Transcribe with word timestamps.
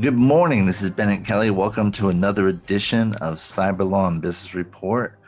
Good 0.00 0.14
morning. 0.14 0.64
This 0.64 0.80
is 0.80 0.90
Bennett 0.90 1.24
Kelley. 1.24 1.50
Welcome 1.50 1.90
to 1.92 2.08
another 2.08 2.46
edition 2.46 3.14
of 3.14 3.38
Cyber 3.38 3.88
Law 3.88 4.06
and 4.06 4.22
Business 4.22 4.54
Report. 4.54 5.18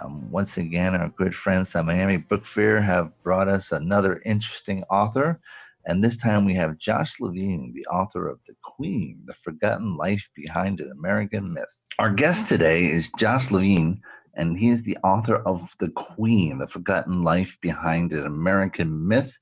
Um, 0.00 0.28
once 0.32 0.56
again, 0.56 0.96
our 0.96 1.10
good 1.10 1.32
friends 1.32 1.76
at 1.76 1.84
Miami 1.84 2.16
Book 2.16 2.44
Fair 2.44 2.80
have 2.80 3.12
brought 3.22 3.46
us 3.46 3.70
another 3.70 4.20
interesting 4.24 4.82
author. 4.90 5.38
And 5.84 6.02
this 6.02 6.16
time 6.16 6.44
we 6.44 6.54
have 6.54 6.78
Josh 6.78 7.20
Levin, 7.20 7.72
the 7.72 7.86
author 7.86 8.26
of 8.26 8.40
The 8.48 8.56
Queen, 8.62 9.22
The 9.26 9.34
Forgotten 9.34 9.96
Life 9.96 10.28
Behind 10.34 10.80
an 10.80 10.90
American 10.90 11.52
Myth. 11.52 11.76
Our 12.00 12.10
guest 12.10 12.48
today 12.48 12.86
is 12.86 13.12
Josh 13.18 13.52
Levin, 13.52 14.00
and 14.34 14.58
he 14.58 14.70
is 14.70 14.82
the 14.82 14.98
author 15.04 15.36
of 15.46 15.70
The 15.78 15.90
Queen, 15.90 16.58
The 16.58 16.66
Forgotten 16.66 17.22
Life 17.22 17.58
Behind 17.60 18.12
an 18.12 18.26
American 18.26 19.06
Myth. 19.06 19.38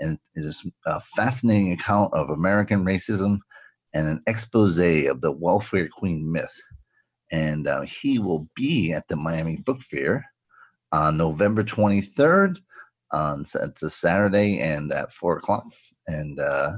And 0.00 0.18
is 0.34 0.64
a 0.86 1.00
fascinating 1.16 1.72
account 1.72 2.12
of 2.12 2.30
American 2.30 2.84
racism 2.84 3.38
and 3.94 4.06
an 4.08 4.22
expose 4.26 4.78
of 4.78 5.20
the 5.20 5.32
welfare 5.32 5.88
queen 5.88 6.30
myth. 6.30 6.54
And 7.30 7.66
uh, 7.66 7.82
he 7.82 8.18
will 8.18 8.48
be 8.54 8.92
at 8.92 9.06
the 9.08 9.16
Miami 9.16 9.56
Book 9.56 9.80
Fair 9.80 10.24
on 10.92 11.16
November 11.16 11.62
23rd. 11.62 12.60
On 13.12 13.40
it's 13.40 13.82
a 13.82 13.88
Saturday 13.88 14.60
and 14.60 14.92
at 14.92 15.10
four 15.10 15.38
o'clock, 15.38 15.64
and 16.06 16.38
uh, 16.38 16.72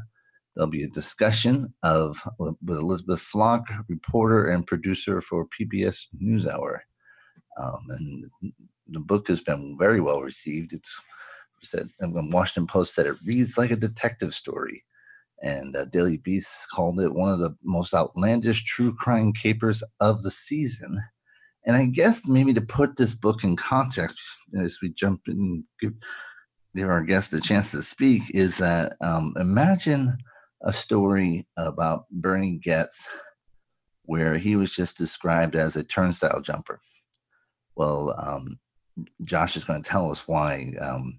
there'll 0.55 0.71
be 0.71 0.85
a 0.85 0.91
discussion 0.91 1.75
of 1.83 2.17
with 2.39 2.79
Elizabeth 2.79 3.21
Flock, 3.21 3.67
reporter 3.89 4.47
and 4.47 4.65
producer 4.65 5.21
for 5.21 5.49
PBS 5.49 6.07
NewsHour. 6.23 6.79
Um, 7.61 7.81
and 7.89 8.31
the 8.91 9.01
book 9.01 9.27
has 9.27 9.41
been 9.41 9.77
very 9.77 10.01
well 10.01 10.23
received. 10.23 10.73
It's 10.73 11.01
said, 11.63 11.91
and 11.99 12.33
Washington 12.33 12.69
Post 12.69 12.95
said 12.95 13.07
it 13.07 13.17
reads 13.25 13.59
like 13.59 13.73
a 13.73 13.77
detective 13.77 14.33
story 14.33 14.85
and 15.43 15.75
uh, 15.77 15.87
Daily 15.87 16.19
Beast 16.19 16.67
called 16.73 17.01
it 17.01 17.15
one 17.15 17.33
of 17.33 17.39
the 17.39 17.57
most 17.63 17.95
outlandish 17.95 18.65
true 18.65 18.95
crime 18.95 19.33
capers 19.33 19.83
of 20.01 20.23
the 20.23 20.31
season. 20.31 21.01
And 21.67 21.77
I 21.77 21.87
guess 21.87 22.27
maybe 22.27 22.55
to 22.55 22.61
put 22.61 22.97
this 22.97 23.15
book 23.15 23.45
in 23.45 23.57
context, 23.57 24.19
as 24.61 24.79
we 24.83 24.91
jump 24.91 25.23
in 25.27 25.35
and 25.35 25.65
give, 25.81 25.93
give 26.75 26.89
our 26.89 27.03
guest 27.03 27.33
a 27.33 27.41
chance 27.41 27.71
to 27.73 27.83
speak, 27.83 28.23
is 28.33 28.57
that 28.59 28.95
um, 29.01 29.35
imagine 29.39 30.17
a 30.63 30.73
story 30.73 31.47
about 31.57 32.05
Bernie 32.11 32.61
Goetz 32.65 33.07
where 34.05 34.37
he 34.37 34.57
was 34.57 34.75
just 34.75 34.99
described 34.99 35.55
as 35.55 35.77
a 35.77 35.85
turnstile 35.85 36.41
jumper. 36.41 36.81
Well, 37.77 38.15
um, 38.19 38.59
Josh 39.25 39.57
is 39.57 39.65
going 39.65 39.83
to 39.83 39.89
tell 39.89 40.11
us 40.11 40.27
why 40.27 40.73
um, 40.81 41.19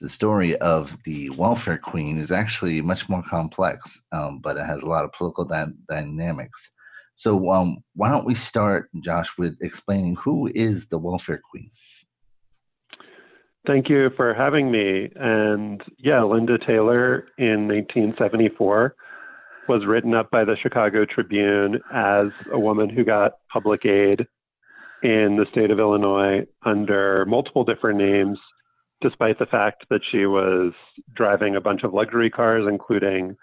the 0.00 0.08
story 0.08 0.56
of 0.56 0.96
the 1.04 1.30
welfare 1.30 1.78
queen 1.78 2.18
is 2.18 2.32
actually 2.32 2.80
much 2.80 3.08
more 3.08 3.22
complex, 3.22 4.02
um, 4.12 4.40
but 4.42 4.56
it 4.56 4.64
has 4.64 4.82
a 4.82 4.88
lot 4.88 5.04
of 5.04 5.12
political 5.12 5.44
dy- 5.44 5.74
dynamics. 5.88 6.72
So, 7.16 7.50
um, 7.50 7.84
why 7.94 8.10
don't 8.10 8.24
we 8.24 8.34
start, 8.34 8.88
Josh, 9.04 9.36
with 9.36 9.58
explaining 9.60 10.16
who 10.16 10.50
is 10.54 10.88
the 10.88 10.98
welfare 10.98 11.40
queen? 11.50 11.70
Thank 13.66 13.90
you 13.90 14.08
for 14.16 14.32
having 14.32 14.70
me. 14.70 15.10
And 15.16 15.82
yeah, 15.98 16.22
Linda 16.22 16.56
Taylor 16.58 17.26
in 17.36 17.68
1974 17.68 18.94
was 19.68 19.84
written 19.84 20.14
up 20.14 20.30
by 20.30 20.44
the 20.44 20.56
Chicago 20.56 21.04
Tribune 21.04 21.78
as 21.92 22.28
a 22.50 22.58
woman 22.58 22.88
who 22.88 23.04
got 23.04 23.32
public 23.52 23.84
aid 23.84 24.26
in 25.02 25.36
the 25.36 25.46
state 25.50 25.70
of 25.70 25.78
Illinois 25.78 26.46
under 26.64 27.26
multiple 27.26 27.64
different 27.64 27.98
names 27.98 28.38
despite 29.00 29.38
the 29.38 29.46
fact 29.46 29.86
that 29.90 30.02
she 30.10 30.26
was 30.26 30.72
driving 31.14 31.56
a 31.56 31.60
bunch 31.60 31.82
of 31.82 31.94
luxury 31.94 32.30
cars, 32.30 32.66
including 32.68 33.36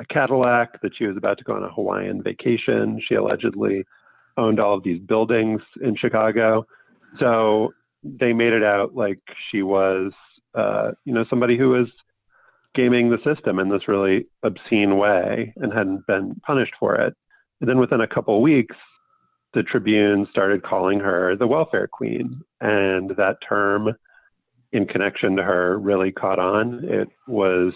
a 0.00 0.04
Cadillac, 0.04 0.80
that 0.82 0.92
she 0.96 1.06
was 1.06 1.16
about 1.16 1.38
to 1.38 1.44
go 1.44 1.54
on 1.54 1.62
a 1.62 1.72
Hawaiian 1.72 2.22
vacation. 2.22 3.00
She 3.06 3.14
allegedly 3.14 3.84
owned 4.36 4.58
all 4.58 4.74
of 4.74 4.82
these 4.82 5.00
buildings 5.00 5.60
in 5.80 5.96
Chicago. 5.96 6.66
So 7.20 7.72
they 8.02 8.32
made 8.32 8.52
it 8.52 8.64
out 8.64 8.94
like 8.94 9.20
she 9.50 9.62
was, 9.62 10.12
uh, 10.54 10.92
you 11.04 11.14
know, 11.14 11.24
somebody 11.30 11.56
who 11.56 11.70
was 11.70 11.88
gaming 12.74 13.10
the 13.10 13.18
system 13.22 13.58
in 13.58 13.68
this 13.68 13.86
really 13.86 14.26
obscene 14.42 14.96
way 14.96 15.52
and 15.56 15.72
hadn't 15.72 16.06
been 16.06 16.40
punished 16.44 16.74
for 16.78 16.96
it. 16.96 17.14
And 17.60 17.70
then 17.70 17.78
within 17.78 18.00
a 18.00 18.08
couple 18.08 18.42
weeks, 18.42 18.76
the 19.52 19.62
Tribune 19.62 20.26
started 20.30 20.64
calling 20.64 20.98
her 20.98 21.36
the 21.36 21.46
welfare 21.46 21.86
queen. 21.86 22.40
And 22.60 23.10
that 23.10 23.36
term 23.48 23.94
in 24.74 24.86
connection 24.86 25.36
to 25.36 25.42
her 25.42 25.78
really 25.78 26.10
caught 26.10 26.40
on. 26.40 26.84
It 26.84 27.08
was 27.28 27.72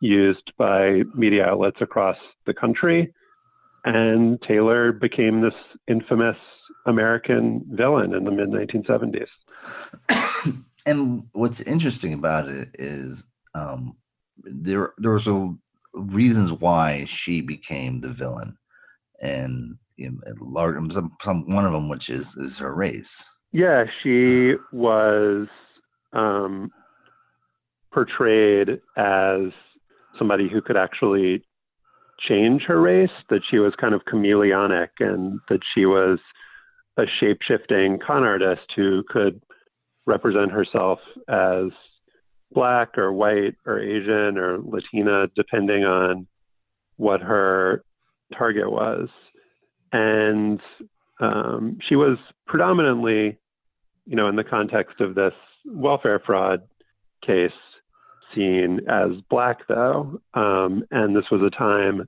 used 0.00 0.52
by 0.58 1.02
media 1.14 1.46
outlets 1.46 1.80
across 1.80 2.16
the 2.46 2.52
country, 2.52 3.14
and 3.84 4.42
Taylor 4.42 4.92
became 4.92 5.40
this 5.40 5.54
infamous 5.86 6.36
American 6.84 7.64
villain 7.70 8.12
in 8.12 8.24
the 8.24 8.32
mid 8.32 8.48
1970s. 8.48 9.28
and 10.86 11.22
what's 11.32 11.60
interesting 11.60 12.12
about 12.12 12.48
it 12.48 12.70
is 12.74 13.24
um, 13.54 13.96
there 14.42 14.92
there 14.98 15.12
was 15.12 15.28
a 15.28 15.54
reasons 15.94 16.52
why 16.52 17.04
she 17.06 17.40
became 17.40 18.00
the 18.00 18.08
villain, 18.08 18.58
and 19.20 19.78
you 19.96 20.10
know, 20.10 20.18
large 20.40 20.74
some, 20.92 21.16
some 21.22 21.48
one 21.48 21.64
of 21.64 21.72
them 21.72 21.88
which 21.88 22.10
is 22.10 22.36
is 22.36 22.58
her 22.58 22.74
race. 22.74 23.30
Yeah, 23.52 23.84
she 24.02 24.54
was 24.72 25.46
um, 26.12 26.70
portrayed 27.92 28.80
as 28.96 29.52
somebody 30.18 30.48
who 30.48 30.60
could 30.60 30.76
actually 30.76 31.42
change 32.18 32.62
her 32.62 32.80
race, 32.80 33.10
that 33.28 33.42
she 33.50 33.58
was 33.58 33.74
kind 33.80 33.94
of 33.94 34.02
chameleonic 34.04 34.88
and 35.00 35.40
that 35.48 35.60
she 35.74 35.84
was 35.84 36.18
a 36.96 37.04
shape 37.20 37.38
shifting 37.42 37.98
con 38.04 38.24
artist 38.24 38.66
who 38.74 39.02
could 39.08 39.40
represent 40.06 40.50
herself 40.50 40.98
as 41.28 41.70
black 42.52 42.96
or 42.96 43.12
white 43.12 43.54
or 43.66 43.80
Asian 43.80 44.38
or 44.38 44.58
Latina, 44.58 45.26
depending 45.34 45.84
on 45.84 46.26
what 46.96 47.20
her 47.20 47.84
target 48.36 48.70
was. 48.70 49.08
And 49.92 50.60
um, 51.20 51.78
she 51.86 51.96
was 51.96 52.18
predominantly, 52.46 53.38
you 54.06 54.16
know, 54.16 54.28
in 54.28 54.36
the 54.36 54.44
context 54.44 55.00
of 55.00 55.14
this 55.14 55.34
welfare 55.66 56.20
fraud 56.24 56.62
case 57.24 57.50
seen 58.34 58.80
as 58.88 59.12
black, 59.30 59.66
though. 59.68 60.20
Um, 60.34 60.84
and 60.90 61.14
this 61.14 61.30
was 61.30 61.42
a 61.42 61.50
time 61.50 62.06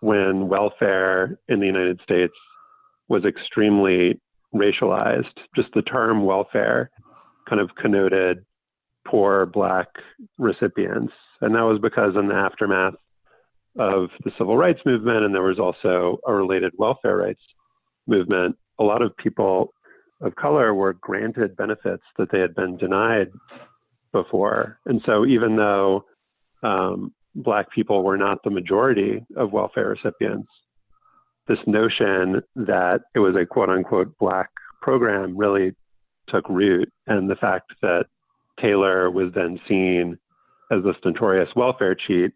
when 0.00 0.48
welfare 0.48 1.38
in 1.48 1.60
the 1.60 1.66
United 1.66 2.00
States 2.02 2.34
was 3.08 3.24
extremely 3.24 4.20
racialized. 4.54 5.38
Just 5.54 5.68
the 5.74 5.82
term 5.82 6.24
welfare 6.24 6.90
kind 7.48 7.60
of 7.60 7.74
connoted 7.74 8.44
poor 9.06 9.46
black 9.46 9.88
recipients. 10.38 11.12
And 11.40 11.54
that 11.54 11.62
was 11.62 11.78
because 11.80 12.16
in 12.16 12.28
the 12.28 12.34
aftermath 12.34 12.94
of 13.78 14.10
the 14.24 14.32
civil 14.38 14.56
rights 14.56 14.80
movement, 14.84 15.24
and 15.24 15.34
there 15.34 15.42
was 15.42 15.58
also 15.58 16.18
a 16.26 16.32
related 16.32 16.72
welfare 16.76 17.16
rights 17.16 17.42
movement, 18.06 18.56
a 18.78 18.84
lot 18.84 19.02
of 19.02 19.16
people 19.16 19.72
of 20.22 20.34
color 20.36 20.72
were 20.72 20.94
granted 20.94 21.56
benefits 21.56 22.04
that 22.16 22.30
they 22.30 22.38
had 22.38 22.54
been 22.54 22.76
denied 22.76 23.32
before. 24.12 24.78
And 24.86 25.02
so 25.04 25.26
even 25.26 25.56
though 25.56 26.04
um, 26.62 27.12
black 27.34 27.70
people 27.72 28.02
were 28.02 28.16
not 28.16 28.42
the 28.42 28.50
majority 28.50 29.24
of 29.36 29.52
welfare 29.52 29.88
recipients, 29.88 30.50
this 31.48 31.58
notion 31.66 32.42
that 32.54 33.02
it 33.14 33.18
was 33.18 33.34
a 33.36 33.46
quote 33.46 33.68
unquote 33.68 34.16
black 34.18 34.50
program 34.80 35.36
really 35.36 35.74
took 36.28 36.48
root. 36.48 36.90
And 37.06 37.28
the 37.28 37.36
fact 37.36 37.72
that 37.82 38.06
Taylor 38.60 39.10
was 39.10 39.32
then 39.34 39.58
seen 39.68 40.18
as 40.70 40.84
this 40.84 40.96
notorious 41.04 41.48
welfare 41.56 41.94
cheat 41.94 42.32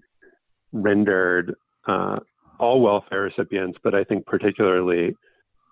rendered 0.72 1.54
uh, 1.86 2.18
all 2.58 2.80
welfare 2.80 3.22
recipients, 3.22 3.78
but 3.82 3.94
I 3.94 4.02
think 4.04 4.26
particularly 4.26 5.14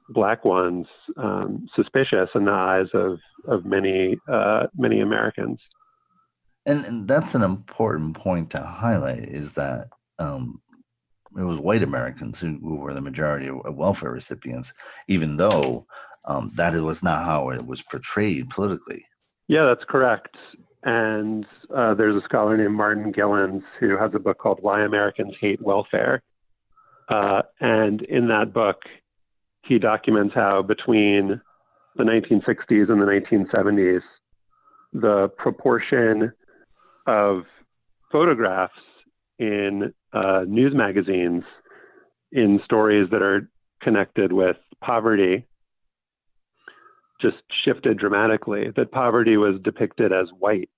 black 0.08 0.44
ones, 0.44 0.86
um, 1.16 1.66
suspicious 1.74 2.28
in 2.34 2.44
the 2.44 2.52
eyes 2.52 2.88
of 2.94 3.18
of 3.46 3.64
many 3.64 4.16
uh, 4.30 4.66
many 4.76 5.00
Americans. 5.00 5.58
And, 6.66 6.82
and, 6.86 7.06
that's 7.06 7.34
an 7.34 7.42
important 7.42 8.16
point 8.16 8.50
to 8.50 8.60
highlight: 8.60 9.24
is 9.24 9.52
that 9.54 9.88
um, 10.18 10.62
it 11.36 11.42
was 11.42 11.58
white 11.58 11.82
Americans 11.82 12.40
who, 12.40 12.58
who, 12.62 12.76
were 12.76 12.94
the 12.94 13.02
majority 13.02 13.48
of 13.48 13.74
welfare 13.74 14.12
recipients, 14.12 14.72
even 15.08 15.36
though 15.36 15.86
um, 16.26 16.50
that 16.54 16.74
was 16.74 17.02
not 17.02 17.24
how 17.24 17.50
it 17.50 17.66
was 17.66 17.82
portrayed 17.82 18.48
politically. 18.48 19.04
Yeah, 19.48 19.66
that's 19.66 19.84
correct. 19.86 20.36
And 20.84 21.46
uh, 21.74 21.94
there's 21.94 22.16
a 22.16 22.24
scholar 22.24 22.56
named 22.56 22.74
Martin 22.74 23.12
Gilens 23.12 23.62
who 23.80 23.96
has 23.96 24.12
a 24.14 24.18
book 24.18 24.38
called 24.38 24.58
Why 24.60 24.84
Americans 24.84 25.34
Hate 25.40 25.60
Welfare. 25.62 26.22
Uh, 27.08 27.42
and 27.60 28.02
in 28.02 28.28
that 28.28 28.52
book, 28.52 28.78
he 29.66 29.78
documents 29.78 30.34
how 30.34 30.62
between 30.62 31.40
the 31.96 32.05
1960s 32.05 32.90
and 32.90 33.00
the 33.00 33.06
1970s, 33.06 34.02
the 34.93 35.28
proportion 35.37 36.32
of 37.06 37.43
photographs 38.11 38.75
in 39.38 39.93
uh, 40.12 40.44
news 40.46 40.75
magazines 40.75 41.43
in 42.32 42.61
stories 42.64 43.08
that 43.11 43.22
are 43.22 43.49
connected 43.82 44.32
with 44.32 44.56
poverty 44.81 45.46
just 47.20 47.37
shifted 47.64 47.99
dramatically. 47.99 48.70
That 48.76 48.93
poverty 48.93 49.37
was 49.37 49.60
depicted 49.62 50.12
as 50.12 50.26
white 50.38 50.69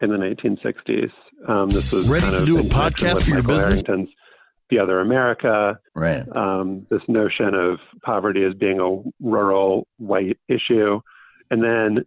in 0.00 0.10
the 0.10 0.16
1960s. 0.16 1.10
Um, 1.48 1.68
this 1.68 1.92
was 1.92 2.08
ready 2.08 2.26
kind 2.26 2.38
to 2.38 2.46
do 2.46 2.58
a 2.58 2.62
podcast 2.62 3.24
for 3.24 3.30
your 3.30 3.42
business. 3.42 3.62
Harrington's 3.62 4.08
the 4.70 4.78
Other 4.78 5.00
America. 5.00 5.78
Right. 5.94 6.24
Um, 6.34 6.86
this 6.90 7.02
notion 7.08 7.54
of 7.54 7.78
poverty 8.02 8.44
as 8.44 8.54
being 8.54 8.80
a 8.80 9.02
rural 9.20 9.86
white 9.98 10.38
issue, 10.48 11.00
and 11.50 11.62
then 11.62 12.04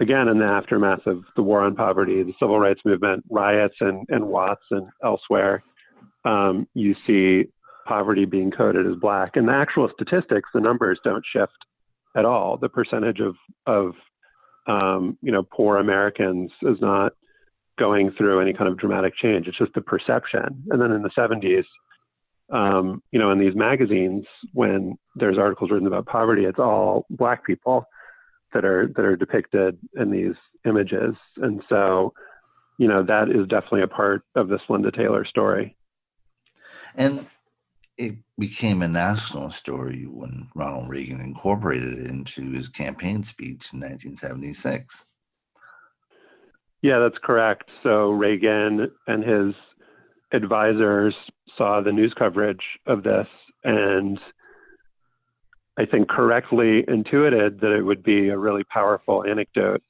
again 0.00 0.28
in 0.28 0.38
the 0.38 0.44
aftermath 0.44 1.06
of 1.06 1.24
the 1.36 1.42
war 1.42 1.62
on 1.62 1.74
poverty, 1.74 2.22
the 2.22 2.34
civil 2.38 2.58
rights 2.58 2.80
movement, 2.84 3.24
riots, 3.30 3.76
and 3.80 4.06
and 4.10 4.26
Watts 4.26 4.64
and 4.70 4.88
elsewhere, 5.04 5.62
um, 6.24 6.66
you 6.74 6.94
see 7.06 7.48
poverty 7.86 8.24
being 8.24 8.50
coded 8.50 8.86
as 8.86 8.96
black, 8.96 9.36
and 9.36 9.48
the 9.48 9.52
actual 9.52 9.90
statistics, 9.94 10.48
the 10.54 10.60
numbers 10.60 11.00
don't 11.04 11.24
shift 11.30 11.52
at 12.16 12.24
all. 12.24 12.56
The 12.56 12.68
percentage 12.68 13.20
of 13.20 13.36
of 13.66 13.94
um, 14.66 15.18
you 15.22 15.32
know 15.32 15.42
poor 15.42 15.78
Americans 15.78 16.50
is 16.62 16.80
not 16.80 17.12
going 17.78 18.12
through 18.16 18.40
any 18.40 18.52
kind 18.52 18.68
of 18.68 18.78
dramatic 18.78 19.14
change. 19.16 19.46
It's 19.46 19.58
just 19.58 19.74
the 19.74 19.80
perception. 19.80 20.64
And 20.70 20.80
then 20.80 20.92
in 20.92 21.02
the 21.02 21.10
70s, 21.10 21.64
um, 22.52 23.02
you 23.10 23.18
know, 23.18 23.30
in 23.30 23.38
these 23.38 23.54
magazines, 23.54 24.24
when 24.52 24.98
there's 25.16 25.38
articles 25.38 25.70
written 25.70 25.86
about 25.86 26.06
poverty, 26.06 26.44
it's 26.44 26.58
all 26.58 27.06
black 27.10 27.44
people 27.44 27.86
that 28.52 28.64
are 28.64 28.88
that 28.88 29.04
are 29.04 29.16
depicted 29.16 29.78
in 29.96 30.10
these 30.10 30.34
images. 30.66 31.14
And 31.38 31.62
so, 31.68 32.12
you 32.78 32.86
know, 32.86 33.02
that 33.02 33.30
is 33.30 33.48
definitely 33.48 33.82
a 33.82 33.88
part 33.88 34.22
of 34.34 34.48
this 34.48 34.60
Linda 34.68 34.92
Taylor 34.92 35.24
story. 35.24 35.76
And 36.94 37.26
it 37.96 38.16
became 38.38 38.82
a 38.82 38.88
national 38.88 39.50
story 39.50 40.04
when 40.04 40.48
Ronald 40.54 40.90
Reagan 40.90 41.20
incorporated 41.20 41.98
it 41.98 42.06
into 42.06 42.50
his 42.52 42.68
campaign 42.68 43.24
speech 43.24 43.70
in 43.72 43.80
1976. 43.80 45.06
Yeah, 46.82 46.98
that's 46.98 47.18
correct. 47.22 47.70
So 47.82 48.10
Reagan 48.10 48.90
and 49.06 49.22
his 49.22 49.54
advisors 50.32 51.14
saw 51.56 51.80
the 51.80 51.92
news 51.92 52.14
coverage 52.16 52.64
of 52.86 53.02
this 53.02 53.26
and 53.64 54.18
I 55.78 55.86
think 55.86 56.08
correctly 56.08 56.84
intuited 56.86 57.60
that 57.60 57.72
it 57.72 57.82
would 57.82 58.02
be 58.02 58.28
a 58.28 58.36
really 58.36 58.64
powerful 58.64 59.24
anecdote 59.24 59.82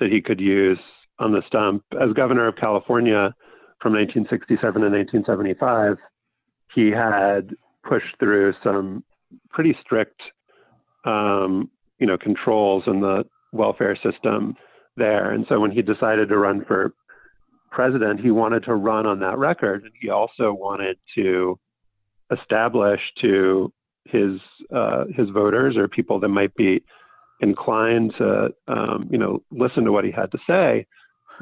that 0.00 0.10
he 0.10 0.20
could 0.20 0.40
use 0.40 0.78
on 1.18 1.32
the 1.32 1.42
stump. 1.46 1.84
As 2.00 2.12
governor 2.12 2.48
of 2.48 2.56
California 2.56 3.34
from 3.80 3.92
1967 3.92 4.58
to 4.58 4.88
1975, 4.88 5.98
he 6.74 6.90
had 6.90 7.54
pushed 7.84 8.18
through 8.18 8.54
some 8.62 9.04
pretty 9.50 9.76
strict, 9.80 10.20
um, 11.04 11.70
you 11.98 12.06
know, 12.06 12.18
controls 12.18 12.84
in 12.88 13.00
the 13.00 13.24
welfare 13.52 13.96
system 14.02 14.56
there. 14.96 15.30
And 15.30 15.46
so 15.48 15.60
when 15.60 15.70
he 15.70 15.82
decided 15.82 16.28
to 16.28 16.38
run 16.38 16.64
for 16.64 16.92
president, 17.74 18.20
he 18.20 18.30
wanted 18.30 18.64
to 18.64 18.74
run 18.74 19.04
on 19.04 19.20
that 19.20 19.36
record. 19.36 19.82
And 19.82 19.92
he 20.00 20.08
also 20.08 20.52
wanted 20.52 20.96
to 21.16 21.58
establish 22.30 23.00
to 23.20 23.72
his 24.04 24.40
uh, 24.74 25.04
his 25.14 25.28
voters 25.30 25.76
or 25.76 25.88
people 25.88 26.20
that 26.20 26.28
might 26.28 26.54
be 26.54 26.82
inclined 27.40 28.14
to 28.18 28.50
um, 28.68 29.08
you 29.10 29.18
know 29.18 29.42
listen 29.50 29.84
to 29.84 29.92
what 29.92 30.04
he 30.04 30.10
had 30.10 30.30
to 30.32 30.38
say 30.46 30.86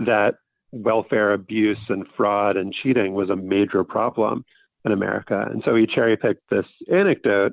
that 0.06 0.34
welfare 0.73 1.34
abuse 1.34 1.84
and 1.88 2.06
fraud 2.17 2.56
and 2.56 2.73
cheating 2.73 3.12
was 3.12 3.29
a 3.31 3.37
major 3.37 3.84
problem 3.84 4.44
in 4.84 4.93
America. 4.93 5.46
And 5.50 5.62
so 5.64 5.76
he 5.76 5.87
cherry 5.87 6.17
picked 6.17 6.49
this 6.50 6.67
anecdote 6.90 7.52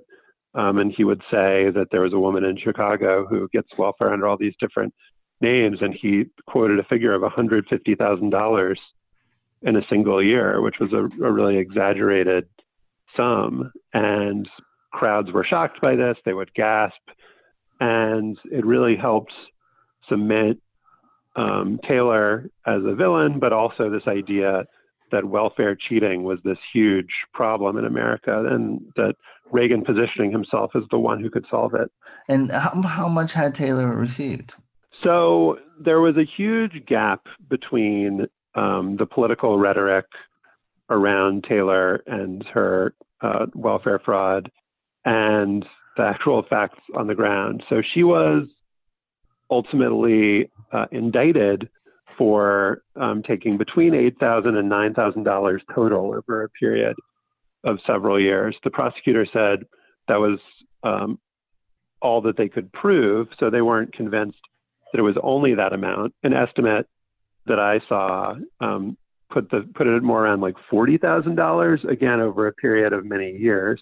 um, 0.56 0.78
and 0.78 0.92
he 0.92 1.04
would 1.04 1.21
say 1.30 1.69
that 1.69 1.88
there 1.92 2.02
was 2.02 2.14
a 2.14 2.19
woman 2.19 2.44
in 2.44 2.57
Chicago 2.57 3.26
who 3.28 3.48
gets 3.50 3.78
welfare 3.78 4.12
under 4.14 4.28
all 4.28 4.38
these 4.38 4.56
different 4.59 4.94
names, 5.42 5.80
and 5.81 5.94
he 5.94 6.26
quoted 6.48 6.80
a 6.80 6.84
figure 6.84 7.14
of 7.14 7.22
$150,000 7.22 8.76
in 9.62 9.76
a 9.76 9.88
single 9.90 10.24
year, 10.24 10.62
which 10.62 10.80
was 10.80 10.94
a, 10.94 11.24
a 11.24 11.31
really 11.31 11.58
exaggerated 11.58 12.48
sum. 13.16 13.72
And 13.94 14.50
crowds 14.92 15.31
were 15.31 15.44
shocked 15.44 15.81
by 15.81 15.96
this, 15.96 16.18
they 16.26 16.34
would 16.34 16.54
gasp, 16.54 17.02
and 17.80 18.38
it 18.52 18.66
really 18.66 18.96
helped 18.96 19.34
cement 20.08 20.62
um, 21.36 21.80
Taylor 21.88 22.50
as 22.66 22.81
a 22.86 22.96
villain, 22.96 23.40
but 23.40 23.54
also 23.54 23.90
this 23.90 24.08
idea 24.08 24.66
that 25.12 25.26
welfare 25.26 25.76
cheating 25.76 26.24
was 26.24 26.40
this 26.44 26.58
huge 26.72 27.10
problem 27.34 27.78
in 27.78 27.86
America, 27.86 28.46
and 28.46 28.81
that 28.96 29.16
Reagan 29.52 29.84
positioning 29.84 30.31
himself 30.31 30.72
as 30.76 30.84
the 30.92 31.00
one 31.00 31.19
who 31.19 31.30
could 31.30 31.46
solve 31.50 31.74
it. 31.74 31.92
And 32.28 32.52
how, 32.52 32.81
how 32.81 33.08
much 33.08 33.34
had 33.34 33.56
Taylor 33.56 33.88
received? 33.88 34.56
So 35.04 35.60
there 35.80 36.02
was 36.02 36.18
a 36.18 36.26
huge 36.26 36.86
gap 36.86 37.28
between 37.50 38.28
um, 38.56 38.98
the 38.98 39.06
political 39.06 39.58
rhetoric 39.58 40.06
around 40.90 41.44
Taylor 41.44 42.04
and 42.08 42.46
her 42.48 42.94
uh, 43.22 43.46
welfare 43.54 44.00
fraud 44.00 44.52
and 45.06 45.66
the 45.96 46.04
actual 46.04 46.44
facts 46.50 46.80
on 46.96 47.08
the 47.08 47.16
ground. 47.16 47.64
So 47.70 47.82
she 47.94 48.04
was 48.04 48.48
ultimately 49.50 50.52
uh, 50.72 50.86
indicted 50.92 51.70
for 52.18 52.84
um, 52.96 53.24
taking 53.24 53.58
between 53.58 53.94
$8,000 53.94 54.58
and 54.58 54.72
$9,000 54.72 55.60
total 55.74 56.14
over 56.16 56.44
a 56.44 56.50
period 56.50 56.96
of 57.64 57.80
several 57.86 58.20
years. 58.20 58.56
The 58.64 58.72
prosecutor 58.72 59.26
said 59.32 59.66
that 60.08 60.20
was 60.20 60.40
um, 60.84 61.20
all 62.02 62.22
that 62.22 62.38
they 62.38 62.50
could 62.50 62.72
prove, 62.72 63.28
so 63.40 63.50
they 63.50 63.62
weren't 63.62 63.94
convinced 63.94 64.40
that 64.92 65.00
it 65.00 65.04
was 65.04 65.18
only 65.22 65.56
that 65.56 65.74
amount. 65.74 66.14
An 66.24 66.34
estimate 66.34 66.88
that 67.46 67.60
I 67.60 67.80
saw 67.88 68.36
um, 68.60 68.98
put 69.30 69.50
the 69.50 69.68
put 69.74 69.88
it 69.88 70.04
more 70.04 70.24
around 70.24 70.42
like 70.42 70.56
forty 70.69 70.98
thousand 70.98 71.36
dollars 71.36 71.81
again 71.88 72.19
over 72.19 72.48
a 72.48 72.54
period 72.54 72.94
of 72.94 73.06
many 73.06 73.31
years. 73.38 73.81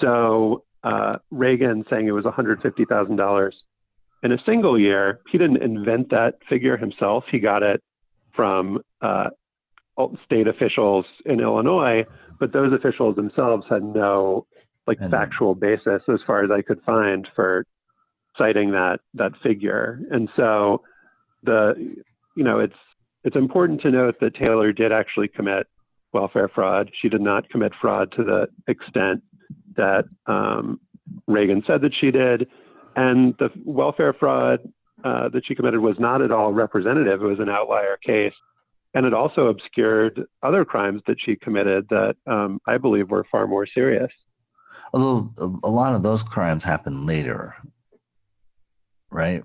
So 0.00 0.64
uh, 0.82 1.16
Reagan 1.30 1.84
saying 1.90 2.06
it 2.06 2.12
was 2.12 2.24
one 2.24 2.34
hundred 2.34 2.62
fifty 2.62 2.84
thousand 2.84 3.16
dollars 3.16 3.54
in 4.22 4.32
a 4.32 4.38
single 4.44 4.78
year. 4.78 5.20
He 5.30 5.38
didn't 5.38 5.62
invent 5.62 6.10
that 6.10 6.38
figure 6.48 6.76
himself. 6.76 7.24
He 7.30 7.38
got 7.38 7.62
it 7.62 7.82
from 8.34 8.80
uh, 9.00 9.30
state 10.24 10.46
officials 10.46 11.04
in 11.26 11.40
Illinois, 11.40 12.04
but 12.38 12.52
those 12.52 12.72
officials 12.72 13.16
themselves 13.16 13.66
had 13.68 13.82
no 13.82 14.46
like 14.86 14.98
factual 15.10 15.54
basis 15.54 16.02
as 16.08 16.20
far 16.26 16.42
as 16.44 16.50
I 16.50 16.62
could 16.62 16.80
find 16.82 17.28
for 17.36 17.64
citing 18.40 18.72
that 18.72 19.00
that 19.14 19.32
figure. 19.42 20.00
And 20.10 20.28
so 20.36 20.82
the 21.42 21.74
you 22.36 22.44
know 22.44 22.58
it's 22.58 22.76
it's 23.24 23.36
important 23.36 23.82
to 23.82 23.90
note 23.90 24.16
that 24.20 24.34
Taylor 24.34 24.72
did 24.72 24.92
actually 24.92 25.28
commit 25.28 25.66
welfare 26.12 26.48
fraud. 26.48 26.90
She 27.00 27.08
did 27.08 27.20
not 27.20 27.48
commit 27.50 27.72
fraud 27.80 28.12
to 28.16 28.24
the 28.24 28.48
extent 28.66 29.22
that 29.76 30.04
um, 30.26 30.80
Reagan 31.26 31.62
said 31.68 31.82
that 31.82 31.92
she 32.00 32.10
did, 32.10 32.48
and 32.96 33.34
the 33.38 33.50
welfare 33.64 34.12
fraud 34.12 34.60
uh, 35.04 35.28
that 35.30 35.46
she 35.46 35.54
committed 35.54 35.80
was 35.80 35.98
not 35.98 36.22
at 36.22 36.30
all 36.30 36.52
representative. 36.52 37.22
It 37.22 37.26
was 37.26 37.40
an 37.40 37.48
outlier 37.48 37.96
case. 38.04 38.34
And 38.92 39.06
it 39.06 39.14
also 39.14 39.46
obscured 39.46 40.24
other 40.42 40.64
crimes 40.64 41.00
that 41.06 41.16
she 41.24 41.36
committed 41.36 41.86
that 41.90 42.16
um, 42.26 42.60
I 42.66 42.76
believe 42.76 43.10
were 43.10 43.24
far 43.30 43.46
more 43.46 43.66
serious. 43.66 44.10
Although 44.92 45.30
a, 45.38 45.68
a 45.68 45.70
lot 45.70 45.94
of 45.94 46.02
those 46.02 46.22
crimes 46.22 46.64
happened 46.64 47.06
later, 47.06 47.54
right? 49.10 49.42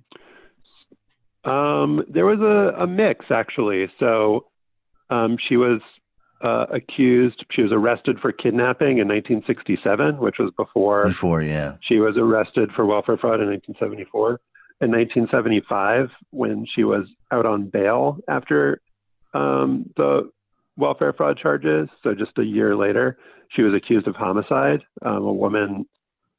Um, 1.43 2.03
there 2.09 2.25
was 2.25 2.39
a, 2.39 2.83
a 2.83 2.87
mix, 2.87 3.25
actually. 3.29 3.87
So 3.99 4.47
um, 5.09 5.37
she 5.47 5.57
was 5.57 5.81
uh, 6.41 6.65
accused, 6.71 7.45
she 7.51 7.61
was 7.61 7.71
arrested 7.71 8.19
for 8.19 8.31
kidnapping 8.31 8.97
in 8.97 9.07
1967, 9.07 10.17
which 10.17 10.35
was 10.39 10.51
before 10.57 11.05
Before, 11.05 11.41
yeah. 11.41 11.77
she 11.81 11.99
was 11.99 12.17
arrested 12.17 12.71
for 12.75 12.85
welfare 12.85 13.17
fraud 13.17 13.39
in 13.41 13.47
1974. 13.47 14.41
In 14.81 14.91
1975, 14.91 16.09
when 16.31 16.65
she 16.75 16.83
was 16.83 17.05
out 17.31 17.45
on 17.45 17.69
bail 17.69 18.17
after 18.27 18.81
um, 19.33 19.89
the 19.95 20.29
welfare 20.77 21.13
fraud 21.13 21.37
charges, 21.37 21.87
so 22.03 22.13
just 22.13 22.37
a 22.37 22.43
year 22.43 22.75
later, 22.75 23.17
she 23.55 23.61
was 23.61 23.73
accused 23.73 24.07
of 24.07 24.15
homicide. 24.15 24.81
Um, 25.01 25.23
a 25.23 25.33
woman 25.33 25.85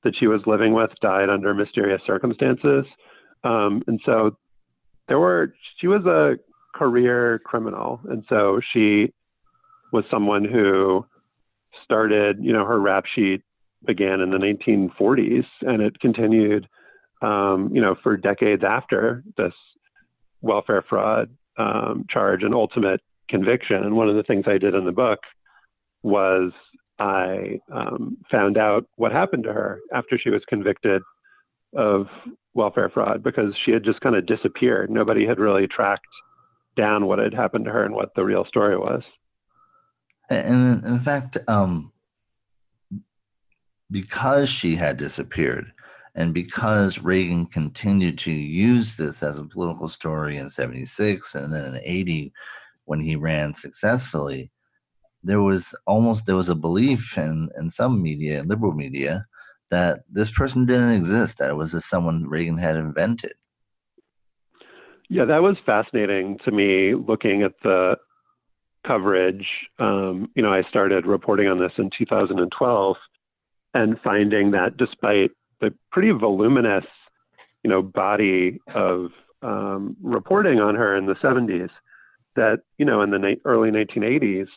that 0.04 0.14
she 0.18 0.26
was 0.26 0.42
living 0.47 0.75
with 0.75 0.90
died 1.00 1.30
under 1.30 1.54
mysterious 1.54 2.02
circumstances. 2.06 2.85
Um, 3.47 3.83
and 3.87 4.00
so 4.05 4.37
there 5.09 5.19
were, 5.19 5.55
she 5.79 5.87
was 5.87 6.05
a 6.05 6.37
career 6.76 7.41
criminal. 7.45 8.00
And 8.09 8.25
so 8.29 8.61
she 8.73 9.12
was 9.93 10.05
someone 10.11 10.45
who 10.45 11.07
started, 11.85 12.38
you 12.41 12.53
know, 12.53 12.65
her 12.65 12.81
rap 12.81 13.05
sheet 13.15 13.43
began 13.85 14.21
in 14.21 14.31
the 14.31 14.38
1940s 14.38 15.45
and 15.62 15.81
it 15.81 16.00
continued, 16.00 16.69
um, 17.23 17.71
you 17.73 17.81
know, 17.81 17.95
for 18.03 18.17
decades 18.17 18.65
after 18.65 19.23
this 19.37 19.53
welfare 20.43 20.85
fraud 20.88 21.31
um, 21.57 22.05
charge 22.11 22.43
and 22.43 22.55
ultimate 22.55 23.00
conviction. 23.29 23.76
And 23.76 23.97
one 23.97 24.09
of 24.09 24.17
the 24.17 24.23
things 24.23 24.45
I 24.47 24.59
did 24.59 24.75
in 24.75 24.85
the 24.85 24.93
book 24.93 25.21
was 26.03 26.53
I 26.99 27.61
um, 27.73 28.19
found 28.31 28.59
out 28.59 28.87
what 28.97 29.12
happened 29.12 29.45
to 29.45 29.53
her 29.53 29.81
after 29.93 30.19
she 30.19 30.31
was 30.31 30.43
convicted 30.49 31.03
of 31.76 32.07
welfare 32.56 32.88
fraud 32.88 33.22
because 33.22 33.54
she 33.64 33.70
had 33.70 33.84
just 33.84 34.00
kind 34.00 34.16
of 34.16 34.26
disappeared. 34.26 34.90
Nobody 34.90 35.26
had 35.26 35.38
really 35.38 35.66
tracked 35.66 36.06
down 36.76 37.06
what 37.06 37.18
had 37.18 37.34
happened 37.34 37.64
to 37.66 37.70
her 37.70 37.84
and 37.84 37.94
what 37.94 38.14
the 38.14 38.25
real 38.25 38.44
story 38.44 38.76
was. 38.76 39.02
And 40.28 40.84
in 40.84 40.98
fact, 41.00 41.38
um, 41.46 41.92
because 43.90 44.48
she 44.48 44.75
had 44.75 44.96
disappeared 44.96 45.72
and 46.14 46.34
because 46.34 46.98
Reagan 46.98 47.46
continued 47.46 48.18
to 48.18 48.32
use 48.32 48.96
this 48.96 49.22
as 49.22 49.38
a 49.38 49.44
political 49.44 49.88
story 49.88 50.38
in 50.38 50.48
76 50.48 51.34
and 51.34 51.52
then 51.52 51.75
in 51.75 51.80
80 51.84 52.32
when 52.86 53.00
he 53.00 53.16
ran 53.16 53.54
successfully, 53.54 54.50
there 55.22 55.42
was 55.42 55.75
almost 55.86 56.26
there 56.26 56.36
was 56.36 56.48
a 56.48 56.54
belief 56.54 57.16
in, 57.18 57.50
in 57.58 57.68
some 57.68 58.02
media, 58.02 58.42
liberal 58.44 58.72
media, 58.72 59.26
that 59.70 60.00
this 60.11 60.30
person 60.30 60.66
didn't 60.66 60.92
exist, 60.92 61.38
that 61.38 61.50
it 61.50 61.56
was 61.56 61.73
just 61.73 61.88
someone 61.88 62.28
Reagan 62.28 62.58
had 62.58 62.76
invented. 62.76 63.35
Yeah, 65.08 65.25
that 65.25 65.42
was 65.42 65.56
fascinating 65.64 66.38
to 66.44 66.50
me 66.50 66.94
looking 66.94 67.42
at 67.42 67.52
the 67.62 67.96
coverage. 68.87 69.46
Um, 69.78 70.30
you 70.35 70.42
know, 70.42 70.52
I 70.52 70.62
started 70.68 71.06
reporting 71.06 71.49
on 71.49 71.58
this 71.58 71.73
in 71.78 71.90
2012 71.96 72.96
and 73.75 74.00
finding 74.02 74.52
that 74.52 74.76
despite 74.76 75.30
the 75.61 75.73
pretty 75.90 76.11
voluminous, 76.11 76.85
you 77.62 77.70
know, 77.70 77.82
body 77.82 78.61
of 78.75 79.11
um, 79.42 79.96
reporting 80.02 80.61
on 80.61 80.75
her 80.75 80.96
in 80.96 81.06
the 81.06 81.14
70s, 81.14 81.70
that, 82.37 82.61
you 82.78 82.85
know, 82.85 83.02
in 83.02 83.11
the 83.11 83.18
na- 83.18 83.35
early 83.44 83.70
1980s, 83.70 84.49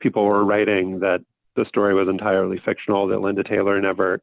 people 0.00 0.24
were 0.24 0.44
writing 0.44 1.00
that 1.00 1.20
the 1.56 1.64
story 1.66 1.94
was 1.94 2.08
entirely 2.08 2.60
fictional, 2.64 3.06
that 3.08 3.20
Linda 3.20 3.44
Taylor 3.44 3.80
never 3.80 4.20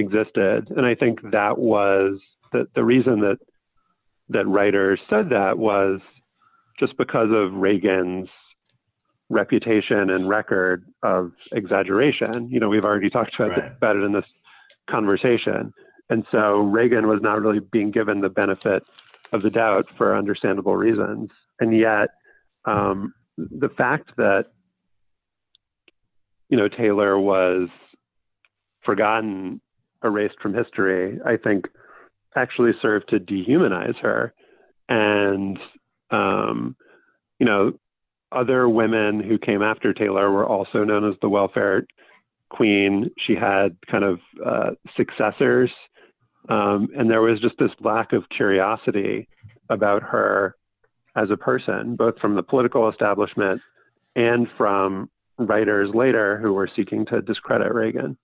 existed. 0.00 0.68
And 0.76 0.84
I 0.84 0.94
think 0.94 1.20
that 1.30 1.58
was 1.58 2.18
the, 2.52 2.66
the 2.74 2.84
reason 2.84 3.20
that 3.20 3.38
that 4.30 4.46
writers 4.46 5.00
said 5.08 5.30
that 5.30 5.58
was 5.58 6.00
just 6.78 6.96
because 6.96 7.30
of 7.32 7.52
Reagan's 7.54 8.28
reputation 9.28 10.10
and 10.10 10.28
record 10.28 10.84
of 11.02 11.32
exaggeration. 11.52 12.48
You 12.50 12.60
know, 12.60 12.68
we've 12.68 12.84
already 12.84 13.10
talked 13.10 13.34
about, 13.36 13.50
Right. 13.50 13.72
about 13.76 13.96
it 13.96 14.02
in 14.02 14.12
this 14.12 14.24
conversation. 14.88 15.72
And 16.08 16.24
so 16.32 16.58
Reagan 16.60 17.06
was 17.06 17.20
not 17.22 17.40
really 17.40 17.60
being 17.60 17.90
given 17.92 18.20
the 18.20 18.28
benefit 18.28 18.82
of 19.32 19.42
the 19.42 19.50
doubt 19.50 19.86
for 19.96 20.16
understandable 20.16 20.76
reasons. 20.76 21.30
And 21.60 21.76
yet, 21.76 22.08
um, 22.64 23.14
the 23.36 23.68
fact 23.68 24.10
that, 24.16 24.46
you 26.48 26.56
know, 26.56 26.66
Taylor 26.68 27.18
was 27.18 27.68
forgotten, 28.82 29.60
erased 30.04 30.40
from 30.40 30.54
history, 30.54 31.18
I 31.24 31.36
think 31.36 31.66
actually 32.36 32.72
served 32.80 33.08
to 33.10 33.20
dehumanize 33.20 33.96
her. 34.00 34.32
And, 34.88 35.58
um, 36.10 36.76
you 37.38 37.46
know, 37.46 37.72
other 38.32 38.68
women 38.68 39.20
who 39.20 39.38
came 39.38 39.62
after 39.62 39.92
Taylor 39.92 40.30
were 40.30 40.46
also 40.46 40.84
known 40.84 41.08
as 41.08 41.16
the 41.20 41.28
welfare 41.28 41.86
queen. 42.48 43.10
She 43.18 43.34
had 43.34 43.76
kind 43.90 44.04
of 44.04 44.20
uh, 44.44 44.70
successors. 44.96 45.70
Um, 46.48 46.88
and 46.96 47.10
there 47.10 47.22
was 47.22 47.40
just 47.40 47.56
this 47.58 47.70
lack 47.80 48.12
of 48.12 48.28
curiosity 48.28 49.28
about 49.68 50.02
her 50.02 50.56
as 51.16 51.30
a 51.30 51.36
person, 51.36 51.96
both 51.96 52.18
from 52.18 52.34
the 52.34 52.42
political 52.42 52.88
establishment 52.88 53.60
and 54.16 54.48
from 54.56 55.10
writers 55.38 55.90
later 55.94 56.38
who 56.38 56.52
were 56.52 56.68
seeking 56.74 57.06
to 57.06 57.22
discredit 57.22 57.72
Reagan. 57.72 58.16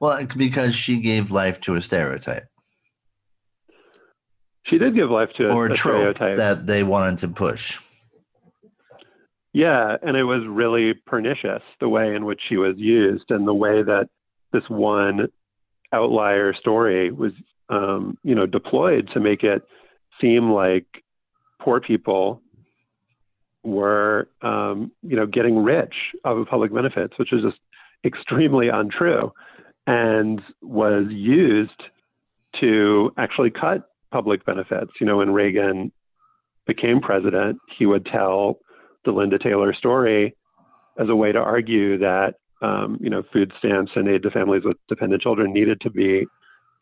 Well, 0.00 0.24
because 0.36 0.74
she 0.74 1.00
gave 1.00 1.30
life 1.30 1.60
to 1.62 1.74
a 1.74 1.80
stereotype 1.80 2.46
She 4.64 4.78
did 4.78 4.94
give 4.94 5.10
life 5.10 5.30
to 5.36 5.48
a, 5.48 5.54
or 5.54 5.66
a 5.66 5.72
a 5.72 5.74
trope 5.74 5.96
stereotype. 5.96 6.36
that 6.36 6.66
they 6.66 6.82
wanted 6.82 7.18
to 7.18 7.28
push. 7.28 7.78
Yeah, 9.52 9.96
and 10.02 10.16
it 10.16 10.24
was 10.24 10.46
really 10.46 10.94
pernicious 10.94 11.62
the 11.80 11.88
way 11.88 12.14
in 12.14 12.24
which 12.24 12.40
she 12.48 12.56
was 12.56 12.76
used 12.76 13.30
and 13.30 13.46
the 13.48 13.54
way 13.54 13.82
that 13.82 14.08
this 14.52 14.62
one 14.68 15.28
outlier 15.92 16.54
story 16.54 17.10
was, 17.10 17.32
um, 17.70 18.18
you 18.22 18.34
know, 18.34 18.46
deployed 18.46 19.08
to 19.14 19.20
make 19.20 19.42
it 19.42 19.62
seem 20.20 20.52
like 20.52 20.86
poor 21.60 21.80
people 21.80 22.42
were, 23.64 24.28
um, 24.42 24.92
you 25.02 25.16
know, 25.16 25.26
getting 25.26 25.62
rich 25.62 25.94
of 26.24 26.46
public 26.46 26.72
benefits, 26.72 27.18
which 27.18 27.32
is 27.32 27.42
just 27.42 27.58
extremely 28.04 28.68
untrue, 28.68 29.32
and 29.88 30.42
was 30.60 31.06
used 31.08 31.82
to 32.60 33.10
actually 33.16 33.50
cut 33.50 33.88
public 34.12 34.44
benefits. 34.44 34.92
You 35.00 35.06
know, 35.06 35.16
when 35.16 35.32
Reagan 35.32 35.92
became 36.66 37.00
president, 37.00 37.58
he 37.78 37.86
would 37.86 38.04
tell 38.04 38.58
the 39.06 39.12
Linda 39.12 39.38
Taylor 39.38 39.72
story 39.72 40.36
as 40.98 41.08
a 41.08 41.16
way 41.16 41.32
to 41.32 41.38
argue 41.38 41.96
that 41.98 42.34
um, 42.60 42.98
you 43.00 43.08
know 43.08 43.22
food 43.32 43.50
stamps 43.58 43.92
and 43.94 44.08
aid 44.08 44.22
to 44.24 44.30
families 44.30 44.62
with 44.62 44.76
dependent 44.88 45.22
children 45.22 45.54
needed 45.54 45.80
to 45.80 45.90
be 45.90 46.26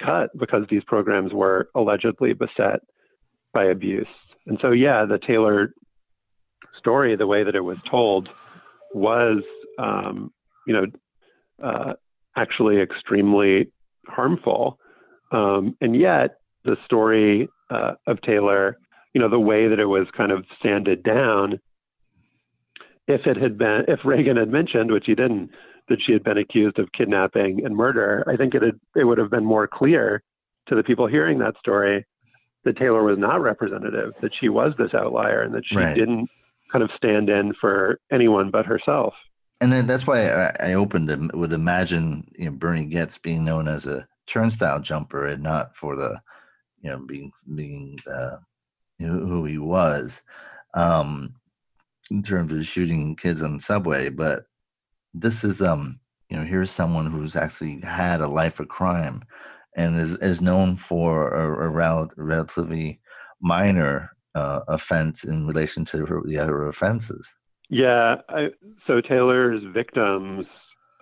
cut 0.03 0.31
because 0.37 0.65
these 0.69 0.83
programs 0.85 1.33
were 1.33 1.69
allegedly 1.77 2.33
beset 2.33 2.81
by 3.55 3.65
abuse. 3.65 4.09
And 4.47 4.59
so, 4.61 4.73
yeah, 4.73 5.05
the 5.05 5.19
Taylor 5.19 5.73
story, 6.77 7.15
the 7.15 7.27
way 7.27 7.45
that 7.45 7.55
it 7.55 7.61
was 7.61 7.79
told, 7.89 8.29
was 8.93 9.43
um, 9.79 10.33
you 10.67 10.75
know 10.75 10.87
uh, 11.63 11.93
actually 12.37 12.81
extremely 12.81 13.71
harmful. 14.07 14.78
Um, 15.33 15.76
and 15.81 15.97
yet, 15.97 16.38
the 16.64 16.76
story 16.85 17.49
uh, 17.71 17.93
of 18.07 18.21
Taylor, 18.23 18.78
you 19.14 19.21
know, 19.21 19.28
the 19.28 19.40
way 19.40 19.69
that 19.69 19.81
it 19.81 19.87
was 19.87 20.07
kind 20.16 20.31
of 20.31 20.45
sanded 20.62 21.02
down 21.02 21.59
if 23.09 23.26
it 23.26 23.37
had 23.37 23.57
been 23.57 23.85
if 23.88 24.00
Reagan 24.05 24.37
had 24.37 24.50
mentioned, 24.50 24.90
which 24.90 25.07
he 25.07 25.14
didn't, 25.14 25.50
that 25.88 25.99
she 26.05 26.12
had 26.12 26.25
been 26.25 26.38
accused 26.38 26.78
of 26.78 26.90
kidnapping 26.93 27.64
and 27.64 27.76
murder, 27.76 28.25
I 28.26 28.37
think 28.37 28.55
it 28.55 28.62
had, 28.62 28.81
it 28.97 29.05
would 29.05 29.19
have 29.19 29.31
been 29.31 29.45
more 29.45 29.69
clear 29.69 30.23
to 30.69 30.75
the 30.75 30.83
people 30.83 31.07
hearing 31.07 31.38
that 31.38 31.57
story 31.59 32.05
that 32.64 32.76
Taylor 32.76 33.05
was 33.05 33.19
not 33.19 33.40
representative, 33.40 34.14
that 34.21 34.33
she 34.40 34.49
was 34.49 34.73
this 34.76 34.93
outlier, 34.93 35.43
and 35.43 35.55
that 35.55 35.62
she 35.66 35.76
Right. 35.76 35.95
didn't 35.95 36.28
kind 36.73 36.83
of 36.83 36.90
stand 36.97 37.31
in 37.31 37.55
for 37.61 38.00
anyone 38.11 38.50
but 38.50 38.66
herself. 38.66 39.14
And 39.61 39.73
then 39.73 39.87
that's 39.87 40.07
why 40.07 40.29
I, 40.61 40.75
opened 40.75 41.33
with 41.33 41.53
imagine 41.53 42.31
you 42.39 42.47
know 42.47 42.51
Bernie 42.53 42.87
Goetz 42.87 43.19
being 43.19 43.45
known 43.45 43.69
as 43.69 43.87
a 43.87 44.07
turnstile 44.27 44.81
jumper 44.81 45.27
and 45.27 45.43
not 45.43 45.77
for 45.77 45.97
the 45.97 46.21
you 46.81 46.91
know 46.91 46.99
being 46.99 47.33
being 47.55 47.99
uh, 48.11 48.37
who 48.99 49.45
he 49.45 49.59
was 49.59 50.23
um, 50.75 51.35
in 52.11 52.23
terms 52.23 52.53
of 52.53 52.67
shooting 52.67 53.17
kids 53.17 53.43
on 53.43 53.57
the 53.57 53.63
subway. 53.63 54.11
But 54.11 54.45
this 55.15 55.45
is 55.45 55.63
um 55.63 56.01
you 56.29 56.37
know 56.37 56.45
here's 56.45 56.71
someone 56.71 57.11
who's 57.11 57.37
actually 57.37 57.81
had 57.81 58.21
a 58.21 58.29
life 58.29 58.61
of 58.61 58.69
crime 58.69 59.23
and 59.77 59.99
is, 59.99 60.17
is 60.19 60.41
known 60.41 60.77
for 60.77 61.29
a, 61.35 61.67
a 61.67 61.69
rel- 61.69 62.11
relatively 62.17 63.01
minor 63.41 64.11
uh, 64.35 64.61
offense 64.69 65.25
in 65.25 65.47
relation 65.47 65.85
to 65.85 66.07
her, 66.07 66.23
the 66.25 66.39
other 66.39 66.67
offenses. 66.67 67.35
Yeah. 67.69 68.17
I, 68.29 68.49
so 68.87 69.01
Taylor's 69.01 69.63
victims, 69.73 70.47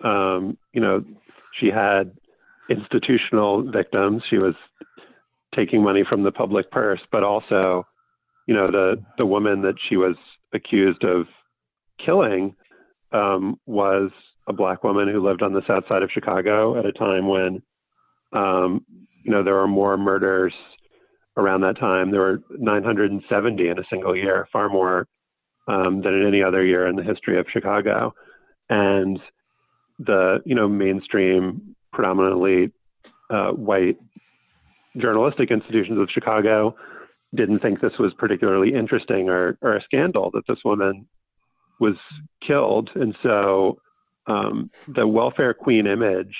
um, 0.03 0.57
you 0.73 0.81
know, 0.81 1.03
she 1.59 1.67
had 1.67 2.11
institutional 2.69 3.69
victims. 3.69 4.23
She 4.29 4.37
was 4.37 4.55
taking 5.55 5.83
money 5.83 6.03
from 6.07 6.23
the 6.23 6.31
public 6.31 6.71
purse, 6.71 7.01
but 7.11 7.23
also, 7.23 7.85
you 8.47 8.53
know, 8.53 8.67
the 8.67 9.03
the 9.17 9.25
woman 9.25 9.61
that 9.61 9.75
she 9.87 9.97
was 9.97 10.15
accused 10.53 11.03
of 11.03 11.27
killing 12.03 12.55
um, 13.11 13.59
was 13.65 14.11
a 14.47 14.53
black 14.53 14.83
woman 14.83 15.07
who 15.07 15.25
lived 15.25 15.41
on 15.41 15.53
the 15.53 15.65
south 15.67 15.87
side 15.87 16.03
of 16.03 16.11
Chicago 16.11 16.77
at 16.77 16.85
a 16.85 16.91
time 16.91 17.27
when, 17.27 17.61
um, 18.33 18.85
you 19.23 19.31
know, 19.31 19.43
there 19.43 19.55
were 19.55 19.67
more 19.67 19.97
murders 19.97 20.53
around 21.37 21.61
that 21.61 21.79
time. 21.79 22.11
There 22.11 22.21
were 22.21 22.43
970 22.51 23.67
in 23.67 23.79
a 23.79 23.83
single 23.89 24.15
year, 24.15 24.47
far 24.51 24.69
more 24.69 25.07
um, 25.67 26.01
than 26.01 26.13
in 26.13 26.27
any 26.27 26.43
other 26.43 26.63
year 26.63 26.87
in 26.87 26.95
the 26.95 27.03
history 27.03 27.39
of 27.39 27.47
Chicago. 27.51 28.13
And 28.69 29.19
the, 29.99 30.41
you 30.45 30.55
know, 30.55 30.67
mainstream, 30.67 31.75
predominantly 31.91 32.71
uh, 33.29 33.51
white 33.51 33.97
journalistic 34.97 35.51
institutions 35.51 35.99
of 35.99 36.09
Chicago 36.09 36.75
didn't 37.33 37.59
think 37.59 37.81
this 37.81 37.97
was 37.99 38.13
particularly 38.13 38.73
interesting 38.73 39.29
or, 39.29 39.57
or 39.61 39.75
a 39.75 39.83
scandal 39.83 40.31
that 40.33 40.47
this 40.47 40.59
woman 40.63 41.07
was 41.79 41.95
killed. 42.45 42.89
And 42.95 43.15
so 43.21 43.79
um, 44.27 44.71
the 44.87 45.05
welfare 45.05 45.53
queen 45.53 45.87
image 45.87 46.35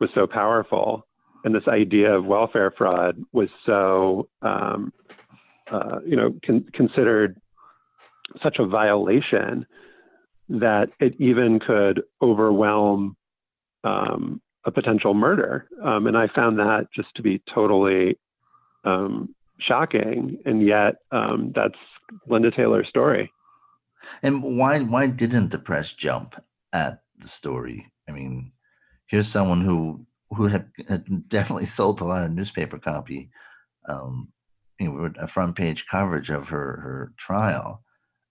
was 0.00 0.10
so 0.14 0.26
powerful, 0.26 1.06
and 1.44 1.54
this 1.54 1.66
idea 1.66 2.14
of 2.14 2.24
welfare 2.24 2.72
fraud 2.76 3.16
was 3.32 3.48
so, 3.64 4.28
um, 4.42 4.92
uh, 5.70 6.00
you 6.06 6.16
know, 6.16 6.34
con- 6.44 6.66
considered 6.72 7.40
such 8.42 8.58
a 8.58 8.66
violation 8.66 9.66
that 10.48 10.88
it 11.00 11.14
even 11.18 11.60
could 11.60 12.02
overwhelm 12.22 13.16
um, 13.84 14.40
a 14.64 14.70
potential 14.70 15.14
murder. 15.14 15.66
Um, 15.84 16.06
and 16.06 16.16
I 16.16 16.28
found 16.28 16.58
that 16.58 16.88
just 16.94 17.14
to 17.16 17.22
be 17.22 17.42
totally 17.52 18.18
um, 18.84 19.34
shocking. 19.60 20.38
And 20.44 20.64
yet, 20.64 20.96
um, 21.12 21.52
that's 21.54 21.78
Linda 22.26 22.50
Taylor's 22.50 22.88
story. 22.88 23.30
And 24.22 24.42
why 24.42 24.80
why 24.80 25.08
didn't 25.08 25.50
the 25.50 25.58
press 25.58 25.92
jump 25.92 26.42
at 26.72 27.02
the 27.18 27.28
story? 27.28 27.92
I 28.08 28.12
mean, 28.12 28.52
here's 29.06 29.28
someone 29.28 29.60
who 29.60 30.06
who 30.30 30.46
had, 30.46 30.70
had 30.88 31.28
definitely 31.28 31.66
sold 31.78 32.00
a 32.00 32.04
lot 32.04 32.24
of 32.24 32.30
newspaper 32.30 32.78
copy, 32.78 33.30
um, 33.88 34.32
you 34.78 34.88
know, 34.88 35.12
a 35.18 35.26
front 35.26 35.56
page 35.56 35.86
coverage 35.86 36.30
of 36.30 36.48
her 36.48 36.80
her 36.80 37.12
trial. 37.18 37.82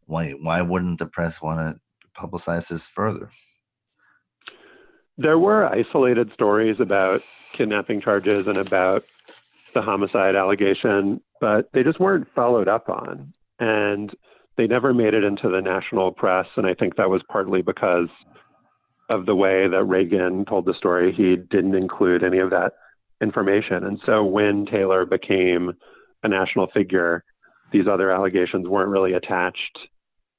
Why 0.07 0.31
why 0.31 0.61
wouldn't 0.61 0.99
the 0.99 1.05
press 1.05 1.41
want 1.41 1.59
to 1.59 2.19
publicize 2.19 2.69
this 2.69 2.87
further? 2.87 3.29
There 5.17 5.37
were 5.37 5.65
isolated 5.65 6.31
stories 6.33 6.79
about 6.79 7.21
kidnapping 7.53 8.01
charges 8.01 8.47
and 8.47 8.57
about 8.57 9.03
the 9.73 9.81
homicide 9.81 10.35
allegation, 10.35 11.21
but 11.41 11.69
they 11.73 11.83
just 11.83 11.99
weren't 11.99 12.27
followed 12.35 12.67
up 12.67 12.89
on. 12.89 13.33
And 13.59 14.15
they 14.57 14.67
never 14.67 14.93
made 14.93 15.13
it 15.13 15.23
into 15.23 15.49
the 15.49 15.61
national 15.61 16.11
press. 16.11 16.47
And 16.55 16.65
I 16.65 16.73
think 16.73 16.95
that 16.95 17.09
was 17.09 17.21
partly 17.29 17.61
because 17.61 18.09
of 19.09 19.25
the 19.25 19.35
way 19.35 19.67
that 19.67 19.83
Reagan 19.83 20.45
told 20.45 20.65
the 20.65 20.73
story. 20.73 21.13
He 21.13 21.35
didn't 21.35 21.75
include 21.75 22.23
any 22.23 22.39
of 22.39 22.49
that 22.51 22.73
information. 23.21 23.83
And 23.83 23.99
so 24.05 24.23
when 24.23 24.65
Taylor 24.65 25.05
became 25.05 25.73
a 26.23 26.27
national 26.27 26.67
figure, 26.67 27.23
these 27.71 27.87
other 27.87 28.11
allegations 28.11 28.67
weren't 28.67 28.89
really 28.89 29.13
attached 29.13 29.79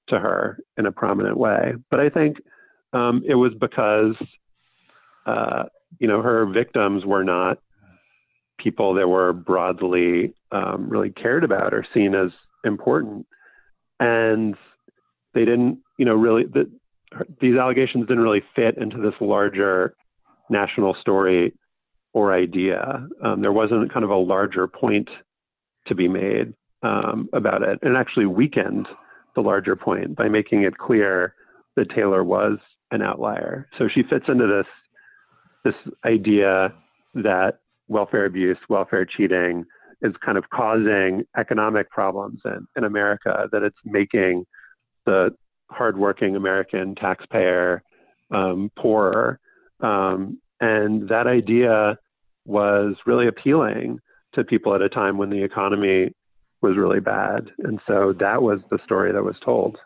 to 0.09 0.19
her 0.19 0.59
in 0.77 0.87
a 0.87 0.93
prominent 0.93 1.37
way. 1.37 1.75
But 1.91 2.01
I 2.01 2.09
think 2.09 2.39
um, 2.93 3.23
it 3.27 3.35
was 3.35 3.53
because, 3.55 4.17
uh, 5.27 5.65
you 5.99 6.09
know, 6.09 6.23
her 6.23 6.47
victims 6.47 7.05
were 7.05 7.25
not 7.25 7.59
people 8.59 8.95
that 8.95 9.09
were 9.09 9.33
broadly 9.33 10.35
um, 10.51 10.89
really 10.89 11.11
cared 11.11 11.45
about 11.45 11.73
or 11.73 11.87
seen 11.95 12.15
as 12.15 12.31
important. 12.65 13.27
And 14.01 14.57
they 15.35 15.45
didn't, 15.45 15.79
you 15.99 16.05
know, 16.05 16.15
really, 16.15 16.45
the, 16.45 16.71
these 17.41 17.57
allegations 17.57 18.07
didn't 18.07 18.23
really 18.23 18.43
fit 18.55 18.77
into 18.77 18.99
this 18.99 19.15
larger 19.21 19.95
national 20.51 20.95
story 21.01 21.55
or 22.13 22.33
idea. 22.33 23.07
Um, 23.23 23.43
there 23.43 23.53
wasn't 23.53 23.93
kind 23.93 24.05
of 24.05 24.11
a 24.11 24.17
larger 24.17 24.67
point 24.67 25.09
to 25.87 25.95
be 25.95 26.09
made 26.09 26.55
um, 26.83 27.29
about 27.33 27.63
it. 27.63 27.79
And 27.83 27.97
actually 27.97 28.27
weakened 28.27 28.89
the 29.35 29.41
larger 29.41 29.77
point 29.77 30.17
by 30.17 30.29
making 30.29 30.63
it 30.63 30.79
clear 30.79 31.35
that 31.77 31.91
Taylor 31.91 32.25
was 32.25 32.59
an 32.91 33.03
outlier. 33.03 33.69
So 33.79 33.89
she 33.93 34.03
fits 34.03 34.25
into 34.29 34.47
this 34.47 34.67
this 35.65 35.95
idea 36.05 36.73
that 37.15 37.59
welfare 37.89 38.25
abuse, 38.25 38.59
welfare 38.69 39.05
cheating 39.05 39.65
is 40.03 40.13
kind 40.25 40.39
of 40.39 40.49
causing 40.51 41.25
economic 41.37 41.91
problems 41.91 42.41
in, 42.45 42.67
in 42.77 42.85
America, 42.85 43.49
that 43.51 43.63
it's 43.63 43.77
making 43.85 44.45
the 45.05 45.31
hardworking 45.71 46.37
American 46.37 46.95
taxpayer 46.95 47.83
um, 48.31 48.71
poorer. 48.79 49.41
Um, 49.81 50.41
and 50.61 51.09
that 51.09 51.27
idea 51.27 51.99
was 52.45 52.95
really 53.07 53.27
appealing 53.27 53.99
to 54.35 54.45
people 54.45 54.75
at 54.75 54.83
a 54.83 54.89
time 54.89 55.19
when 55.19 55.31
the 55.31 55.43
economy 55.43 56.13
was 56.63 56.77
really 56.77 57.01
bad. 57.01 57.51
And 57.59 57.81
so 57.87 58.13
that 58.15 58.43
was 58.43 58.61
the 58.71 58.79
story 58.85 59.13
that 59.13 59.23
was 59.23 59.39
told. 59.45 59.79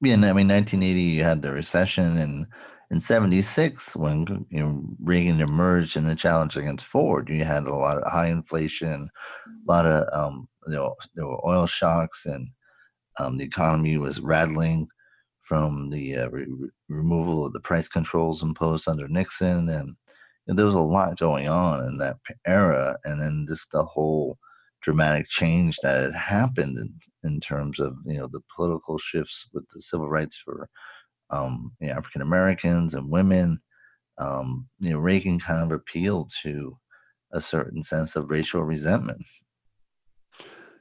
Yeah, 0.00 0.14
and 0.14 0.24
I 0.24 0.32
mean, 0.32 0.48
1980, 0.48 1.00
you 1.00 1.22
had 1.22 1.42
the 1.42 1.52
recession, 1.52 2.18
and 2.18 2.46
in 2.90 3.00
76 3.00 3.96
when 3.96 4.44
you 4.50 4.60
know 4.60 4.84
reagan 5.00 5.40
emerged 5.40 5.96
in 5.96 6.04
the 6.04 6.14
challenge 6.14 6.58
against 6.58 6.84
ford 6.84 7.26
you 7.30 7.42
had 7.42 7.66
a 7.66 7.74
lot 7.74 7.96
of 7.96 8.12
high 8.12 8.26
inflation 8.26 9.08
a 9.46 9.72
lot 9.72 9.86
of 9.86 10.06
um, 10.12 10.46
you 10.66 10.74
know, 10.74 10.94
there 11.14 11.26
were 11.26 11.46
oil 11.46 11.66
shocks 11.66 12.26
and 12.26 12.48
um, 13.18 13.38
the 13.38 13.44
economy 13.44 13.96
was 13.96 14.20
rattling 14.20 14.86
from 15.40 15.90
the 15.90 16.16
uh, 16.16 16.28
re- 16.28 16.46
removal 16.88 17.46
of 17.46 17.52
the 17.52 17.60
price 17.60 17.88
controls 17.88 18.42
imposed 18.42 18.86
under 18.86 19.08
nixon 19.08 19.68
and 19.68 19.96
know, 20.46 20.54
there 20.54 20.66
was 20.66 20.74
a 20.74 20.80
lot 20.80 21.18
going 21.18 21.48
on 21.48 21.84
in 21.86 21.98
that 21.98 22.16
era 22.46 22.96
and 23.04 23.20
then 23.20 23.46
just 23.48 23.70
the 23.72 23.82
whole 23.82 24.38
dramatic 24.82 25.28
change 25.28 25.78
that 25.82 26.02
had 26.02 26.14
happened 26.14 26.78
in, 26.78 26.94
in 27.24 27.40
terms 27.40 27.80
of 27.80 27.96
you 28.04 28.18
know 28.18 28.28
the 28.30 28.42
political 28.54 28.98
shifts 28.98 29.48
with 29.52 29.64
the 29.74 29.80
civil 29.80 30.08
rights 30.08 30.36
for 30.36 30.68
um, 31.30 31.72
you 31.80 31.88
know, 31.88 31.94
African 31.94 32.22
Americans 32.22 32.94
and 32.94 33.10
women. 33.10 33.60
Um, 34.18 34.68
you 34.78 34.90
know, 34.90 34.98
Reagan 34.98 35.38
kind 35.38 35.62
of 35.62 35.72
appealed 35.72 36.30
to 36.42 36.76
a 37.32 37.40
certain 37.40 37.82
sense 37.82 38.14
of 38.14 38.30
racial 38.30 38.62
resentment. 38.62 39.24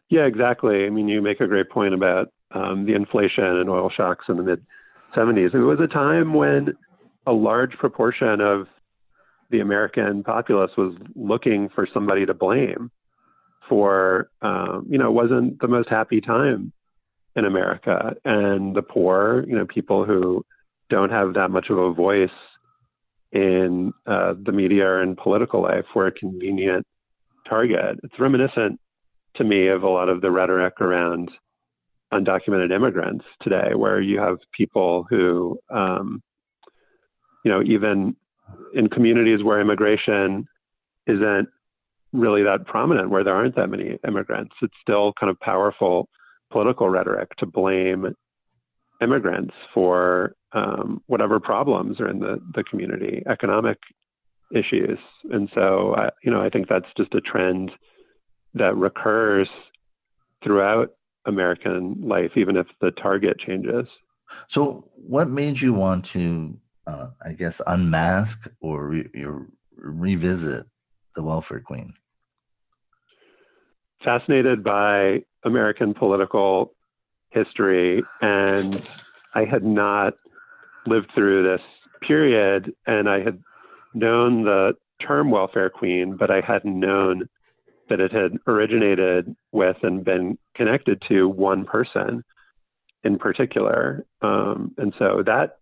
Yeah, 0.09 0.25
exactly. 0.25 0.85
I 0.85 0.89
mean, 0.89 1.07
you 1.07 1.21
make 1.21 1.39
a 1.39 1.47
great 1.47 1.69
point 1.69 1.93
about 1.93 2.27
um, 2.53 2.85
the 2.85 2.93
inflation 2.93 3.45
and 3.45 3.69
oil 3.69 3.89
shocks 3.89 4.25
in 4.27 4.35
the 4.35 4.43
mid 4.43 4.65
70s. 5.15 5.55
It 5.55 5.59
was 5.59 5.79
a 5.79 5.87
time 5.87 6.33
when 6.33 6.73
a 7.25 7.31
large 7.31 7.71
proportion 7.77 8.41
of 8.41 8.67
the 9.49 9.61
American 9.61 10.23
populace 10.23 10.71
was 10.77 10.95
looking 11.15 11.69
for 11.69 11.87
somebody 11.93 12.25
to 12.25 12.33
blame 12.33 12.91
for, 13.67 14.29
um, 14.41 14.85
you 14.89 14.97
know, 14.97 15.11
wasn't 15.11 15.59
the 15.59 15.67
most 15.67 15.89
happy 15.89 16.21
time 16.21 16.73
in 17.35 17.45
America, 17.45 18.13
and 18.25 18.75
the 18.75 18.81
poor, 18.81 19.45
you 19.47 19.55
know, 19.55 19.65
people 19.65 20.03
who 20.05 20.45
don't 20.89 21.11
have 21.11 21.33
that 21.35 21.49
much 21.49 21.69
of 21.69 21.77
a 21.77 21.93
voice 21.93 22.29
in 23.31 23.93
uh, 24.05 24.33
the 24.43 24.51
media 24.51 24.99
and 24.99 25.15
political 25.15 25.61
life 25.61 25.85
were 25.95 26.07
a 26.07 26.11
convenient 26.11 26.85
target. 27.47 27.97
It's 28.03 28.19
reminiscent 28.19 28.79
to 29.35 29.43
me 29.45 29.67
of 29.67 29.83
a 29.83 29.89
lot 29.89 30.09
of 30.09 30.19
the 30.19 30.29
rhetoric 30.29 30.81
around 30.81 31.31
undocumented 32.13 32.75
immigrants 32.75 33.23
today, 33.41 33.73
where 33.73 34.01
you 34.01 34.19
have 34.19 34.37
people 34.51 35.05
who, 35.09 35.57
um, 35.69 36.21
you 37.45 37.51
know, 37.51 37.63
even 37.63 38.17
in 38.73 38.89
communities 38.89 39.41
where 39.43 39.61
immigration 39.61 40.45
isn't 41.07 41.47
really 42.13 42.43
that 42.43 42.65
prominent, 42.65 43.09
where 43.09 43.23
there 43.23 43.35
aren't 43.35 43.55
that 43.55 43.69
many 43.69 43.97
immigrants, 44.07 44.53
it's 44.61 44.73
still 44.81 45.13
kind 45.19 45.29
of 45.29 45.39
powerful 45.39 46.09
political 46.51 46.89
rhetoric 46.89 47.35
to 47.37 47.45
blame 47.45 48.13
immigrants 49.01 49.53
for 49.73 50.35
um, 50.53 51.01
whatever 51.07 51.39
problems 51.39 51.99
are 51.99 52.09
in 52.09 52.19
the, 52.19 52.39
the 52.53 52.63
community, 52.63 53.23
economic 53.29 53.77
issues. 54.53 54.99
And 55.31 55.49
so, 55.55 55.95
I, 55.95 56.09
you 56.23 56.31
know, 56.31 56.41
I 56.41 56.49
think 56.49 56.67
that's 56.67 56.87
just 56.97 57.15
a 57.15 57.21
trend 57.21 57.71
that 58.53 58.75
recurs 58.75 59.47
throughout 60.43 60.89
American 61.25 62.01
life, 62.01 62.31
even 62.35 62.57
if 62.57 62.67
the 62.81 62.91
target 62.91 63.39
changes. 63.39 63.87
So, 64.47 64.85
what 64.95 65.29
made 65.29 65.59
you 65.59 65.73
want 65.73 66.05
to, 66.05 66.57
uh, 66.87 67.07
I 67.25 67.33
guess, 67.33 67.61
unmask 67.67 68.49
or 68.59 68.87
re- 68.87 69.09
revisit 69.75 70.65
the 71.15 71.23
welfare 71.23 71.59
queen? 71.59 71.93
Fascinated 74.03 74.63
by 74.63 75.23
American 75.43 75.93
political 75.93 76.73
history, 77.29 78.03
and 78.21 78.81
I 79.33 79.45
had 79.45 79.63
not 79.63 80.13
lived 80.85 81.11
through 81.13 81.43
this 81.43 81.61
period, 82.01 82.73
and 82.85 83.09
I 83.09 83.21
had 83.21 83.41
known 83.93 84.43
the 84.43 84.73
term 84.99 85.31
welfare 85.31 85.69
queen, 85.69 86.17
but 86.17 86.31
I 86.31 86.41
hadn't 86.41 86.79
known 86.79 87.29
that 87.89 87.99
it 87.99 88.11
had 88.11 88.37
originated 88.47 89.35
with 89.51 89.77
and 89.83 90.03
been 90.03 90.37
connected 90.55 91.01
to 91.09 91.27
one 91.27 91.65
person 91.65 92.23
in 93.03 93.17
particular. 93.17 94.05
Um, 94.21 94.73
and 94.77 94.93
so 94.97 95.23
that 95.25 95.57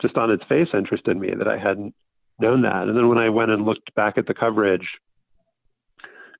just 0.00 0.16
on 0.16 0.30
its 0.30 0.44
face 0.48 0.68
interested 0.72 1.16
me 1.16 1.32
that 1.36 1.48
I 1.48 1.58
hadn't 1.58 1.94
known 2.38 2.62
that. 2.62 2.88
And 2.88 2.96
then 2.96 3.08
when 3.08 3.18
I 3.18 3.28
went 3.28 3.50
and 3.50 3.64
looked 3.64 3.94
back 3.94 4.18
at 4.18 4.26
the 4.26 4.34
coverage 4.34 4.88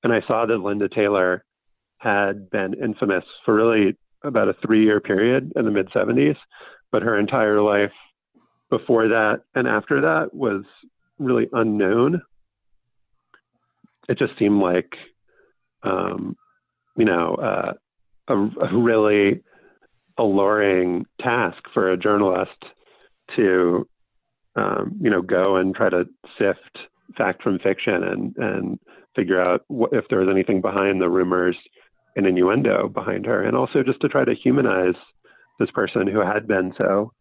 and 0.05 0.12
I 0.12 0.21
saw 0.29 0.47
that 0.47 0.59
Linda 0.59 0.88
Taylor 0.88 1.45
had 1.99 2.51
been 2.51 2.75
infamous 2.75 3.25
for 3.45 3.55
really 3.55 3.97
about 4.23 4.49
a 4.49 4.55
three 4.64 4.85
year 4.85 5.01
period 5.01 5.53
in 5.57 5.64
the 5.64 5.71
mid 5.71 5.88
70s, 5.88 6.37
but 6.93 7.03
her 7.03 7.19
entire 7.19 7.61
life 7.61 7.93
before 8.71 9.09
that 9.09 9.40
and 9.55 9.67
after 9.67 10.03
that 10.03 10.35
was 10.35 10.64
really 11.19 11.49
unknown. 11.53 12.23
It 14.09 14.19
just 14.19 14.38
seemed 14.38 14.61
like, 14.61 14.93
um, 15.83 16.37
you 16.97 17.07
know, 17.07 17.35
uh, 17.37 17.73
a, 18.29 18.35
a 18.35 18.77
really 18.77 19.43
alluring 20.19 21.07
task 21.21 21.62
for 21.73 21.90
a 21.90 21.97
journalist 21.97 22.51
to, 23.37 23.88
um, 24.57 24.99
you 25.01 25.09
know, 25.09 25.23
go 25.23 25.57
and 25.57 25.75
try 25.75 25.88
to 25.88 26.05
sift 26.38 26.79
fact 27.17 27.43
from 27.43 27.59
fiction 27.59 28.03
and 28.03 28.37
and 28.37 28.79
figure 29.14 29.40
out 29.40 29.62
what, 29.68 29.92
if 29.92 30.05
there 30.09 30.20
was 30.20 30.29
anything 30.29 30.61
behind 30.61 31.00
the 31.00 31.09
rumors 31.09 31.57
and 32.16 32.27
innuendo 32.27 32.88
behind 32.88 33.27
her, 33.27 33.42
and 33.42 33.57
also 33.57 33.83
just 33.83 34.00
to 34.00 34.09
try 34.09 34.24
to 34.24 34.35
humanize 34.35 34.94
this 35.59 35.70
person 35.70 36.07
who 36.07 36.20
had 36.20 36.46
been 36.46 36.72
so 36.79 37.12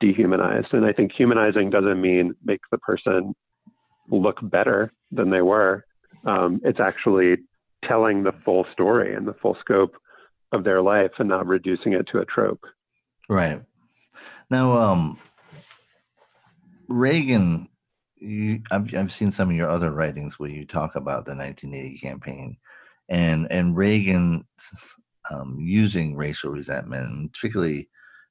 dehumanized. 0.00 0.72
And 0.72 0.84
I 0.84 0.92
think 0.92 1.12
humanizing 1.12 1.70
doesn't 1.70 2.00
mean 2.00 2.34
make 2.44 2.60
the 2.70 2.78
person 2.78 3.34
look 4.10 4.38
better 4.42 4.92
than 5.12 5.30
they 5.30 5.42
were. 5.42 5.84
Um, 6.24 6.60
it's 6.64 6.80
actually 6.80 7.36
telling 7.84 8.22
the 8.22 8.32
full 8.32 8.66
story 8.72 9.14
and 9.14 9.26
the 9.26 9.34
full 9.34 9.56
scope 9.60 9.96
of 10.52 10.64
their 10.64 10.82
life 10.82 11.12
and 11.18 11.28
not 11.28 11.46
reducing 11.46 11.92
it 11.92 12.08
to 12.12 12.18
a 12.18 12.24
trope. 12.24 12.64
Right. 13.28 13.62
Now, 14.50 14.72
um, 14.72 15.18
Reagan, 16.88 17.68
you, 18.20 18.60
I've, 18.70 18.94
I've 18.94 19.12
seen 19.12 19.30
some 19.30 19.50
of 19.50 19.56
your 19.56 19.68
other 19.68 19.90
writings 19.90 20.38
where 20.38 20.50
you 20.50 20.66
talk 20.66 20.94
about 20.94 21.24
the 21.24 21.34
1980 21.34 21.98
campaign 21.98 22.56
and, 23.08 23.46
and 23.50 23.76
Reagan 23.76 24.44
um, 25.30 25.56
using 25.58 26.16
racial 26.16 26.50
resentment, 26.50 27.32
particularly 27.32 27.88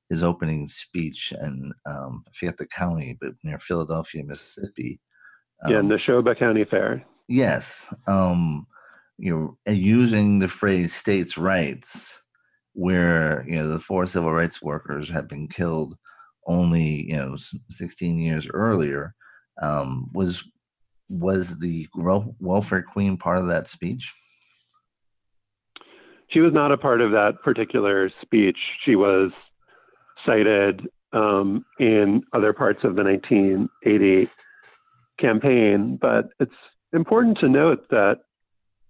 his 0.09 0.23
opening 0.23 0.67
speech 0.67 1.33
and 1.39 1.73
um, 1.85 2.23
I 2.27 2.31
forget 2.33 2.57
the 2.57 2.67
county, 2.67 3.17
but 3.19 3.31
near 3.43 3.59
Philadelphia, 3.59 4.23
Mississippi. 4.23 4.99
Um, 5.63 5.71
yeah, 5.71 5.79
Neshoba 5.79 6.37
County 6.37 6.65
Fair. 6.65 7.03
Yes. 7.27 7.93
Um, 8.07 8.65
you 9.17 9.57
know, 9.65 9.71
using 9.71 10.39
the 10.39 10.47
phrase 10.47 10.93
states' 10.93 11.37
rights, 11.37 12.23
where 12.73 13.45
you 13.47 13.55
know 13.55 13.67
the 13.67 13.79
four 13.79 14.05
civil 14.05 14.31
rights 14.31 14.61
workers 14.61 15.09
had 15.09 15.27
been 15.27 15.47
killed 15.47 15.97
only 16.47 17.05
you 17.09 17.15
know 17.15 17.35
16 17.69 18.19
years 18.19 18.47
earlier, 18.51 19.13
um, 19.61 20.09
was 20.13 20.43
was 21.09 21.57
the 21.57 21.87
welfare 22.39 22.83
queen 22.83 23.17
part 23.17 23.39
of 23.39 23.47
that 23.47 23.67
speech? 23.67 24.13
She 26.29 26.39
was 26.39 26.53
not 26.53 26.71
a 26.71 26.77
part 26.77 27.01
of 27.01 27.11
that 27.11 27.41
particular 27.43 28.11
speech. 28.21 28.57
She 28.85 28.95
was 28.95 29.31
cited 30.25 30.87
um, 31.13 31.65
in 31.79 32.23
other 32.33 32.53
parts 32.53 32.83
of 32.83 32.95
the 32.95 33.03
1980 33.03 34.29
campaign, 35.19 35.97
but 35.99 36.29
it's 36.39 36.51
important 36.93 37.39
to 37.39 37.49
note 37.49 37.89
that 37.89 38.19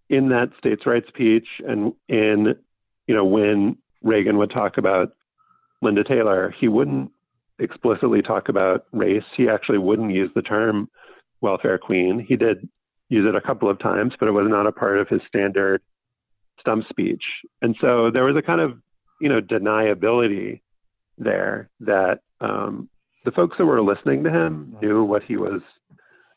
in 0.09 0.29
that 0.29 0.49
states' 0.57 0.85
rights 0.85 1.07
speech 1.07 1.47
and 1.65 1.93
in, 2.09 2.55
you 3.07 3.15
know, 3.15 3.25
when 3.25 3.77
Reagan 4.01 4.37
would 4.37 4.51
talk 4.51 4.77
about 4.77 5.13
Linda 5.81 6.03
Taylor, 6.03 6.53
he 6.59 6.67
wouldn't 6.67 7.11
explicitly 7.59 8.21
talk 8.21 8.49
about 8.49 8.85
race. 8.91 9.23
He 9.35 9.49
actually 9.49 9.77
wouldn't 9.77 10.13
use 10.13 10.31
the 10.35 10.41
term 10.41 10.89
welfare 11.41 11.77
queen. 11.77 12.25
He 12.27 12.35
did 12.35 12.67
use 13.09 13.25
it 13.27 13.35
a 13.35 13.41
couple 13.41 13.69
of 13.69 13.79
times, 13.79 14.13
but 14.19 14.27
it 14.27 14.33
was 14.33 14.47
not 14.47 14.67
a 14.67 14.71
part 14.71 14.99
of 14.99 15.07
his 15.07 15.21
standard 15.27 15.81
stump 16.59 16.87
speech. 16.89 17.23
And 17.61 17.75
so 17.81 18.11
there 18.11 18.23
was 18.23 18.35
a 18.35 18.41
kind 18.41 18.61
of, 18.61 18.79
you 19.19 19.29
know, 19.29 19.41
deniability 19.41 20.61
there 21.17 21.69
that 21.81 22.19
um, 22.41 22.89
the 23.25 23.31
folks 23.31 23.57
that 23.57 23.65
were 23.65 23.81
listening 23.81 24.23
to 24.23 24.29
him 24.29 24.77
knew 24.81 25.03
what 25.03 25.23
he 25.23 25.37
was 25.37 25.61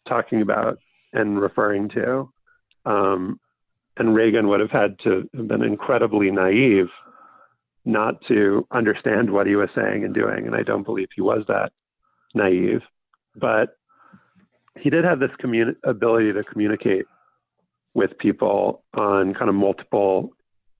talking 0.08 0.42
about 0.42 0.78
and 1.12 1.40
referring 1.40 1.88
to. 1.90 2.32
Um, 2.84 3.38
and 3.96 4.14
Reagan 4.14 4.48
would 4.48 4.60
have 4.60 4.70
had 4.70 4.98
to 5.00 5.28
have 5.34 5.48
been 5.48 5.62
incredibly 5.62 6.30
naive 6.30 6.88
not 7.84 8.22
to 8.28 8.66
understand 8.70 9.30
what 9.30 9.46
he 9.46 9.56
was 9.56 9.68
saying 9.74 10.04
and 10.04 10.14
doing. 10.14 10.46
And 10.46 10.54
I 10.54 10.62
don't 10.62 10.84
believe 10.84 11.08
he 11.14 11.20
was 11.20 11.44
that 11.48 11.72
naive. 12.34 12.82
But 13.36 13.76
he 14.78 14.90
did 14.90 15.04
have 15.04 15.20
this 15.20 15.30
communi- 15.42 15.76
ability 15.84 16.32
to 16.32 16.42
communicate 16.42 17.06
with 17.94 18.16
people 18.18 18.84
on 18.94 19.34
kind 19.34 19.48
of 19.48 19.54
multiple 19.54 20.30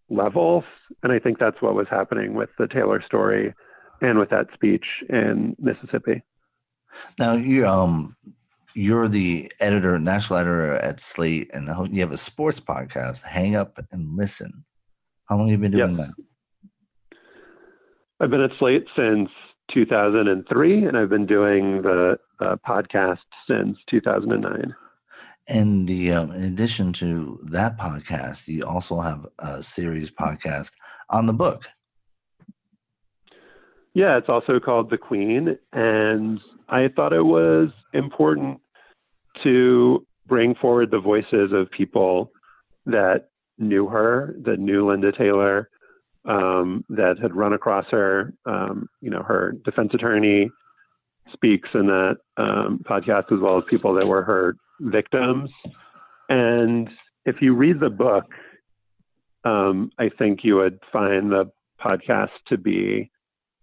levels. 0.09 0.65
And 1.03 1.13
I 1.13 1.19
think 1.19 1.39
that's 1.39 1.61
what 1.61 1.75
was 1.75 1.89
happening 1.91 2.35
with 2.35 2.51
the 2.59 2.69
Taylor 2.69 3.03
story 3.05 3.55
and 4.01 4.19
with 4.19 4.31
that 4.31 4.47
speech 4.55 4.85
in 5.09 5.57
Mississippi. 5.59 6.23
Now 7.19 7.33
you 7.35 7.67
um 7.67 8.17
you're 8.75 9.09
the 9.09 9.53
editor, 9.61 9.99
national 9.99 10.39
editor 10.39 10.75
at 10.77 11.01
Slate, 11.01 11.51
and 11.53 11.69
you 11.95 12.01
have 12.01 12.13
a 12.13 12.17
sports 12.17 12.59
podcast, 12.59 13.23
Hang 13.23 13.55
Up 13.55 13.79
and 13.93 14.17
Listen. 14.17 14.65
How 15.29 15.37
long 15.37 15.49
have 15.49 15.59
you 15.61 15.69
been 15.69 15.73
doing 15.73 15.99
yep. 15.99 16.09
that? 16.09 16.25
I've 18.23 18.31
been 18.31 18.41
at 18.41 18.53
Slate 18.61 18.87
since 18.95 19.29
2003, 19.75 20.85
and 20.85 20.97
I've 20.97 21.09
been 21.09 21.27
doing 21.27 21.83
the 21.83 22.17
uh, 22.39 22.55
podcast 22.65 23.19
since 23.49 23.77
2009. 23.91 24.73
And 25.49 25.89
the 25.89 26.13
um, 26.13 26.31
in 26.31 26.45
addition 26.45 26.93
to 26.95 27.41
that 27.51 27.77
podcast, 27.77 28.47
you 28.47 28.65
also 28.65 29.01
have 29.01 29.27
a 29.41 29.61
series 29.61 30.13
podcast 30.13 30.71
on 31.11 31.27
the 31.27 31.33
book. 31.33 31.67
Yeah, 33.93 34.17
it's 34.19 34.29
also 34.29 34.61
called 34.61 34.91
The 34.91 34.99
Queen. 34.99 35.59
And 35.73 36.41
I 36.69 36.91
thought 36.95 37.13
it 37.13 37.25
was 37.25 37.71
important 37.93 38.61
to 39.43 40.07
bring 40.29 40.55
forward 40.55 40.93
the 40.93 41.01
voices 41.01 41.51
of 41.53 41.69
people 41.73 42.31
that 42.87 43.31
knew 43.59 43.89
her, 43.89 44.37
that 44.45 44.61
knew 44.61 44.89
Linda 44.89 45.11
Taylor, 45.11 45.69
um, 46.25 46.85
that 46.89 47.19
had 47.19 47.35
run 47.35 47.53
across 47.53 47.87
her. 47.91 48.33
Um, 48.47 48.89
you 49.01 49.11
know, 49.11 49.23
her 49.23 49.55
defense 49.65 49.93
attorney 49.95 50.51
speaks 51.33 51.69
in 51.75 51.87
that 51.87 52.19
um, 52.37 52.85
podcast, 52.85 53.33
as 53.33 53.41
well 53.41 53.59
as 53.59 53.65
people 53.65 53.95
that 53.95 54.07
were 54.07 54.23
her 54.23 54.57
victims. 54.81 55.51
And 56.29 56.91
if 57.25 57.41
you 57.41 57.55
read 57.55 57.81
the 57.81 57.91
book, 57.91 58.27
um, 59.45 59.91
I 59.99 60.09
think 60.09 60.45
you 60.45 60.57
would 60.57 60.79
find 60.93 61.31
the 61.31 61.51
podcast 61.81 62.31
to 62.49 62.57
be 62.57 63.11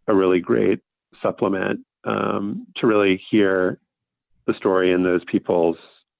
a 0.07 0.15
really 0.15 0.39
great 0.39 0.79
supplement 1.21 1.81
um, 2.03 2.67
to 2.77 2.87
really 2.87 3.21
hear 3.29 3.79
the 4.47 4.53
story 4.53 4.91
in 4.91 5.03
those 5.03 5.23
people's 5.25 5.77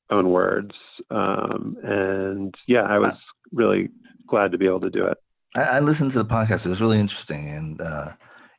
own 0.10 0.30
words. 0.30 0.76
Um, 1.10 1.78
and 1.84 2.56
yeah, 2.68 2.84
I 2.84 3.00
was 3.00 3.18
really 3.52 3.90
glad 4.28 4.52
to 4.52 4.58
be 4.58 4.66
able 4.66 4.82
to 4.82 4.90
do 4.90 5.06
it. 5.06 5.18
I, 5.56 5.62
I 5.64 5.80
listened 5.80 6.12
to 6.12 6.24
the 6.24 6.30
podcast. 6.30 6.66
It 6.66 6.70
was 6.70 6.82
really 6.82 7.00
interesting. 7.00 7.50
And 7.50 7.82
uh, 7.82 8.14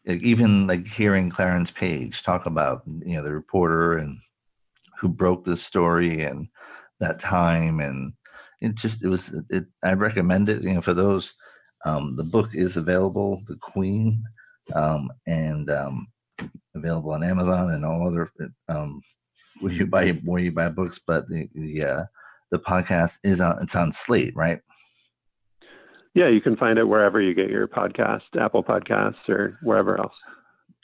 even 0.07 0.67
like 0.67 0.87
hearing 0.87 1.31
Clarence 1.31 1.71
Page 1.71 2.23
talk 2.23 2.47
about, 2.47 2.83
you 2.87 3.17
know, 3.17 3.23
the 3.23 3.33
reporter 3.33 3.99
and 3.99 4.19
who 4.99 5.09
broke 5.09 5.45
this 5.45 5.63
story 5.63 6.23
and 6.23 6.49
that 7.01 7.19
time. 7.19 7.81
And 7.81 8.13
it 8.61 8.75
just, 8.75 9.05
it 9.05 9.09
was, 9.09 9.35
it, 9.49 9.65
I 9.83 9.95
recommend 9.95 10.49
it, 10.49 10.63
you 10.63 10.75
know, 10.75 10.81
for 10.81 10.95
those, 10.95 11.33
um, 11.85 12.17
the 12.17 12.25
book 12.25 12.51
is 12.55 12.77
available, 12.77 13.43
The 13.49 13.57
Queen 13.57 14.23
um, 14.75 15.11
and 15.27 15.71
um, 15.71 16.09
available 16.75 17.13
on 17.13 17.25
Amazon 17.25 17.71
and 17.71 17.85
all 17.85 18.07
other 18.07 18.31
um, 18.69 19.03
where 19.61 19.73
you 19.73 19.87
buy 19.87 20.11
where 20.25 20.41
you 20.41 20.53
buy 20.53 20.69
books. 20.69 21.01
But 21.05 21.29
the 21.29 21.49
the, 21.55 21.85
uh, 21.85 22.05
the 22.51 22.59
podcast 22.59 23.19
is 23.25 23.41
on 23.41 23.63
it's 23.63 23.77
on 23.77 23.93
Slate, 23.93 24.35
right? 24.37 24.61
Yeah, 26.15 26.29
you 26.29 26.41
can 26.41 26.57
find 26.57 26.79
it 26.79 26.85
wherever 26.85 27.21
you 27.21 27.35
get 27.35 27.51
your 27.51 27.69
podcast, 27.69 28.23
Apple 28.39 28.65
Podcasts, 28.65 29.29
or 29.29 29.59
wherever 29.63 29.99
else. 29.99 30.15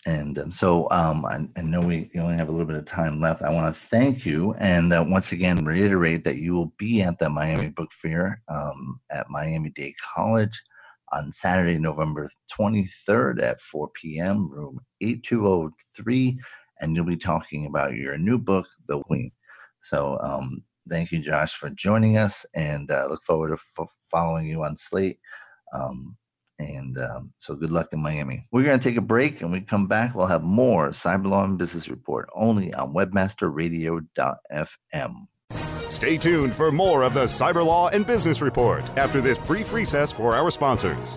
And 0.07 0.39
um, 0.39 0.53
so 0.53 0.89
um, 0.93 1.27
I, 1.27 1.49
I, 1.57 1.62
know 1.62 1.81
we 1.81 2.09
only 2.17 2.37
have 2.37 2.49
a 2.49 2.53
little 2.53 2.67
bit 2.67 2.77
of 2.77 2.85
time 2.85 3.21
left. 3.21 3.43
I 3.43 3.53
want 3.53 3.75
to 3.75 3.81
thank 3.81 4.25
you 4.25 4.55
and 4.55 4.93
uh, 4.93 5.05
once 5.07 5.33
again 5.33 5.65
reiterate 5.65 6.23
that 6.25 6.37
you 6.37 6.53
will 6.55 6.73
be 6.79 7.03
at 7.03 7.19
the 7.19 7.29
Miami 7.29 7.71
Book 7.71 7.91
Fair 7.91 8.41
um, 8.49 9.01
at 9.11 9.29
Miami 9.29 9.71
Dade 9.71 9.97
College 10.15 10.62
on 11.12 11.33
Saturday, 11.33 11.79
November 11.79 12.31
23rd 12.57 13.43
at 13.43 13.61
4 13.61 13.91
p.m., 14.01 14.49
room 14.49 14.79
8203. 15.01 16.39
And 16.81 16.95
you'll 16.95 17.05
be 17.05 17.17
talking 17.17 17.67
about 17.67 17.95
your 17.95 18.17
new 18.17 18.39
book, 18.39 18.67
The 18.87 19.03
Queen. 19.05 19.33
So 19.83 20.21
um, 20.23 20.62
thank 20.88 21.12
you, 21.12 21.20
Josh, 21.20 21.55
for 21.55 21.70
joining 21.70 22.16
us 22.16 22.44
and 22.55 22.90
uh, 22.90 23.07
look 23.09 23.22
forward 23.22 23.49
to 23.49 23.55
f- 23.55 23.88
following 24.11 24.46
you 24.46 24.64
on 24.64 24.77
Slate. 24.77 25.18
Um, 25.72 26.16
and 26.59 26.99
um, 26.99 27.33
so 27.38 27.55
good 27.55 27.70
luck 27.70 27.88
in 27.92 28.03
Miami. 28.03 28.46
We're 28.51 28.64
going 28.64 28.79
to 28.79 28.88
take 28.88 28.96
a 28.96 29.03
break 29.03 29.42
and 29.42 29.53
we 29.53 29.61
come 29.61 29.87
back. 29.87 30.14
We'll 30.14 30.27
have 30.27 30.42
more 30.42 30.88
Cyberlaw 30.88 31.44
and 31.44 31.59
Business 31.59 31.88
Report 31.88 32.29
only 32.35 32.72
on 32.72 32.94
webmasterradio.fm. 32.94 35.27
Stay 35.87 36.18
tuned 36.18 36.55
for 36.55 36.72
more 36.72 37.03
of 37.03 37.14
the 37.14 37.25
Cyberlaw 37.25 37.92
and 37.92 38.07
Business 38.07 38.40
Report 38.40 38.83
after 38.96 39.20
this 39.20 39.38
brief 39.38 39.72
recess 39.72 40.11
for 40.11 40.35
our 40.35 40.51
sponsors. 40.51 41.16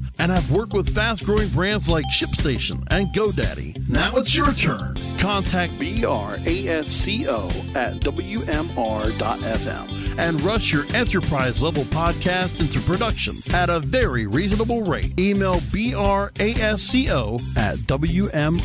and 0.21 0.31
have 0.31 0.49
worked 0.51 0.73
with 0.73 0.93
fast 0.93 1.25
growing 1.25 1.49
brands 1.49 1.89
like 1.89 2.05
ShipStation 2.05 2.83
and 2.91 3.07
GoDaddy. 3.07 3.89
Now 3.89 4.15
it's 4.17 4.35
your 4.35 4.53
turn. 4.53 4.95
Contact 5.17 5.73
BRASCO 5.73 7.75
at 7.75 7.95
WMR.fm 8.01 9.87
and 10.19 10.39
rush 10.41 10.71
your 10.71 10.85
enterprise 10.93 11.63
level 11.63 11.81
podcast 11.85 12.61
into 12.61 12.79
production 12.81 13.33
at 13.55 13.71
a 13.71 13.79
very 13.79 14.27
reasonable 14.27 14.83
rate. 14.83 15.19
Email 15.19 15.55
brasco 15.55 17.41
at 17.57 17.77
wmr.fm. 17.77 18.57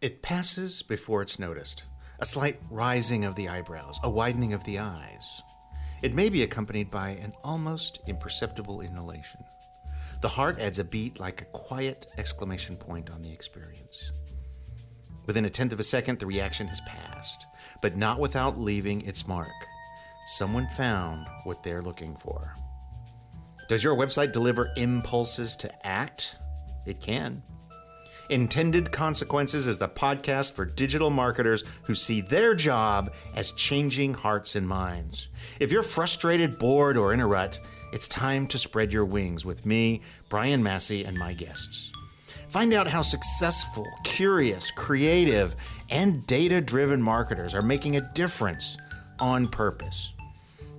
It 0.00 0.22
passes 0.22 0.82
before 0.82 1.20
it's 1.20 1.38
noticed. 1.38 1.84
A 2.18 2.24
slight 2.24 2.58
rising 2.70 3.26
of 3.26 3.34
the 3.34 3.48
eyebrows, 3.48 4.00
a 4.02 4.08
widening 4.08 4.54
of 4.54 4.64
the 4.64 4.78
eyes. 4.78 5.42
It 6.02 6.14
may 6.14 6.28
be 6.28 6.42
accompanied 6.42 6.90
by 6.90 7.10
an 7.10 7.32
almost 7.44 8.00
imperceptible 8.06 8.80
inhalation. 8.80 9.44
The 10.22 10.28
heart 10.28 10.58
adds 10.58 10.78
a 10.78 10.84
beat 10.84 11.20
like 11.20 11.42
a 11.42 11.46
quiet 11.46 12.06
exclamation 12.18 12.76
point 12.76 13.10
on 13.10 13.22
the 13.22 13.32
experience. 13.32 14.12
Within 15.26 15.44
a 15.44 15.50
tenth 15.50 15.72
of 15.72 15.80
a 15.80 15.84
second, 15.84 16.18
the 16.18 16.26
reaction 16.26 16.66
has 16.68 16.80
passed 16.80 17.46
but 17.80 17.96
not 17.96 18.18
without 18.18 18.60
leaving 18.60 19.02
its 19.02 19.26
mark. 19.26 19.48
Someone 20.26 20.68
found 20.68 21.26
what 21.44 21.62
they're 21.62 21.82
looking 21.82 22.16
for. 22.16 22.54
Does 23.68 23.84
your 23.84 23.96
website 23.96 24.32
deliver 24.32 24.72
impulses 24.76 25.56
to 25.56 25.86
act? 25.86 26.38
It 26.86 27.00
can. 27.00 27.42
Intended 28.30 28.92
Consequences 28.92 29.66
is 29.66 29.80
the 29.80 29.88
podcast 29.88 30.52
for 30.52 30.64
digital 30.64 31.10
marketers 31.10 31.64
who 31.82 31.96
see 31.96 32.20
their 32.20 32.54
job 32.54 33.12
as 33.34 33.50
changing 33.52 34.14
hearts 34.14 34.54
and 34.54 34.68
minds. 34.68 35.30
If 35.58 35.72
you're 35.72 35.82
frustrated, 35.82 36.56
bored, 36.56 36.96
or 36.96 37.12
in 37.12 37.18
a 37.18 37.26
rut, 37.26 37.58
it's 37.92 38.06
time 38.06 38.46
to 38.46 38.58
spread 38.58 38.92
your 38.92 39.04
wings 39.04 39.44
with 39.44 39.66
me, 39.66 40.02
Brian 40.28 40.62
Massey, 40.62 41.04
and 41.04 41.18
my 41.18 41.32
guests. 41.32 41.90
Find 42.50 42.72
out 42.72 42.86
how 42.86 43.02
successful, 43.02 43.86
curious, 44.04 44.70
creative, 44.70 45.56
and 45.88 46.24
data 46.26 46.60
driven 46.60 47.02
marketers 47.02 47.52
are 47.52 47.62
making 47.62 47.96
a 47.96 48.12
difference 48.14 48.76
on 49.18 49.48
purpose. 49.48 50.12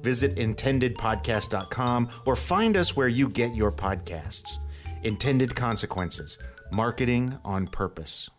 Visit 0.04 0.38
intendedpodcast.com 0.38 2.10
or 2.26 2.38
find 2.38 2.78
us 2.78 2.96
where 2.96 3.10
you 3.10 3.28
get 3.28 3.54
your 3.54 3.74
podcasts. 3.74 4.58
Intended 5.04 5.54
Consequences 5.54 6.38
Marketing 6.72 7.38
on 7.44 7.68
Purpose. 7.68 8.30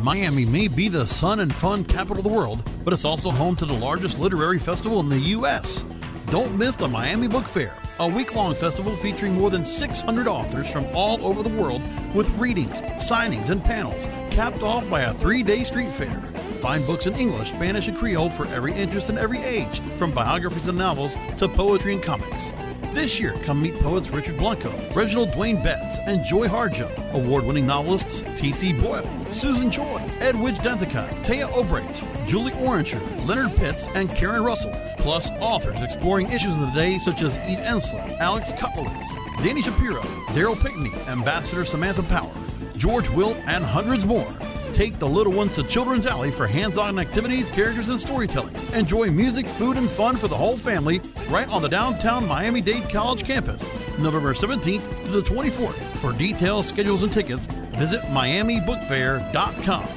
Miami 0.00 0.44
may 0.44 0.68
be 0.68 0.88
the 0.88 1.04
sun 1.04 1.40
and 1.40 1.52
fun 1.52 1.82
capital 1.82 2.18
of 2.18 2.22
the 2.22 2.28
world, 2.28 2.62
but 2.84 2.92
it's 2.92 3.04
also 3.04 3.30
home 3.30 3.56
to 3.56 3.66
the 3.66 3.72
largest 3.72 4.20
literary 4.20 4.60
festival 4.60 5.00
in 5.00 5.08
the 5.08 5.18
U.S. 5.18 5.84
Don't 6.26 6.56
miss 6.56 6.76
the 6.76 6.86
Miami 6.86 7.26
Book 7.26 7.48
Fair, 7.48 7.82
a 7.98 8.06
week 8.06 8.36
long 8.36 8.54
festival 8.54 8.94
featuring 8.94 9.34
more 9.34 9.50
than 9.50 9.66
600 9.66 10.28
authors 10.28 10.70
from 10.70 10.86
all 10.94 11.24
over 11.26 11.42
the 11.42 11.60
world 11.60 11.82
with 12.14 12.30
readings, 12.38 12.82
signings, 12.82 13.50
and 13.50 13.64
panels, 13.64 14.04
capped 14.30 14.62
off 14.62 14.88
by 14.88 15.00
a 15.00 15.14
three 15.14 15.42
day 15.42 15.64
street 15.64 15.88
fair. 15.88 16.20
Find 16.60 16.86
books 16.86 17.08
in 17.08 17.14
English, 17.16 17.48
Spanish, 17.48 17.88
and 17.88 17.96
Creole 17.96 18.30
for 18.30 18.46
every 18.48 18.74
interest 18.74 19.08
and 19.08 19.18
every 19.18 19.38
age, 19.38 19.80
from 19.96 20.12
biographies 20.12 20.68
and 20.68 20.78
novels 20.78 21.16
to 21.38 21.48
poetry 21.48 21.94
and 21.94 22.02
comics. 22.02 22.52
This 22.98 23.20
year, 23.20 23.32
come 23.44 23.62
meet 23.62 23.78
poets 23.78 24.10
Richard 24.10 24.36
Blanco, 24.38 24.72
Reginald 24.92 25.28
Dwayne 25.28 25.62
Betts, 25.62 26.00
and 26.00 26.24
Joy 26.24 26.48
Harjo, 26.48 26.90
award 27.14 27.44
winning 27.44 27.64
novelists 27.64 28.24
T.C. 28.34 28.72
Boyle, 28.72 29.08
Susan 29.30 29.70
Choi, 29.70 30.02
Edwidge 30.18 30.58
Danticat, 30.58 31.08
Téa 31.22 31.48
Obreht, 31.50 32.26
Julie 32.26 32.50
Orringer, 32.54 33.00
Leonard 33.24 33.54
Pitts, 33.56 33.86
and 33.94 34.10
Karen 34.16 34.42
Russell 34.42 34.72
plus 34.96 35.30
authors 35.38 35.80
exploring 35.80 36.26
issues 36.32 36.54
of 36.54 36.60
the 36.60 36.72
day 36.72 36.98
such 36.98 37.22
as 37.22 37.38
Eve 37.48 37.60
Ensler, 37.60 38.18
Alex 38.18 38.50
Kotlowitz, 38.50 39.14
Danny 39.44 39.62
Shapiro, 39.62 40.02
Daryl 40.34 40.60
Pinckney, 40.60 40.92
Ambassador 41.06 41.64
Samantha 41.64 42.02
Power, 42.02 42.34
George 42.76 43.08
Will, 43.10 43.36
and 43.46 43.62
hundreds 43.62 44.04
more. 44.04 44.26
Take 44.72 44.98
the 44.98 45.08
little 45.08 45.32
ones 45.32 45.54
to 45.54 45.62
Children's 45.62 46.06
Alley 46.06 46.30
for 46.30 46.46
hands 46.46 46.78
on 46.78 46.98
activities, 46.98 47.50
characters, 47.50 47.88
and 47.88 47.98
storytelling. 47.98 48.54
Enjoy 48.74 49.10
music, 49.10 49.46
food, 49.46 49.76
and 49.76 49.88
fun 49.88 50.16
for 50.16 50.28
the 50.28 50.36
whole 50.36 50.56
family 50.56 51.00
right 51.28 51.48
on 51.48 51.62
the 51.62 51.68
downtown 51.68 52.26
Miami 52.26 52.60
Dade 52.60 52.88
College 52.88 53.24
campus, 53.24 53.68
November 53.98 54.34
17th 54.34 55.04
to 55.04 55.10
the 55.10 55.22
24th. 55.22 55.80
For 55.98 56.12
details, 56.12 56.68
schedules, 56.68 57.02
and 57.02 57.12
tickets, 57.12 57.46
visit 57.76 58.00
MiamiBookFair.com. 58.02 59.88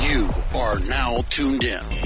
You 0.00 0.30
are 0.54 0.80
now 0.88 1.18
tuned 1.30 1.64
in 1.64 2.05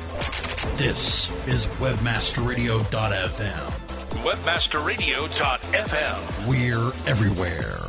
This 0.61 1.31
is 1.47 1.65
WebmasterRadio.fm. 1.65 3.71
WebmasterRadio.fm. 4.23 6.47
We're 6.47 6.91
everywhere. 7.09 7.79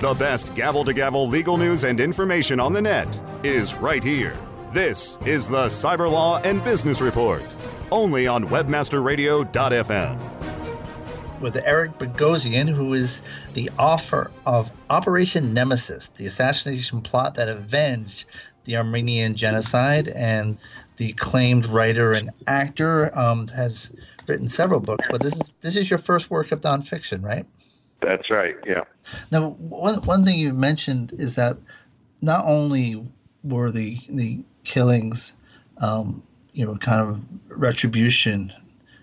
The 0.00 0.12
best 0.18 0.54
gavel 0.54 0.84
to 0.84 0.92
gavel 0.92 1.26
legal 1.28 1.56
news 1.56 1.84
and 1.84 1.98
information 1.98 2.60
on 2.60 2.74
the 2.74 2.82
net 2.82 3.22
is 3.42 3.72
right 3.74 4.04
here. 4.04 4.36
This 4.74 5.16
is 5.24 5.48
the 5.48 5.68
Cyber 5.68 6.12
Law 6.12 6.40
and 6.40 6.62
Business 6.62 7.00
Report, 7.00 7.42
only 7.90 8.26
on 8.26 8.44
WebmasterRadio.fm. 8.48 10.20
With 11.40 11.56
Eric 11.56 11.92
Bogosian, 11.92 12.68
who 12.68 12.92
is 12.92 13.22
the 13.54 13.70
author 13.78 14.30
of 14.44 14.70
Operation 14.90 15.54
Nemesis, 15.54 16.08
the 16.08 16.26
assassination 16.26 17.00
plot 17.00 17.34
that 17.36 17.48
avenged 17.48 18.26
the 18.68 18.76
Armenian 18.76 19.34
genocide 19.34 20.08
and 20.08 20.58
the 20.98 21.10
acclaimed 21.10 21.64
writer 21.64 22.12
and 22.12 22.30
actor, 22.46 23.16
um, 23.18 23.48
has 23.48 23.90
written 24.28 24.46
several 24.46 24.78
books, 24.78 25.06
but 25.10 25.22
this 25.22 25.34
is 25.34 25.52
this 25.62 25.74
is 25.74 25.88
your 25.88 25.98
first 25.98 26.30
work 26.30 26.52
of 26.52 26.60
nonfiction, 26.60 27.24
right? 27.24 27.46
That's 28.02 28.30
right. 28.30 28.54
Yeah. 28.66 28.84
Now, 29.32 29.50
one 29.52 30.02
one 30.02 30.24
thing 30.24 30.38
you 30.38 30.52
mentioned 30.52 31.14
is 31.16 31.34
that 31.36 31.56
not 32.20 32.44
only 32.44 33.10
were 33.42 33.70
the 33.70 34.00
the 34.10 34.40
killings, 34.64 35.32
um, 35.78 36.22
you 36.52 36.66
know, 36.66 36.76
kind 36.76 37.00
of 37.08 37.24
retribution, 37.48 38.52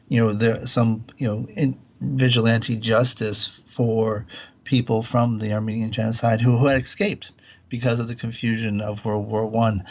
you 0.10 0.24
know, 0.24 0.32
there 0.32 0.68
some 0.68 1.06
you 1.18 1.28
know 1.28 1.48
in 1.56 1.76
vigilante 2.02 2.76
justice 2.76 3.60
for 3.76 4.28
people 4.64 5.02
from 5.02 5.40
the 5.40 5.54
Armenian 5.54 5.92
genocide 5.92 6.42
who, 6.42 6.58
who 6.58 6.68
had 6.68 6.82
escaped 6.82 7.32
because 7.70 8.00
of 8.00 8.08
the 8.08 8.16
confusion 8.16 8.82
of 8.82 9.04
World 9.06 9.28
War 9.28 9.48
One. 9.48 9.84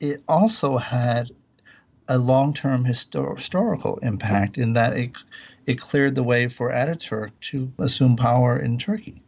It 0.00 0.22
also 0.28 0.78
had 0.78 1.30
a 2.08 2.18
long-term 2.18 2.84
histor- 2.84 3.36
historical 3.36 3.98
impact 3.98 4.58
in 4.58 4.72
that 4.72 4.96
it 4.96 5.12
it 5.66 5.80
cleared 5.80 6.16
the 6.16 6.24
way 6.24 6.48
for 6.48 6.70
Ataturk 6.70 7.30
to 7.40 7.72
assume 7.78 8.16
power 8.16 8.58
in 8.58 8.78
Turkey. 8.78 9.22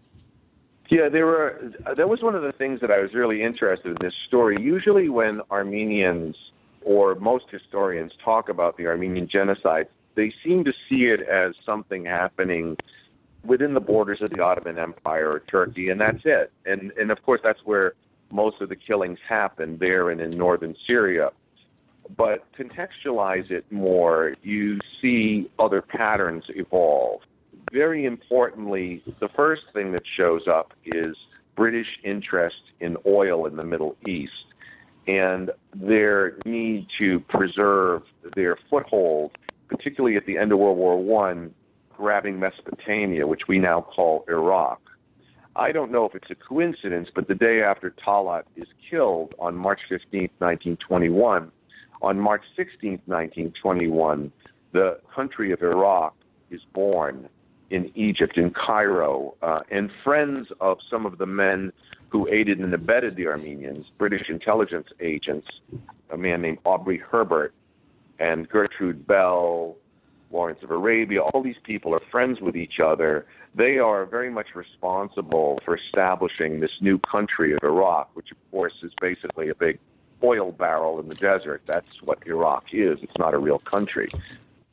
Yeah, 0.90 1.08
there 1.08 1.26
were. 1.26 1.72
That 1.96 2.08
was 2.08 2.22
one 2.22 2.34
of 2.34 2.42
the 2.42 2.52
things 2.52 2.80
that 2.80 2.90
I 2.90 2.98
was 3.00 3.14
really 3.14 3.42
interested 3.42 3.88
in 3.88 3.96
this 4.00 4.14
story. 4.26 4.60
Usually, 4.60 5.08
when 5.08 5.40
Armenians 5.50 6.36
or 6.82 7.14
most 7.14 7.46
historians 7.50 8.12
talk 8.22 8.48
about 8.48 8.76
the 8.76 8.86
Armenian 8.86 9.28
genocide, 9.28 9.86
they 10.14 10.32
seem 10.44 10.64
to 10.64 10.72
see 10.88 11.06
it 11.06 11.20
as 11.22 11.54
something 11.64 12.04
happening 12.04 12.76
within 13.44 13.74
the 13.74 13.80
borders 13.80 14.22
of 14.22 14.30
the 14.30 14.40
Ottoman 14.40 14.78
Empire 14.78 15.30
or 15.30 15.40
Turkey, 15.40 15.90
and 15.90 16.00
that's 16.00 16.22
it. 16.24 16.52
And 16.66 16.92
and 16.92 17.10
of 17.10 17.22
course, 17.22 17.40
that's 17.42 17.60
where 17.64 17.94
most 18.30 18.60
of 18.60 18.68
the 18.68 18.76
killings 18.76 19.18
happen 19.28 19.78
there 19.78 20.10
and 20.10 20.20
in 20.20 20.30
northern 20.30 20.74
Syria. 20.86 21.30
But 22.16 22.44
contextualize 22.52 23.50
it 23.50 23.64
more, 23.70 24.34
you 24.42 24.78
see 25.00 25.50
other 25.58 25.80
patterns 25.80 26.44
evolve. 26.48 27.22
Very 27.72 28.04
importantly, 28.04 29.02
the 29.20 29.28
first 29.28 29.62
thing 29.72 29.92
that 29.92 30.02
shows 30.16 30.46
up 30.46 30.74
is 30.84 31.16
British 31.56 31.98
interest 32.02 32.60
in 32.80 32.96
oil 33.06 33.46
in 33.46 33.56
the 33.56 33.64
Middle 33.64 33.96
East 34.06 34.32
and 35.06 35.50
their 35.74 36.36
need 36.44 36.86
to 36.98 37.20
preserve 37.20 38.02
their 38.34 38.56
foothold, 38.70 39.36
particularly 39.68 40.16
at 40.16 40.26
the 40.26 40.38
end 40.38 40.52
of 40.52 40.58
World 40.58 40.78
War 40.78 41.02
One, 41.02 41.54
grabbing 41.96 42.38
Mesopotamia, 42.38 43.26
which 43.26 43.48
we 43.48 43.58
now 43.58 43.80
call 43.80 44.24
Iraq. 44.28 44.80
I 45.56 45.72
don't 45.72 45.92
know 45.92 46.04
if 46.04 46.14
it's 46.14 46.30
a 46.30 46.34
coincidence, 46.34 47.08
but 47.14 47.28
the 47.28 47.34
day 47.34 47.62
after 47.62 47.90
Talat 47.90 48.42
is 48.56 48.66
killed 48.90 49.34
on 49.38 49.54
March 49.54 49.80
15, 49.88 50.22
1921, 50.38 51.52
on 52.02 52.18
March 52.18 52.42
16, 52.56 53.00
1921, 53.06 54.32
the 54.72 54.98
country 55.14 55.52
of 55.52 55.62
Iraq 55.62 56.14
is 56.50 56.60
born 56.72 57.28
in 57.70 57.90
Egypt, 57.94 58.36
in 58.36 58.50
Cairo, 58.50 59.34
uh, 59.42 59.60
and 59.70 59.90
friends 60.02 60.48
of 60.60 60.78
some 60.90 61.06
of 61.06 61.18
the 61.18 61.26
men 61.26 61.72
who 62.08 62.28
aided 62.28 62.58
and 62.58 62.72
abetted 62.74 63.16
the 63.16 63.26
Armenians, 63.26 63.90
British 63.96 64.28
intelligence 64.28 64.88
agents, 65.00 65.48
a 66.10 66.16
man 66.16 66.42
named 66.42 66.58
Aubrey 66.64 66.98
Herbert 66.98 67.54
and 68.18 68.48
Gertrude 68.48 69.06
Bell, 69.06 69.76
Lawrence 70.30 70.60
of 70.62 70.70
Arabia, 70.70 71.22
all 71.22 71.42
these 71.42 71.56
people 71.64 71.94
are 71.94 72.00
friends 72.10 72.40
with 72.40 72.56
each 72.56 72.80
other. 72.84 73.26
They 73.54 73.78
are 73.78 74.04
very 74.04 74.30
much 74.30 74.48
responsible 74.54 75.60
for 75.64 75.76
establishing 75.76 76.60
this 76.60 76.72
new 76.80 76.98
country 76.98 77.52
of 77.52 77.60
Iraq, 77.62 78.10
which, 78.14 78.30
of 78.32 78.36
course, 78.50 78.72
is 78.82 78.92
basically 79.00 79.48
a 79.48 79.54
big 79.54 79.78
oil 80.22 80.52
barrel 80.52 80.98
in 81.00 81.08
the 81.08 81.14
desert. 81.14 81.62
That's 81.66 81.86
what 82.02 82.18
Iraq 82.26 82.64
is. 82.72 82.98
It's 83.02 83.18
not 83.18 83.34
a 83.34 83.38
real 83.38 83.58
country. 83.58 84.12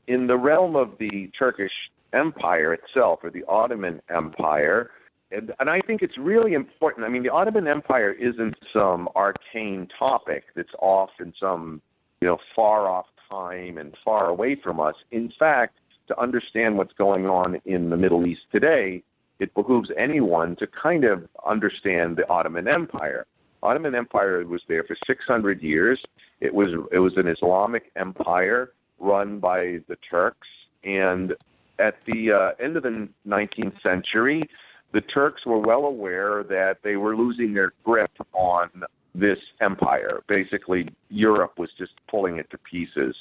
In 0.07 0.27
the 0.27 0.37
realm 0.37 0.75
of 0.75 0.97
the 0.99 1.29
Turkish 1.37 1.71
Empire 2.13 2.73
itself, 2.73 3.19
or 3.23 3.29
the 3.29 3.43
Ottoman 3.47 4.01
Empire, 4.09 4.91
and, 5.31 5.53
and 5.59 5.69
I 5.69 5.79
think 5.81 6.01
it's 6.01 6.17
really 6.17 6.53
important. 6.53 7.05
I 7.05 7.09
mean, 7.09 7.23
the 7.23 7.29
Ottoman 7.29 7.67
Empire 7.67 8.11
isn't 8.11 8.55
some 8.73 9.07
arcane 9.15 9.87
topic 9.97 10.45
that's 10.55 10.73
off 10.79 11.11
in 11.19 11.33
some, 11.39 11.81
you 12.19 12.27
know, 12.27 12.37
far 12.55 12.89
off 12.89 13.05
time 13.31 13.77
and 13.77 13.95
far 14.03 14.27
away 14.27 14.55
from 14.55 14.79
us. 14.79 14.95
In 15.11 15.31
fact, 15.39 15.77
to 16.07 16.19
understand 16.19 16.77
what's 16.77 16.93
going 16.93 17.25
on 17.25 17.61
in 17.65 17.89
the 17.89 17.97
Middle 17.97 18.25
East 18.25 18.41
today, 18.51 19.01
it 19.39 19.53
behooves 19.55 19.89
anyone 19.97 20.55
to 20.57 20.67
kind 20.67 21.03
of 21.05 21.27
understand 21.45 22.17
the 22.17 22.29
Ottoman 22.29 22.67
Empire. 22.67 23.25
Ottoman 23.63 23.95
Empire 23.95 24.45
was 24.45 24.61
there 24.67 24.83
for 24.83 24.95
600 25.07 25.61
years. 25.61 25.99
It 26.39 26.53
was 26.53 26.69
it 26.91 26.99
was 26.99 27.13
an 27.17 27.27
Islamic 27.27 27.91
empire 27.95 28.71
run 28.99 29.39
by 29.39 29.79
the 29.87 29.97
Turks, 30.09 30.47
and 30.83 31.33
at 31.79 32.03
the 32.05 32.31
uh, 32.31 32.63
end 32.63 32.77
of 32.77 32.83
the 32.83 33.09
19th 33.27 33.81
century, 33.81 34.49
the 34.91 35.01
Turks 35.01 35.45
were 35.45 35.59
well 35.59 35.85
aware 35.85 36.43
that 36.43 36.79
they 36.83 36.95
were 36.97 37.15
losing 37.15 37.53
their 37.53 37.73
grip 37.83 38.11
on 38.33 38.69
this 39.13 39.39
empire. 39.59 40.21
Basically, 40.27 40.87
Europe 41.09 41.57
was 41.57 41.69
just 41.77 41.93
pulling 42.09 42.37
it 42.37 42.49
to 42.51 42.57
pieces. 42.57 43.15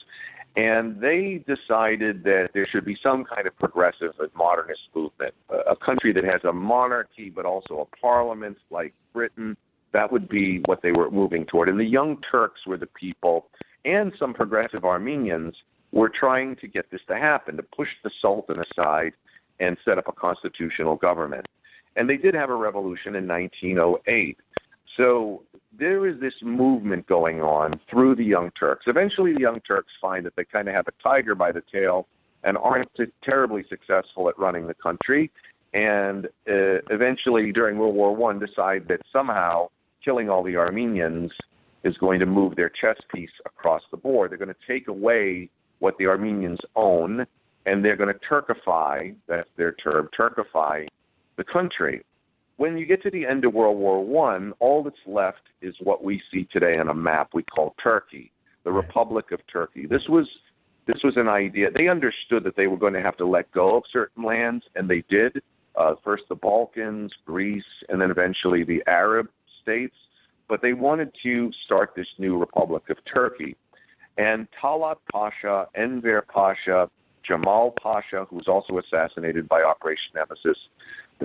And 0.57 1.00
they 1.00 1.44
decided 1.46 2.24
that 2.24 2.50
there 2.55 2.66
should 2.66 2.85
be 2.85 2.96
some 3.03 3.24
kind 3.24 3.46
of 3.46 3.57
progressive 3.59 4.12
and 4.18 4.31
modernist 4.35 4.81
movement, 4.94 5.35
a 5.48 5.76
country 5.76 6.12
that 6.12 6.24
has 6.24 6.42
a 6.44 6.53
monarchy 6.53 7.31
but 7.31 7.44
also 7.44 7.81
a 7.81 7.96
parliament 7.96 8.59
like 8.70 8.92
Britain. 9.12 9.57
That 9.92 10.11
would 10.11 10.29
be 10.29 10.61
what 10.66 10.83
they 10.83 10.92
were 10.92 11.11
moving 11.11 11.46
toward. 11.46 11.68
And 11.68 11.79
the 11.79 11.85
Young 11.85 12.20
Turks 12.31 12.66
were 12.66 12.76
the 12.76 12.87
people, 12.87 13.46
and 13.85 14.12
some 14.18 14.35
progressive 14.35 14.85
Armenians 14.85 15.55
were 15.92 16.09
trying 16.09 16.57
to 16.57 16.68
get 16.68 16.90
this 16.90 17.00
to 17.09 17.16
happen, 17.16 17.57
to 17.57 17.62
push 17.62 17.88
the 18.03 18.11
Sultan 18.20 18.61
aside 18.61 19.12
and 19.59 19.76
set 19.85 19.98
up 19.98 20.09
a 20.09 20.12
constitutional 20.12 20.96
government. 20.96 21.46
And 21.96 22.09
they 22.09 22.16
did 22.16 22.35
have 22.35 22.50
a 22.50 22.55
revolution 22.55 23.14
in 23.16 23.26
1908. 23.26 24.38
So 24.96 25.44
there 25.79 26.07
is 26.07 26.20
this 26.20 26.35
movement 26.42 27.07
going 27.07 27.40
on 27.40 27.81
through 27.90 28.16
the 28.16 28.24
Young 28.24 28.50
Turks. 28.59 28.85
Eventually, 28.87 29.33
the 29.33 29.40
Young 29.40 29.61
Turks 29.61 29.92
find 30.00 30.26
that 30.26 30.35
they 30.37 30.44
kind 30.44 30.68
of 30.68 30.74
have 30.74 30.87
a 30.88 31.03
tiger 31.03 31.35
by 31.35 31.53
the 31.53 31.62
tail 31.72 32.07
and 32.42 32.57
aren't 32.59 32.88
terribly 33.22 33.64
successful 33.68 34.29
at 34.29 34.38
running 34.38 34.66
the 34.66 34.74
country. 34.74 35.31
And 35.72 36.26
uh, 36.48 36.83
eventually, 36.90 37.53
during 37.53 37.79
World 37.79 37.94
War 37.94 38.14
One, 38.14 38.38
decide 38.38 38.88
that 38.88 39.00
somehow 39.12 39.68
killing 40.05 40.29
all 40.29 40.42
the 40.42 40.57
Armenians 40.57 41.31
is 41.85 41.96
going 41.98 42.20
to 42.20 42.26
move 42.26 42.57
their 42.57 42.70
chess 42.70 42.96
piece 43.14 43.31
across 43.46 43.83
the 43.90 43.96
board. 43.96 44.31
They're 44.31 44.38
going 44.38 44.48
to 44.48 44.66
take 44.66 44.88
away 44.88 45.48
what 45.79 45.96
the 45.98 46.07
Armenians 46.07 46.59
own, 46.76 47.26
and 47.66 47.85
they're 47.85 47.96
going 47.96 48.12
to 48.12 48.20
Turkify, 48.29 49.14
that's 49.29 49.48
their 49.57 49.72
term, 49.72 50.09
Turkify 50.18 50.87
the 51.37 51.44
country. 51.44 52.03
When 52.61 52.77
you 52.77 52.85
get 52.85 53.03
to 53.05 53.11
the 53.11 53.25
end 53.25 53.46
of 53.46 53.55
World 53.55 53.79
War 53.79 54.05
One, 54.05 54.53
all 54.59 54.83
that's 54.83 54.94
left 55.07 55.40
is 55.62 55.75
what 55.83 56.05
we 56.05 56.20
see 56.31 56.46
today 56.53 56.77
on 56.77 56.90
a 56.90 56.94
map 56.94 57.31
we 57.33 57.42
call 57.42 57.75
Turkey, 57.83 58.33
the 58.64 58.70
Republic 58.70 59.33
of 59.33 59.40
Turkey. 59.51 59.87
This 59.87 60.03
was 60.11 60.29
this 60.87 60.99
was 61.03 61.14
an 61.16 61.27
idea. 61.27 61.68
They 61.70 61.88
understood 61.88 62.44
that 62.44 62.57
they 62.57 62.66
were 62.66 62.77
going 62.77 62.92
to 62.92 63.01
have 63.01 63.16
to 63.16 63.27
let 63.27 63.51
go 63.53 63.79
of 63.79 63.85
certain 63.90 64.25
lands, 64.25 64.62
and 64.75 64.90
they 64.90 65.03
did. 65.09 65.40
Uh, 65.75 65.94
first 66.05 66.25
the 66.29 66.35
Balkans, 66.35 67.11
Greece, 67.25 67.64
and 67.88 67.99
then 67.99 68.11
eventually 68.11 68.62
the 68.62 68.83
Arab 68.87 69.29
states. 69.62 69.96
But 70.46 70.61
they 70.61 70.75
wanted 70.75 71.14
to 71.23 71.51
start 71.64 71.92
this 71.96 72.09
new 72.18 72.37
Republic 72.37 72.90
of 72.90 72.99
Turkey. 73.11 73.57
And 74.18 74.46
Talat 74.62 74.96
Pasha, 75.11 75.66
Enver 75.75 76.27
Pasha, 76.31 76.90
Jamal 77.27 77.73
Pasha, 77.83 78.27
who 78.29 78.37
was 78.37 78.49
also 78.49 78.79
assassinated 78.79 79.49
by 79.49 79.62
Operation 79.62 80.12
Nemesis, 80.14 80.59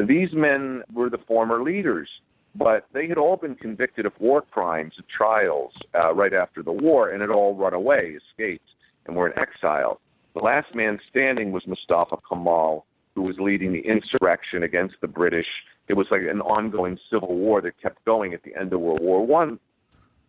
these 0.04 0.34
men 0.34 0.84
were 0.94 1.10
the 1.10 1.18
former 1.20 1.64
leaders, 1.64 2.10
but 2.56 2.86
they 2.94 3.08
had 3.08 3.18
all 3.18 3.38
been 3.38 3.56
convicted 3.56 4.06
of 4.06 4.14
war 4.20 4.42
crimes 4.42 4.94
and 4.98 5.06
trials 5.08 5.74
uh, 5.94 6.14
right 6.14 6.34
after 6.34 6.64
the 6.64 6.72
war 6.72 7.10
and 7.10 7.22
had 7.22 7.30
all 7.30 7.56
run 7.56 7.74
away, 7.74 8.18
escaped, 8.32 8.70
and 9.06 9.16
were 9.16 9.28
in 9.28 9.38
exile. 9.38 10.00
The 10.34 10.42
last 10.42 10.76
man 10.76 11.00
standing 11.10 11.52
was 11.52 11.66
Mustafa 11.66 12.18
Kemal, 12.30 12.86
who 13.14 13.22
was 13.22 13.38
leading 13.40 13.72
the 13.72 13.80
insurrection 13.80 14.64
against 14.64 14.96
the 15.02 15.08
British. 15.08 15.48
It 15.88 15.94
was 15.94 16.08
like 16.12 16.22
an 16.22 16.42
ongoing 16.42 16.98
civil 17.10 17.36
war 17.36 17.62
that 17.62 17.82
kept 17.82 18.04
going 18.06 18.34
at 18.34 18.44
the 18.44 18.54
end 18.60 18.74
of 18.74 18.82
World 18.82 19.02
War 19.02 19.26
One. 19.26 19.60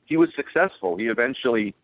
He 0.05 0.17
was 0.17 0.29
successful. 0.37 0.97
He 0.97 1.07
eventually 1.07 1.75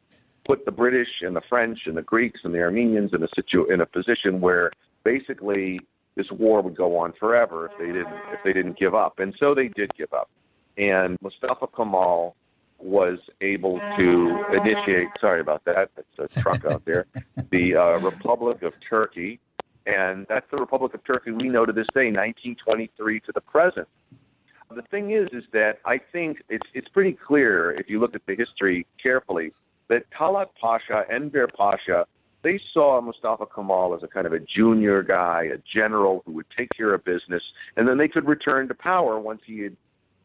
put 0.45 0.65
the 0.65 0.71
British 0.71 1.09
and 1.23 1.35
the 1.35 1.43
French 1.49 1.81
and 1.87 1.97
the 1.97 2.03
Greeks 2.03 2.41
and 2.45 2.55
the 2.55 2.61
Armenians 2.61 3.13
in 3.13 3.23
a 3.23 3.29
situ- 3.35 3.71
in 3.73 3.81
a 3.81 3.87
position 3.87 4.41
where 4.41 4.71
basically 5.05 5.81
this 6.15 6.31
war 6.31 6.61
would 6.63 6.77
go 6.77 6.97
on 6.99 7.13
forever 7.19 7.67
if 7.67 7.79
they 7.79 7.87
didn't 7.87 8.15
if 8.33 8.41
they 8.45 8.53
didn't 8.53 8.79
give 8.79 8.95
up. 8.95 9.19
And 9.19 9.35
so 9.39 9.55
they 9.55 9.69
did 9.69 9.91
give 9.97 10.13
up. 10.13 10.29
And 10.77 11.19
Mustafa 11.23 11.67
Kemal 11.75 12.35
was 12.79 13.19
able 13.41 13.79
to 13.79 14.45
initiate. 14.53 15.09
Sorry 15.21 15.41
about 15.41 15.65
that. 15.65 15.91
It's 15.97 16.37
a 16.37 16.41
truck 16.41 16.65
out 16.65 16.85
there. 16.85 17.07
The 17.51 17.77
uh, 17.77 17.99
Republic 18.01 18.63
of 18.63 18.73
Turkey, 18.89 19.39
and 19.87 20.27
that's 20.29 20.47
the 20.51 20.57
Republic 20.57 20.95
of 20.95 21.05
Turkey 21.05 21.31
we 21.31 21.49
know 21.49 21.65
to 21.65 21.73
this 21.73 21.87
day, 21.95 22.07
1923 22.07 23.21
to 23.21 23.33
the 23.33 23.41
present. 23.41 23.89
The 24.75 24.83
thing 24.83 25.13
is, 25.13 25.29
is 25.33 25.45
that 25.53 25.79
I 25.85 25.99
think 25.99 26.43
it's 26.49 26.67
it's 26.75 26.89
pretty 26.89 27.13
clear 27.13 27.73
if 27.73 27.91
you 27.91 28.01
look 28.01 28.15
at 28.15 28.23
the 28.27 28.35
history 28.35 28.87
carefully 29.03 29.53
that 29.89 30.05
Talat 30.11 30.47
Pasha, 30.61 31.05
Enver 31.11 31.47
Pasha, 31.49 32.07
they 32.43 32.61
saw 32.73 33.01
Mustafa 33.01 33.47
Kemal 33.47 33.95
as 33.95 34.03
a 34.03 34.09
kind 34.09 34.27
of 34.27 34.33
a 34.33 34.41
junior 34.41 35.03
guy, 35.03 35.49
a 35.55 35.59
general 35.73 36.23
who 36.27 36.33
would 36.33 36.47
take 36.57 36.69
care 36.77 36.93
of 36.93 37.05
business, 37.05 37.43
and 37.77 37.87
then 37.87 37.99
they 37.99 38.09
could 38.09 38.27
return 38.27 38.69
to 38.69 38.75
power 38.75 39.19
once 39.19 39.41
he 39.47 39.61
had 39.61 39.77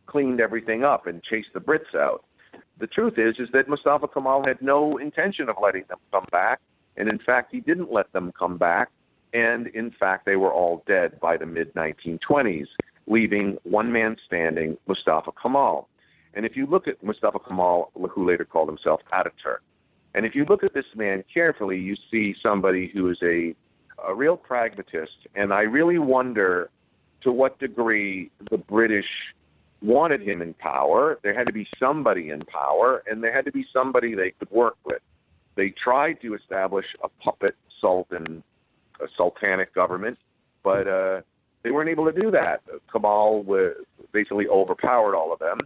cleaned 0.08 0.42
everything 0.42 0.84
up 0.84 1.06
and 1.06 1.24
chased 1.24 1.50
the 1.54 1.60
Brits 1.60 1.96
out. 1.96 2.24
The 2.80 2.88
truth 2.88 3.14
is, 3.18 3.36
is 3.40 3.50
that 3.54 3.68
Mustafa 3.68 4.08
Kemal 4.08 4.46
had 4.46 4.62
no 4.62 4.98
intention 4.98 5.50
of 5.50 5.58
letting 5.62 5.84
them 5.90 6.00
come 6.12 6.26
back, 6.32 6.60
and 6.96 7.10
in 7.10 7.20
fact, 7.20 7.52
he 7.52 7.60
didn't 7.60 7.92
let 7.92 8.12
them 8.14 8.32
come 8.38 8.58
back. 8.58 8.90
And 9.34 9.68
in 9.68 9.92
fact, 9.92 10.26
they 10.26 10.38
were 10.38 10.52
all 10.52 10.84
dead 10.88 11.20
by 11.20 11.38
the 11.38 11.46
mid 11.46 11.74
1920s, 11.74 12.68
leaving 13.08 13.58
one 13.64 13.92
man 13.92 14.16
standing, 14.26 14.78
Mustafa 14.88 15.32
Kemal. 15.42 15.90
And 16.34 16.46
if 16.46 16.56
you 16.56 16.66
look 16.66 16.88
at 16.88 17.04
Mustafa 17.04 17.40
Kemal, 17.40 17.92
who 17.94 18.28
later 18.28 18.46
called 18.46 18.70
himself 18.70 19.02
Ataturk, 19.12 19.60
and 20.18 20.26
if 20.26 20.34
you 20.34 20.46
look 20.50 20.64
at 20.64 20.74
this 20.74 20.86
man 20.96 21.24
carefully, 21.32 21.78
you 21.78 21.96
see 22.10 22.34
somebody 22.42 22.90
who 22.92 23.12
is 23.12 23.20
a, 23.22 23.54
a 24.04 24.16
real 24.16 24.36
pragmatist. 24.36 25.12
And 25.36 25.54
I 25.54 25.62
really 25.62 26.00
wonder 26.00 26.72
to 27.22 27.32
what 27.32 27.60
degree 27.60 28.32
the 28.50 28.58
British 28.58 29.06
wanted 29.84 30.24
him 30.24 30.42
in 30.42 30.56
power. 30.56 31.20
There 31.22 31.38
had 31.38 31.46
to 31.46 31.54
be 31.54 31.68
somebody 31.80 32.32
in 32.32 32.42
power, 32.46 33.04
and 33.06 33.24
there 33.24 33.32
had 33.32 33.46
to 33.46 33.52
be 33.52 33.64
somebody 33.72 34.16
they 34.16 34.32
could 34.32 34.50
work 34.50 34.78
with. 34.86 35.04
They 35.56 35.72
tried 35.84 36.20
to 36.24 36.34
establish 36.34 36.88
a 37.04 37.10
puppet 37.24 37.54
sultan, 37.80 38.42
a 39.00 39.06
sultanic 39.22 39.72
government, 39.76 40.18
but 40.64 40.88
uh, 40.88 41.22
they 41.62 41.70
weren't 41.70 41.92
able 41.92 42.12
to 42.12 42.20
do 42.20 42.32
that. 42.32 42.64
Kemal 42.92 43.46
basically 44.14 44.48
overpowered 44.48 45.16
all 45.16 45.32
of 45.32 45.38
them, 45.38 45.60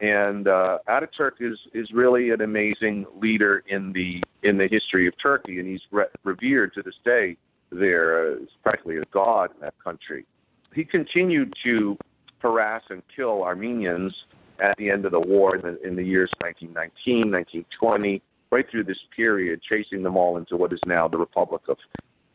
and 0.00 0.48
uh, 0.48 0.78
Ataturk 0.88 1.32
is 1.40 1.58
is 1.74 1.90
really 1.92 2.30
an 2.30 2.40
amazing 2.40 3.06
leader 3.20 3.62
in 3.68 3.92
the 3.92 4.22
in 4.42 4.56
the 4.56 4.68
history 4.68 5.06
of 5.06 5.14
Turkey, 5.22 5.58
and 5.60 5.68
he's 5.68 5.82
re- 5.90 6.06
revered 6.24 6.72
to 6.74 6.82
this 6.82 6.94
day. 7.04 7.36
There, 7.72 8.36
practically 8.64 8.96
a 8.96 9.04
god 9.12 9.50
in 9.54 9.60
that 9.60 9.74
country. 9.82 10.26
He 10.74 10.84
continued 10.84 11.54
to 11.62 11.96
harass 12.40 12.82
and 12.90 13.02
kill 13.14 13.44
Armenians 13.44 14.12
at 14.60 14.76
the 14.76 14.90
end 14.90 15.04
of 15.04 15.12
the 15.12 15.20
war 15.20 15.54
in 15.54 15.62
the, 15.62 15.86
in 15.86 15.94
the 15.94 16.02
years 16.02 16.30
1919, 16.40 17.30
1920, 17.30 18.22
right 18.50 18.66
through 18.70 18.84
this 18.84 18.98
period, 19.14 19.60
chasing 19.62 20.02
them 20.02 20.16
all 20.16 20.36
into 20.36 20.56
what 20.56 20.72
is 20.72 20.80
now 20.84 21.06
the 21.06 21.16
Republic 21.16 21.62
of 21.68 21.76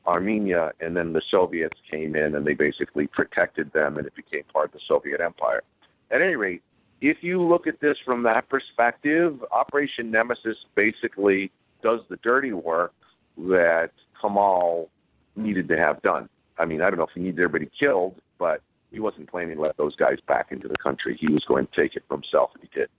Armenia. 0.08 0.72
And 0.80 0.96
then 0.96 1.12
the 1.12 1.22
Soviets 1.30 1.78
came 1.92 2.16
in 2.16 2.36
and 2.36 2.46
they 2.46 2.54
basically 2.54 3.08
protected 3.08 3.72
them, 3.74 3.98
and 3.98 4.08
it 4.08 4.16
became 4.16 4.44
part 4.54 4.68
of 4.68 4.72
the 4.74 4.80
Soviet 4.88 5.20
Empire. 5.20 5.64
At 6.12 6.22
any 6.22 6.36
rate, 6.36 6.62
if 7.02 7.18
you 7.22 7.42
look 7.42 7.68
at 7.68 7.80
this 7.82 7.98
from 8.06 8.24
that 8.24 8.50
perspective, 8.50 9.44
Operation 9.52 10.12
Nemesis 10.12 10.58
basically 10.76 11.52
does 11.84 12.00
the 12.10 12.18
dirty 12.18 12.54
work 12.54 12.94
that 13.38 13.92
Kemal 14.22 14.90
needed 15.36 15.68
to 15.68 15.78
have 15.78 16.02
done. 16.02 16.30
I 16.58 16.66
mean, 16.66 16.82
I 16.82 16.90
don't 16.90 16.98
know 16.98 17.06
if 17.06 17.12
he 17.14 17.22
needed 17.22 17.40
everybody 17.40 17.70
killed, 17.78 18.16
but 18.40 18.62
he 18.92 19.00
wasn't 19.00 19.30
planning 19.30 19.58
to 19.58 19.62
let 19.62 19.78
those 19.78 19.96
guys 19.96 20.18
back 20.28 20.52
into 20.52 20.68
the 20.68 20.78
country. 20.78 21.18
He 21.20 21.28
was 21.28 21.44
going 21.46 21.68
to 21.68 21.82
take 21.82 21.96
it 21.96 22.04
for 22.08 22.16
himself, 22.16 22.52
and 22.54 22.64
he 22.64 22.80
did. 22.80 22.90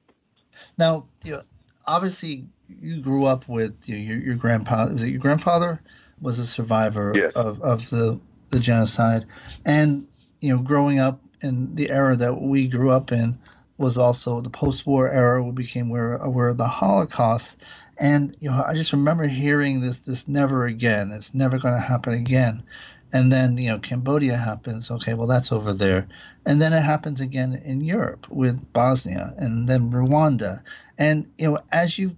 Now, 0.76 1.06
you 1.24 1.32
know, 1.32 1.42
obviously, 1.86 2.46
you 2.68 3.00
grew 3.00 3.24
up 3.24 3.48
with 3.48 3.88
you 3.88 3.96
know, 3.96 4.02
your, 4.02 4.18
your 4.18 4.34
grandpa. 4.34 4.88
Was 4.92 5.02
it 5.02 5.08
your 5.08 5.20
grandfather? 5.20 5.82
Was 6.20 6.38
a 6.38 6.46
survivor 6.46 7.12
yes. 7.14 7.32
of, 7.34 7.60
of 7.62 7.90
the, 7.90 8.20
the 8.50 8.58
genocide, 8.58 9.26
and 9.64 10.06
you 10.40 10.54
know, 10.54 10.62
growing 10.62 10.98
up 10.98 11.20
in 11.42 11.74
the 11.74 11.90
era 11.90 12.16
that 12.16 12.40
we 12.40 12.66
grew 12.68 12.90
up 12.90 13.12
in 13.12 13.38
was 13.78 13.98
also 13.98 14.40
the 14.40 14.50
post-war 14.50 15.10
era. 15.10 15.42
We 15.42 15.52
became 15.52 15.90
aware, 15.90 16.16
aware 16.16 16.48
of 16.48 16.56
the 16.56 16.66
Holocaust, 16.66 17.56
and 17.98 18.36
you 18.40 18.50
know, 18.50 18.64
I 18.66 18.74
just 18.74 18.92
remember 18.92 19.26
hearing 19.26 19.80
this 19.80 20.00
this 20.00 20.28
never 20.28 20.66
again. 20.66 21.12
It's 21.12 21.34
never 21.34 21.58
going 21.58 21.74
to 21.74 21.80
happen 21.80 22.12
again 22.14 22.62
and 23.12 23.32
then 23.32 23.56
you 23.56 23.68
know 23.68 23.78
Cambodia 23.78 24.36
happens. 24.36 24.90
Okay, 24.90 25.14
well 25.14 25.26
that's 25.26 25.52
over 25.52 25.72
there, 25.72 26.06
and 26.44 26.60
then 26.60 26.72
it 26.72 26.82
happens 26.82 27.20
again 27.20 27.60
in 27.64 27.80
Europe 27.80 28.28
with 28.30 28.72
Bosnia, 28.72 29.34
and 29.38 29.68
then 29.68 29.90
Rwanda, 29.90 30.62
and 30.98 31.30
you 31.38 31.50
know 31.50 31.58
as 31.72 31.98
you 31.98 32.16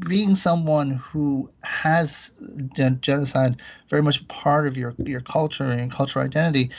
being 0.00 0.34
someone 0.34 0.90
who 0.90 1.48
has 1.62 2.32
gen- 2.74 3.00
genocide 3.00 3.56
very 3.88 4.02
much 4.02 4.26
part 4.28 4.66
of 4.66 4.76
your 4.76 4.94
your 4.98 5.20
culture 5.20 5.64
and 5.64 5.80
your 5.80 5.88
cultural 5.88 6.24
identity. 6.24 6.70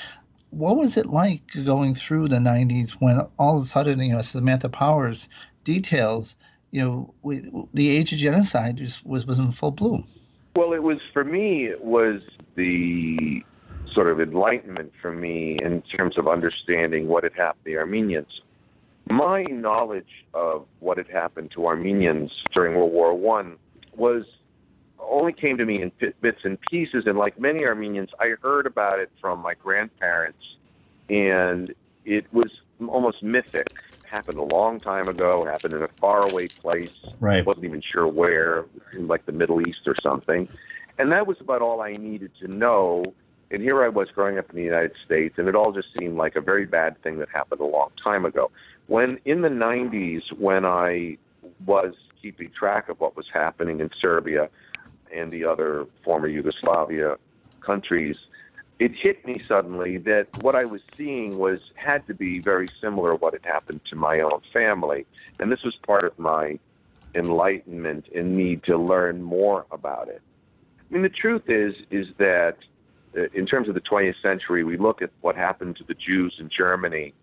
What 0.51 0.77
was 0.77 0.97
it 0.97 1.05
like 1.05 1.41
going 1.65 1.95
through 1.95 2.29
the 2.29 2.37
90s 2.37 2.91
when 2.93 3.27
all 3.37 3.57
of 3.57 3.63
a 3.63 3.65
sudden, 3.65 3.99
you 3.99 4.13
know, 4.13 4.21
Samantha 4.21 4.69
Powers 4.69 5.29
details, 5.63 6.35
you 6.71 6.81
know, 6.81 7.13
we, 7.21 7.49
the 7.73 7.89
age 7.89 8.11
of 8.13 8.19
genocide 8.19 8.79
was, 9.05 9.25
was 9.25 9.39
in 9.39 9.51
full 9.51 9.71
bloom? 9.71 10.07
Well, 10.55 10.73
it 10.73 10.83
was 10.83 10.99
for 11.13 11.23
me. 11.23 11.65
It 11.65 11.83
was 11.83 12.21
the 12.55 13.43
sort 13.93 14.07
of 14.07 14.19
enlightenment 14.19 14.91
for 15.01 15.11
me 15.11 15.59
in 15.63 15.81
terms 15.83 16.17
of 16.17 16.27
understanding 16.27 17.07
what 17.07 17.23
had 17.23 17.33
happened 17.33 17.63
to 17.65 17.71
the 17.71 17.77
Armenians. 17.77 18.41
My 19.09 19.43
knowledge 19.43 20.25
of 20.33 20.65
what 20.79 20.97
had 20.97 21.07
happened 21.07 21.51
to 21.55 21.65
Armenians 21.65 22.31
during 22.53 22.75
World 22.75 22.91
War 22.91 23.15
One 23.15 23.57
was 23.95 24.25
only 25.09 25.33
came 25.33 25.57
to 25.57 25.65
me 25.65 25.81
in 25.81 25.91
bits 26.21 26.39
and 26.43 26.59
pieces, 26.61 27.03
and 27.05 27.17
like 27.17 27.39
many 27.39 27.65
Armenians, 27.65 28.09
I 28.19 28.33
heard 28.41 28.65
about 28.65 28.99
it 28.99 29.11
from 29.19 29.39
my 29.39 29.53
grandparents, 29.53 30.43
and 31.09 31.73
it 32.05 32.31
was 32.33 32.49
almost 32.87 33.21
mythic. 33.23 33.67
It 33.67 34.09
happened 34.09 34.37
a 34.37 34.43
long 34.43 34.79
time 34.79 35.07
ago. 35.07 35.45
Happened 35.45 35.73
in 35.73 35.83
a 35.83 35.89
faraway 35.99 36.47
place. 36.47 36.89
Right. 37.19 37.45
wasn't 37.45 37.65
even 37.65 37.81
sure 37.81 38.07
where, 38.07 38.65
in 38.93 39.07
like 39.07 39.25
the 39.25 39.31
Middle 39.31 39.61
East 39.61 39.81
or 39.85 39.95
something. 40.01 40.47
And 40.97 41.11
that 41.11 41.27
was 41.27 41.37
about 41.39 41.61
all 41.61 41.81
I 41.81 41.95
needed 41.95 42.31
to 42.41 42.47
know 42.47 43.13
and 43.51 43.61
here 43.61 43.83
I 43.83 43.89
was 43.89 44.09
growing 44.13 44.37
up 44.37 44.49
in 44.49 44.55
the 44.55 44.63
United 44.63 44.91
States, 45.05 45.35
and 45.37 45.47
it 45.47 45.55
all 45.55 45.71
just 45.71 45.87
seemed 45.97 46.17
like 46.17 46.35
a 46.35 46.41
very 46.41 46.65
bad 46.65 47.01
thing 47.01 47.17
that 47.19 47.29
happened 47.29 47.61
a 47.61 47.65
long 47.65 47.89
time 48.03 48.25
ago. 48.25 48.51
When 48.87 49.19
in 49.25 49.41
the 49.41 49.49
90s, 49.49 50.21
when 50.37 50.65
I 50.65 51.17
was 51.65 51.93
keeping 52.21 52.51
track 52.57 52.89
of 52.89 52.99
what 52.99 53.15
was 53.15 53.25
happening 53.33 53.79
in 53.79 53.89
Serbia 53.99 54.49
and 55.13 55.31
the 55.31 55.45
other 55.45 55.85
former 56.03 56.27
Yugoslavia 56.27 57.17
countries, 57.61 58.15
it 58.79 58.93
hit 58.95 59.25
me 59.25 59.41
suddenly 59.47 59.97
that 59.97 60.27
what 60.41 60.55
I 60.55 60.65
was 60.65 60.81
seeing 60.95 61.37
was 61.37 61.59
had 61.75 62.07
to 62.07 62.13
be 62.13 62.39
very 62.39 62.69
similar 62.81 63.11
to 63.11 63.15
what 63.15 63.33
had 63.33 63.45
happened 63.45 63.81
to 63.89 63.95
my 63.95 64.21
own 64.21 64.41
family, 64.53 65.05
and 65.39 65.51
this 65.51 65.63
was 65.63 65.75
part 65.85 66.05
of 66.05 66.17
my 66.17 66.57
enlightenment 67.15 68.05
and 68.15 68.37
need 68.37 68.63
to 68.63 68.77
learn 68.77 69.21
more 69.21 69.65
about 69.71 70.07
it. 70.07 70.21
I 70.89 70.93
mean, 70.93 71.03
the 71.03 71.09
truth 71.09 71.49
is 71.49 71.75
is 71.91 72.07
that 72.17 72.57
uh, 73.17 73.23
in 73.33 73.45
terms 73.45 73.67
of 73.67 73.73
the 73.73 73.81
20th 73.81 74.21
century, 74.21 74.63
we 74.63 74.77
look 74.77 75.01
at 75.01 75.09
what 75.21 75.35
happened 75.35 75.75
to 75.77 75.83
the 75.83 75.93
Jews 75.93 76.35
in 76.39 76.49
Germany 76.49 77.13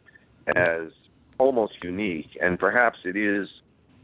as 0.54 0.90
almost 1.38 1.82
unique, 1.82 2.36
and 2.40 2.58
perhaps 2.58 2.98
it 3.04 3.16
is 3.16 3.48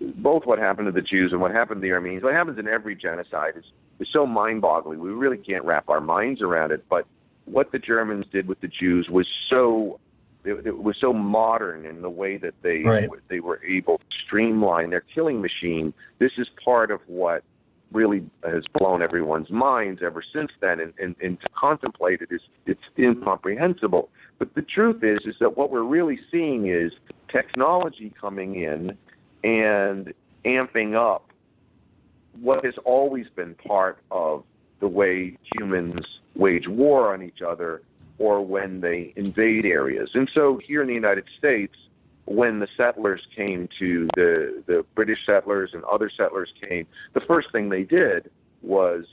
both 0.01 0.47
what 0.47 0.59
happened 0.59 0.87
to 0.87 0.93
the 0.93 1.03
Jews 1.03 1.33
and 1.33 1.41
what 1.41 1.53
happened 1.53 1.81
to 1.81 1.87
the 1.87 1.93
Armenians. 1.93 2.25
What 2.25 2.35
happens 2.35 2.59
in 2.59 2.69
every 2.69 2.97
genocide 2.97 3.55
is, 3.57 3.65
is 4.01 4.09
so 4.13 4.27
mind-boggling. 4.27 4.99
We 4.99 5.11
really 5.11 5.39
can't 5.39 5.65
wrap 5.65 5.89
our 5.89 6.01
minds 6.01 6.43
around 6.43 6.73
it. 6.73 6.85
But 6.89 7.07
what 7.45 7.73
the 7.73 7.79
Germans 7.79 8.27
did 8.33 8.49
with 8.49 8.61
the 8.61 8.69
Jews 8.69 9.09
was 9.11 9.27
so 9.49 10.01
it, 10.45 10.67
it 10.67 10.83
was 10.83 10.97
so 11.01 11.13
modern 11.13 11.87
in 11.87 12.03
the 12.03 12.11
way 12.11 12.37
that 12.37 12.55
they 12.63 12.83
right. 12.83 13.09
they 13.29 13.41
were 13.41 13.63
able 13.65 13.99
to 13.99 14.05
streamline 14.27 14.91
their 14.91 15.05
killing 15.15 15.41
machine. 15.41 15.95
This 16.19 16.33
is 16.37 16.49
part 16.65 16.91
of 16.91 17.01
what 17.07 17.45
really 17.93 18.25
has 18.43 18.65
blown 18.73 19.03
everyone's 19.03 19.51
minds 19.51 20.01
ever 20.03 20.23
since 20.33 20.51
then, 20.61 20.81
and, 20.81 20.95
and, 20.99 21.15
and 21.23 21.41
to 21.41 21.49
contemplate 21.55 22.23
it 22.23 22.29
is 22.33 22.41
it's 22.67 22.81
incomprehensible. 22.99 24.09
But 24.39 24.55
the 24.55 24.63
truth 24.63 25.05
is, 25.05 25.21
is 25.27 25.37
that 25.41 25.57
what 25.57 25.71
we're 25.71 25.83
really 25.83 26.19
seeing 26.31 26.69
is 26.69 26.93
technology 27.29 28.13
coming 28.19 28.57
in 28.57 28.97
and 29.45 30.13
amping 30.45 30.95
up 30.95 31.31
what 32.41 32.65
has 32.65 32.75
always 32.85 33.27
been 33.35 33.55
part 33.55 33.99
of 34.11 34.45
the 34.81 34.89
way 34.89 35.37
humans 35.55 36.05
wage 36.35 36.67
war 36.67 37.13
on 37.13 37.23
each 37.23 37.43
other 37.43 37.83
or 38.19 38.45
when 38.45 38.81
they 38.81 39.13
invade 39.17 39.65
areas. 39.67 40.11
And 40.15 40.31
so 40.35 40.59
here 40.65 40.83
in 40.83 40.89
the 40.89 40.95
United 40.95 41.25
States, 41.39 41.75
when 42.25 42.61
the 42.61 42.69
settlers 42.77 43.27
came 43.35 43.69
to 43.79 44.09
the 44.15 44.63
the 44.67 44.85
British 44.95 45.19
settlers 45.27 45.71
and 45.75 45.83
other 45.85 46.09
settlers 46.09 46.53
came, 46.61 46.87
the 47.15 47.21
first 47.21 47.51
thing 47.53 47.69
they 47.69 47.83
did 47.83 48.31
was 48.63 49.07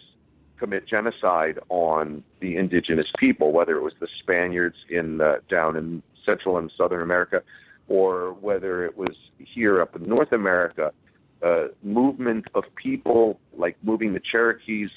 commit 0.59 0.85
genocide 0.87 1.57
on 1.69 2.23
the 2.39 2.57
indigenous 2.57 3.07
people, 3.17 3.51
whether 3.51 3.77
it 3.77 3.81
was 3.81 3.93
the 3.99 4.09
Spaniards 4.19 4.75
in 4.89 5.17
the, 5.17 5.41
down 5.49 5.75
in 5.75 6.03
Central 6.25 6.57
and 6.57 6.71
Southern 6.77 7.01
America, 7.01 7.41
or 7.89 8.33
whether 8.39 8.85
it 8.85 8.97
was 8.97 9.15
here 9.37 9.81
up 9.81 9.95
in 9.95 10.07
North 10.07 10.31
America. 10.31 10.93
Uh, 11.41 11.67
movement 11.83 12.45
of 12.53 12.63
people, 12.75 13.39
like 13.57 13.77
moving 13.83 14.13
the 14.13 14.19
Cherokees 14.19 14.89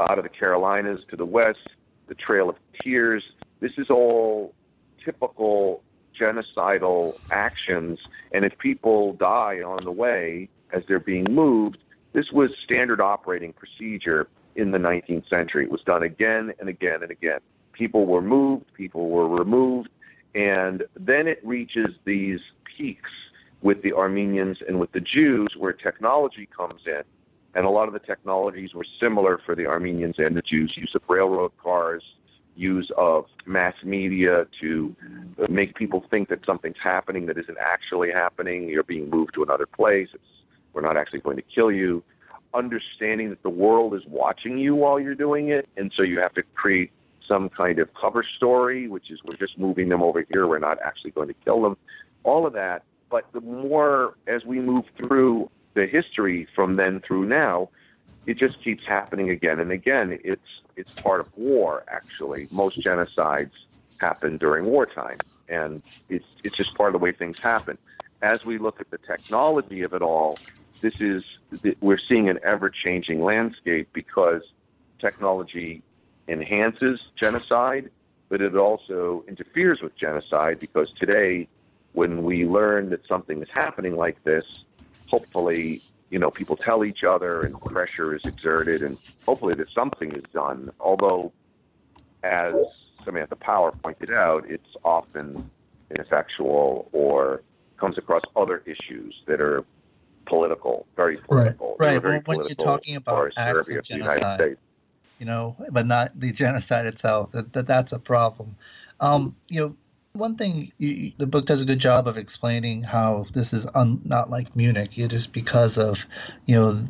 out 0.00 0.18
of 0.18 0.24
the 0.24 0.30
Carolinas 0.30 1.00
to 1.10 1.16
the 1.16 1.26
west, 1.26 1.68
the 2.06 2.14
Trail 2.14 2.48
of 2.48 2.56
Tears. 2.82 3.22
This 3.60 3.72
is 3.76 3.90
all 3.90 4.54
typical 5.04 5.82
genocidal 6.18 7.18
actions. 7.30 7.98
And 8.32 8.44
if 8.44 8.56
people 8.58 9.12
die 9.14 9.62
on 9.62 9.78
the 9.82 9.92
way 9.92 10.48
as 10.72 10.82
they're 10.86 11.00
being 11.00 11.26
moved, 11.30 11.78
This 12.14 12.32
was 12.32 12.50
standard 12.64 13.00
operating 13.00 13.52
procedure 13.52 14.28
in 14.56 14.70
the 14.70 14.78
19th 14.78 15.28
century. 15.28 15.64
It 15.64 15.70
was 15.70 15.82
done 15.82 16.02
again 16.02 16.52
and 16.58 16.68
again 16.68 17.02
and 17.02 17.10
again. 17.10 17.40
People 17.72 18.06
were 18.06 18.22
moved, 18.22 18.72
people 18.74 19.08
were 19.10 19.28
removed, 19.28 19.90
and 20.34 20.84
then 20.98 21.26
it 21.26 21.40
reaches 21.44 21.94
these 22.04 22.40
peaks 22.76 23.10
with 23.60 23.82
the 23.82 23.92
Armenians 23.92 24.58
and 24.66 24.78
with 24.78 24.92
the 24.92 25.00
Jews 25.00 25.48
where 25.56 25.72
technology 25.72 26.48
comes 26.56 26.82
in. 26.86 27.02
And 27.54 27.64
a 27.64 27.70
lot 27.70 27.88
of 27.88 27.94
the 27.94 28.00
technologies 28.00 28.74
were 28.74 28.86
similar 29.00 29.40
for 29.44 29.56
the 29.56 29.66
Armenians 29.66 30.16
and 30.18 30.36
the 30.36 30.42
Jews 30.42 30.74
use 30.76 30.92
of 30.94 31.02
railroad 31.08 31.52
cars, 31.60 32.04
use 32.54 32.90
of 32.96 33.24
mass 33.46 33.74
media 33.82 34.46
to 34.60 34.94
make 35.48 35.74
people 35.74 36.04
think 36.10 36.28
that 36.28 36.44
something's 36.44 36.76
happening 36.82 37.26
that 37.26 37.38
isn't 37.38 37.58
actually 37.58 38.10
happening. 38.12 38.68
You're 38.68 38.82
being 38.82 39.08
moved 39.08 39.34
to 39.34 39.42
another 39.42 39.66
place. 39.66 40.08
It's, 40.12 40.22
we're 40.72 40.82
not 40.82 40.96
actually 40.96 41.20
going 41.20 41.36
to 41.36 41.42
kill 41.42 41.72
you. 41.72 42.04
Understanding 42.54 43.30
that 43.30 43.42
the 43.42 43.50
world 43.50 43.94
is 43.94 44.02
watching 44.06 44.58
you 44.58 44.74
while 44.74 45.00
you're 45.00 45.14
doing 45.14 45.48
it, 45.48 45.68
and 45.76 45.92
so 45.96 46.02
you 46.02 46.18
have 46.20 46.34
to 46.34 46.42
create 46.54 46.90
some 47.28 47.48
kind 47.50 47.78
of 47.78 47.92
cover 47.94 48.24
story, 48.36 48.88
which 48.88 49.10
is 49.10 49.20
we're 49.22 49.36
just 49.36 49.58
moving 49.58 49.90
them 49.90 50.02
over 50.02 50.24
here. 50.32 50.46
We're 50.46 50.58
not 50.58 50.78
actually 50.82 51.12
going 51.12 51.28
to 51.28 51.34
kill 51.44 51.62
them. 51.62 51.76
All 52.24 52.46
of 52.46 52.54
that. 52.54 52.82
But 53.10 53.30
the 53.32 53.40
more 53.40 54.16
as 54.26 54.44
we 54.44 54.60
move 54.60 54.84
through 54.96 55.50
the 55.74 55.86
history 55.86 56.48
from 56.54 56.76
then 56.76 57.00
through 57.00 57.26
now, 57.26 57.68
it 58.26 58.36
just 58.36 58.62
keeps 58.62 58.84
happening 58.84 59.30
again 59.30 59.60
and 59.60 59.70
again. 59.70 60.18
It's 60.24 60.42
it's 60.76 60.92
part 61.00 61.20
of 61.20 61.36
war. 61.36 61.84
Actually, 61.88 62.46
most 62.52 62.78
genocides 62.80 63.60
happen 63.98 64.36
during 64.36 64.66
wartime, 64.66 65.18
and 65.48 65.82
it's 66.08 66.26
it's 66.44 66.56
just 66.56 66.74
part 66.74 66.88
of 66.88 66.92
the 66.92 66.98
way 66.98 67.12
things 67.12 67.38
happen. 67.38 67.78
As 68.20 68.44
we 68.44 68.58
look 68.58 68.80
at 68.80 68.90
the 68.90 68.98
technology 68.98 69.82
of 69.82 69.94
it 69.94 70.02
all, 70.02 70.38
this 70.80 71.00
is 71.00 71.24
we're 71.80 71.98
seeing 71.98 72.28
an 72.28 72.38
ever 72.42 72.68
changing 72.68 73.22
landscape 73.22 73.88
because 73.92 74.42
technology 74.98 75.82
enhances 76.28 77.08
genocide, 77.16 77.90
but 78.28 78.40
it 78.40 78.54
also 78.54 79.24
interferes 79.26 79.80
with 79.80 79.96
genocide 79.96 80.60
because 80.60 80.92
today, 80.92 81.48
when 81.92 82.22
we 82.22 82.44
learn 82.44 82.90
that 82.90 83.06
something 83.06 83.42
is 83.42 83.48
happening 83.52 83.96
like 83.96 84.22
this, 84.24 84.64
hopefully 85.08 85.80
you 86.10 86.18
know, 86.18 86.30
people 86.30 86.56
tell 86.56 86.84
each 86.84 87.04
other 87.04 87.42
and 87.42 87.60
pressure 87.60 88.14
is 88.14 88.24
exerted 88.24 88.82
and 88.82 88.98
hopefully 89.26 89.54
that 89.54 89.68
something 89.70 90.12
is 90.12 90.24
done. 90.32 90.70
Although, 90.80 91.32
as 92.22 92.52
Samantha 93.04 93.36
Power 93.36 93.72
pointed 93.72 94.12
out, 94.12 94.48
it's 94.48 94.76
often 94.84 95.50
ineffectual 95.90 96.88
or 96.92 97.42
comes 97.76 97.98
across 97.98 98.22
other 98.36 98.62
issues 98.66 99.22
that 99.26 99.40
are 99.40 99.64
political, 100.26 100.86
very 100.96 101.18
political. 101.18 101.76
Right, 101.78 101.92
right. 101.92 102.02
Very 102.02 102.22
well, 102.26 102.38
when 102.38 102.46
you're 102.46 102.54
talking 102.54 102.96
about 102.96 103.32
acts 103.36 103.68
of 103.68 103.82
genocide, 103.84 104.56
you 105.18 105.26
know, 105.26 105.56
but 105.70 105.86
not 105.86 106.18
the 106.18 106.32
genocide 106.32 106.86
itself, 106.86 107.32
that, 107.32 107.52
that 107.52 107.66
that's 107.66 107.92
a 107.92 107.98
problem. 107.98 108.56
Um, 109.00 109.36
you 109.48 109.60
know, 109.60 109.76
one 110.12 110.36
thing 110.36 110.72
you, 110.78 111.12
the 111.18 111.26
book 111.26 111.46
does 111.46 111.60
a 111.60 111.64
good 111.64 111.78
job 111.78 112.08
of 112.08 112.16
explaining 112.16 112.82
how 112.82 113.26
this 113.32 113.52
is 113.52 113.66
un, 113.74 114.00
not 114.04 114.30
like 114.30 114.54
Munich. 114.56 114.98
It 114.98 115.12
is 115.12 115.26
because 115.26 115.78
of 115.78 116.06
you 116.46 116.54
know 116.54 116.82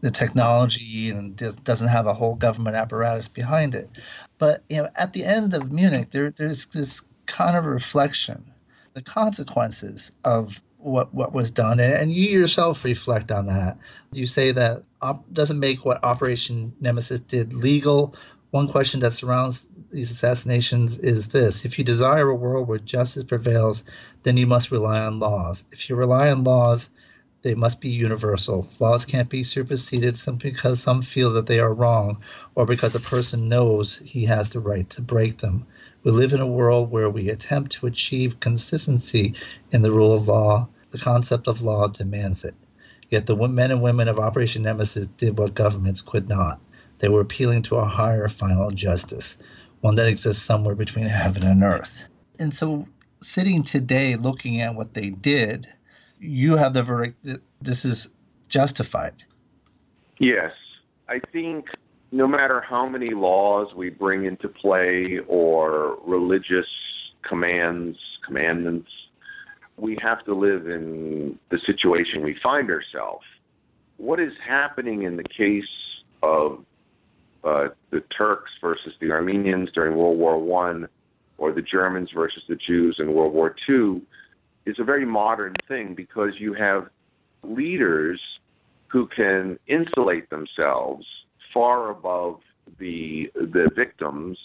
the 0.00 0.10
technology 0.10 1.10
and 1.10 1.36
doesn't 1.64 1.88
have 1.88 2.06
a 2.06 2.14
whole 2.14 2.34
government 2.34 2.76
apparatus 2.76 3.28
behind 3.28 3.74
it. 3.74 3.90
But 4.38 4.64
you 4.68 4.78
know, 4.78 4.88
at 4.96 5.12
the 5.12 5.24
end 5.24 5.54
of 5.54 5.70
Munich, 5.70 6.10
there, 6.10 6.30
there's 6.30 6.66
this 6.66 7.02
kind 7.26 7.56
of 7.56 7.64
reflection, 7.64 8.52
the 8.92 9.02
consequences 9.02 10.12
of 10.24 10.60
what 10.78 11.14
what 11.14 11.32
was 11.32 11.50
done, 11.50 11.78
and 11.78 12.12
you 12.12 12.28
yourself 12.30 12.84
reflect 12.84 13.30
on 13.30 13.46
that. 13.46 13.76
You 14.12 14.26
say 14.26 14.50
that 14.52 14.82
op- 15.02 15.32
doesn't 15.32 15.58
make 15.58 15.84
what 15.84 16.02
Operation 16.04 16.72
Nemesis 16.80 17.20
did 17.20 17.52
legal. 17.52 18.14
One 18.50 18.68
question 18.68 19.00
that 19.00 19.12
surrounds 19.12 19.66
these 19.92 20.10
assassinations 20.10 20.98
is 20.98 21.28
this 21.28 21.64
if 21.64 21.78
you 21.78 21.84
desire 21.84 22.28
a 22.30 22.34
world 22.34 22.68
where 22.68 22.78
justice 22.78 23.24
prevails, 23.24 23.84
then 24.22 24.36
you 24.36 24.46
must 24.46 24.70
rely 24.70 25.00
on 25.00 25.20
laws. 25.20 25.64
If 25.72 25.88
you 25.88 25.96
rely 25.96 26.30
on 26.30 26.44
laws, 26.44 26.90
they 27.42 27.54
must 27.54 27.80
be 27.80 27.88
universal. 27.88 28.68
Laws 28.78 29.06
can't 29.06 29.28
be 29.28 29.42
superseded 29.42 30.18
simply 30.18 30.50
because 30.50 30.80
some 30.80 31.00
feel 31.02 31.32
that 31.32 31.46
they 31.46 31.58
are 31.58 31.72
wrong 31.72 32.22
or 32.54 32.66
because 32.66 32.94
a 32.94 33.00
person 33.00 33.48
knows 33.48 33.98
he 34.04 34.26
has 34.26 34.50
the 34.50 34.60
right 34.60 34.88
to 34.90 35.00
break 35.00 35.38
them. 35.38 35.66
We 36.02 36.10
live 36.10 36.32
in 36.32 36.40
a 36.40 36.46
world 36.46 36.90
where 36.90 37.10
we 37.10 37.28
attempt 37.28 37.72
to 37.72 37.86
achieve 37.86 38.40
consistency 38.40 39.34
in 39.72 39.82
the 39.82 39.92
rule 39.92 40.14
of 40.14 40.28
law. 40.28 40.68
The 40.90 40.98
concept 40.98 41.46
of 41.46 41.62
law 41.62 41.88
demands 41.88 42.44
it. 42.44 42.54
Yet 43.10 43.26
the 43.26 43.36
men 43.36 43.70
and 43.70 43.82
women 43.82 44.08
of 44.08 44.18
Operation 44.18 44.62
Nemesis 44.62 45.08
did 45.08 45.36
what 45.36 45.54
governments 45.54 46.00
could 46.00 46.28
not. 46.28 46.60
They 47.00 47.08
were 47.08 47.20
appealing 47.20 47.62
to 47.64 47.76
a 47.76 47.84
higher 47.84 48.28
final 48.28 48.70
justice 48.70 49.36
one 49.80 49.94
that 49.96 50.08
exists 50.08 50.44
somewhere 50.44 50.74
between 50.74 51.06
heaven 51.06 51.42
and 51.42 51.62
earth. 51.62 52.04
And 52.38 52.54
so, 52.54 52.86
sitting 53.22 53.62
today 53.62 54.16
looking 54.16 54.60
at 54.60 54.74
what 54.74 54.94
they 54.94 55.10
did, 55.10 55.66
you 56.18 56.56
have 56.56 56.74
the 56.74 56.82
verdict 56.82 57.24
that 57.24 57.40
this 57.60 57.84
is 57.84 58.08
justified. 58.48 59.24
Yes. 60.18 60.52
I 61.08 61.20
think 61.32 61.66
no 62.12 62.28
matter 62.28 62.60
how 62.60 62.88
many 62.88 63.10
laws 63.10 63.74
we 63.74 63.90
bring 63.90 64.26
into 64.26 64.48
play 64.48 65.18
or 65.26 65.98
religious 66.04 66.66
commands, 67.26 67.98
commandments, 68.24 68.90
we 69.80 69.96
have 70.02 70.24
to 70.24 70.34
live 70.34 70.68
in 70.68 71.38
the 71.50 71.58
situation 71.66 72.22
we 72.22 72.36
find 72.42 72.70
ourselves. 72.70 73.24
What 73.96 74.20
is 74.20 74.32
happening 74.46 75.02
in 75.02 75.16
the 75.16 75.24
case 75.24 75.64
of 76.22 76.64
uh, 77.42 77.68
the 77.90 78.00
Turks 78.16 78.50
versus 78.60 78.92
the 79.00 79.10
Armenians 79.10 79.70
during 79.72 79.96
World 79.96 80.18
War 80.18 80.38
One, 80.38 80.88
or 81.38 81.52
the 81.52 81.62
Germans 81.62 82.10
versus 82.14 82.42
the 82.48 82.56
Jews 82.56 82.96
in 82.98 83.14
World 83.14 83.32
War 83.32 83.54
Two, 83.66 84.02
is 84.66 84.78
a 84.78 84.84
very 84.84 85.06
modern 85.06 85.54
thing 85.66 85.94
because 85.94 86.38
you 86.38 86.52
have 86.54 86.88
leaders 87.42 88.20
who 88.88 89.06
can 89.06 89.58
insulate 89.66 90.28
themselves 90.28 91.06
far 91.54 91.90
above 91.90 92.40
the 92.78 93.30
the 93.34 93.70
victims 93.74 94.38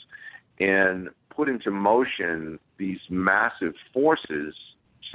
and 0.60 1.10
put 1.30 1.50
into 1.50 1.70
motion 1.70 2.58
these 2.78 3.00
massive 3.10 3.74
forces 3.94 4.56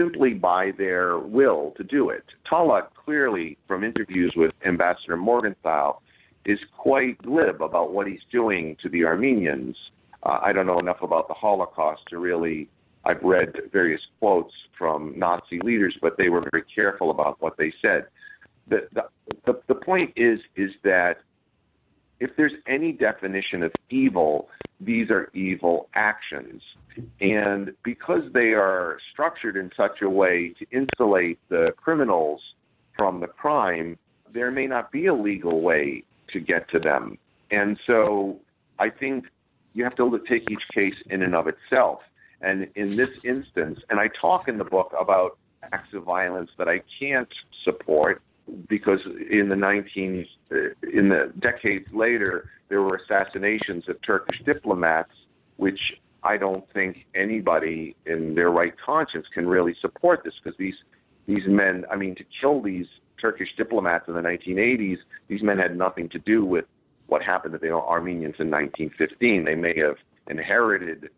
simply 0.01 0.32
by 0.32 0.70
their 0.78 1.18
will 1.18 1.74
to 1.76 1.84
do 1.84 2.09
it. 2.09 2.24
Talat 2.51 2.88
clearly, 3.05 3.59
from 3.68 3.84
interviews 3.84 4.32
with 4.34 4.53
Ambassador 4.66 5.16
Morgenthau, 5.16 5.98
is 6.46 6.59
quite 6.76 7.20
glib 7.22 7.61
about 7.61 7.92
what 7.92 8.07
he's 8.07 8.24
doing 8.32 8.76
to 8.82 8.88
the 8.88 9.05
Armenians. 9.05 9.76
Uh, 10.22 10.38
I 10.42 10.53
don't 10.55 10.66
know 10.66 10.78
enough 10.78 11.03
about 11.03 11.28
the 11.28 11.34
Holocaust 11.34 12.03
to 12.09 12.18
really. 12.18 12.68
I've 13.05 13.22
read 13.22 13.53
various 13.72 14.01
quotes 14.18 14.53
from 14.78 15.18
Nazi 15.18 15.59
leaders, 15.62 15.96
but 16.01 16.16
they 16.18 16.28
were 16.28 16.44
very 16.51 16.64
careful 16.74 17.11
about 17.11 17.40
what 17.40 17.57
they 17.57 17.72
said. 17.82 18.07
The, 18.68 18.88
the, 18.94 19.03
the, 19.46 19.61
the 19.68 19.74
point 19.74 20.12
is 20.16 20.38
is 20.57 20.70
that 20.84 21.16
if 22.20 22.30
there's 22.36 22.53
any 22.66 22.92
definition 22.92 23.62
of 23.62 23.72
evil, 23.90 24.48
these 24.80 25.10
are 25.10 25.30
evil 25.34 25.88
actions. 25.94 26.62
And 27.20 27.72
because 27.82 28.32
they 28.32 28.52
are 28.52 28.98
structured 29.12 29.56
in 29.56 29.70
such 29.76 30.02
a 30.02 30.08
way 30.08 30.54
to 30.58 30.66
insulate 30.70 31.38
the 31.48 31.72
criminals 31.76 32.40
from 32.96 33.20
the 33.20 33.26
crime, 33.26 33.98
there 34.32 34.50
may 34.50 34.66
not 34.66 34.90
be 34.90 35.06
a 35.06 35.14
legal 35.14 35.60
way 35.60 36.04
to 36.28 36.40
get 36.40 36.68
to 36.70 36.78
them. 36.78 37.18
And 37.50 37.78
so 37.86 38.38
I 38.78 38.90
think 38.90 39.26
you 39.74 39.84
have 39.84 39.94
to 39.96 40.20
take 40.26 40.50
each 40.50 40.66
case 40.74 41.00
in 41.10 41.22
and 41.22 41.34
of 41.34 41.46
itself. 41.46 42.00
And 42.40 42.68
in 42.74 42.96
this 42.96 43.24
instance, 43.24 43.80
and 43.90 44.00
I 44.00 44.08
talk 44.08 44.48
in 44.48 44.58
the 44.58 44.64
book 44.64 44.92
about 44.98 45.36
acts 45.72 45.92
of 45.92 46.04
violence 46.04 46.50
that 46.56 46.68
I 46.68 46.82
can't 46.98 47.32
support 47.64 48.22
because 48.68 49.01
in 49.30 49.48
the 49.48 49.57
19 49.57 50.26
uh, 50.53 50.57
in 50.92 51.09
the 51.09 51.32
decades 51.38 51.92
later 51.92 52.51
there 52.68 52.82
were 52.82 52.96
assassinations 52.96 53.88
of 53.88 54.01
Turkish 54.03 54.40
diplomats 54.44 55.12
which 55.57 55.80
I 56.22 56.36
don't 56.36 56.68
think 56.72 57.07
anybody 57.14 57.96
in 58.07 58.34
their 58.34 58.51
right 58.51 58.74
conscience 58.78 59.26
can 59.32 59.48
really 59.48 59.74
support 59.80 60.24
this 60.24 60.34
because 60.42 60.57
these 60.59 60.76
these 61.26 61.46
men 61.46 61.84
I 61.90 61.96
mean 61.96 62.14
to 62.16 62.24
kill 62.40 62.61
these 62.61 62.86
Turkish 63.20 63.55
diplomats 63.57 64.09
in 64.09 64.14
the 64.14 64.20
1980s, 64.20 64.98
these 65.28 65.42
men 65.42 65.59
had 65.59 65.76
nothing 65.76 66.09
to 66.11 66.18
do 66.18 66.44
with 66.44 66.64
what 67.07 67.22
happened 67.22 67.53
to 67.53 67.59
the 67.59 67.70
Armenians 67.70 68.36
in 68.38 68.51
1915. 68.51 69.44
They 69.44 69.55
may 69.55 69.78
have 69.78 69.96
inherited 70.28 71.11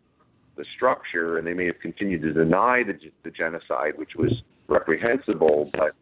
the 0.55 0.65
structure 0.75 1.37
and 1.37 1.47
they 1.47 1.53
may 1.53 1.65
have 1.65 1.79
continued 1.79 2.21
to 2.23 2.33
deny 2.33 2.83
the, 2.83 2.99
the 3.23 3.31
genocide, 3.31 3.97
which 3.97 4.15
was 4.15 4.41
reprehensible, 4.67 5.69
but 5.73 5.95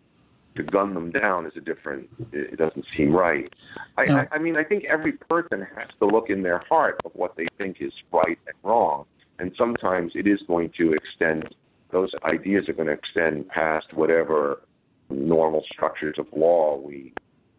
to 0.56 0.64
gun 0.64 0.94
them 0.94 1.12
down 1.12 1.46
is 1.46 1.54
a 1.56 1.62
different, 1.62 2.10
it 2.32 2.58
doesn't 2.58 2.86
seem 2.96 3.14
right. 3.14 3.54
I, 3.98 4.06
no. 4.06 4.18
I, 4.18 4.28
I 4.34 4.38
mean, 4.40 4.58
I 4.58 4.64
think 4.64 4.86
every 4.86 5.14
person 5.14 5.66
has 5.76 5.88
to 6.00 6.06
look 6.06 6.30
in 6.30 6.44
their 6.44 6.60
heart 6.60 7.00
of 7.06 7.12
what 7.14 7.36
they 7.36 7.48
think 7.58 7.78
is 7.80 7.94
right 8.12 8.38
and 8.46 8.56
wrong. 8.64 9.06
And 9.40 9.54
sometimes 9.58 10.12
it 10.16 10.28
is 10.28 10.42
going 10.48 10.72
to 10.78 10.94
extend, 10.94 11.56
those 11.92 12.12
ideas 12.24 12.68
are 12.70 12.74
going 12.74 12.88
to 12.88 12.94
extend 12.94 13.48
past 13.50 13.94
whatever 13.94 14.62
normal 15.10 15.64
structures 15.72 16.16
of 16.18 16.28
law 16.34 16.78
we 16.78 17.14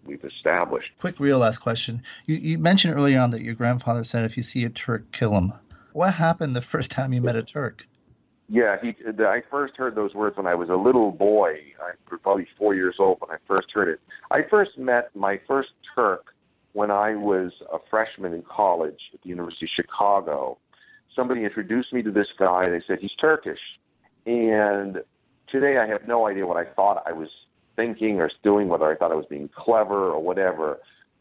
we've 0.04 0.24
established. 0.24 0.90
Quick, 0.98 1.20
real 1.20 1.38
last 1.38 1.58
question. 1.58 2.02
You, 2.26 2.36
you 2.36 2.58
mentioned 2.58 2.94
earlier 2.94 3.20
on 3.20 3.30
that 3.30 3.42
your 3.42 3.54
grandfather 3.54 4.04
said, 4.04 4.24
"If 4.24 4.36
you 4.36 4.42
see 4.42 4.64
a 4.64 4.70
Turk, 4.70 5.12
kill 5.12 5.32
him." 5.34 5.52
What 5.92 6.14
happened 6.14 6.56
the 6.56 6.62
first 6.62 6.90
time 6.90 7.12
you 7.12 7.20
met 7.20 7.36
a 7.36 7.42
Turk? 7.42 7.86
Yeah, 8.52 8.76
he. 8.82 8.94
I 9.24 9.40
first 9.50 9.78
heard 9.78 9.94
those 9.94 10.12
words 10.12 10.36
when 10.36 10.46
I 10.46 10.54
was 10.54 10.68
a 10.68 10.74
little 10.74 11.10
boy. 11.10 11.52
I 11.80 11.92
was 12.10 12.20
probably 12.22 12.46
four 12.58 12.74
years 12.74 12.96
old 12.98 13.18
when 13.22 13.30
I 13.30 13.38
first 13.48 13.68
heard 13.72 13.88
it. 13.88 13.98
I 14.30 14.40
first 14.50 14.72
met 14.76 15.08
my 15.16 15.40
first 15.48 15.70
Turk 15.94 16.26
when 16.74 16.90
I 16.90 17.14
was 17.14 17.50
a 17.72 17.78
freshman 17.88 18.34
in 18.34 18.42
college 18.42 18.98
at 19.14 19.22
the 19.22 19.30
University 19.30 19.64
of 19.64 19.70
Chicago. 19.74 20.58
Somebody 21.16 21.44
introduced 21.44 21.94
me 21.94 22.02
to 22.02 22.10
this 22.10 22.26
guy. 22.38 22.68
They 22.68 22.82
said 22.86 22.98
he's 23.00 23.14
Turkish, 23.18 23.58
and 24.26 24.98
today 25.50 25.78
I 25.78 25.86
have 25.86 26.06
no 26.06 26.26
idea 26.26 26.46
what 26.46 26.58
I 26.58 26.70
thought 26.74 27.02
I 27.06 27.12
was 27.12 27.30
thinking 27.74 28.20
or 28.20 28.30
doing, 28.44 28.68
whether 28.68 28.84
I 28.84 28.96
thought 28.96 29.12
I 29.12 29.16
was 29.16 29.26
being 29.30 29.48
clever 29.56 30.10
or 30.10 30.22
whatever. 30.22 30.78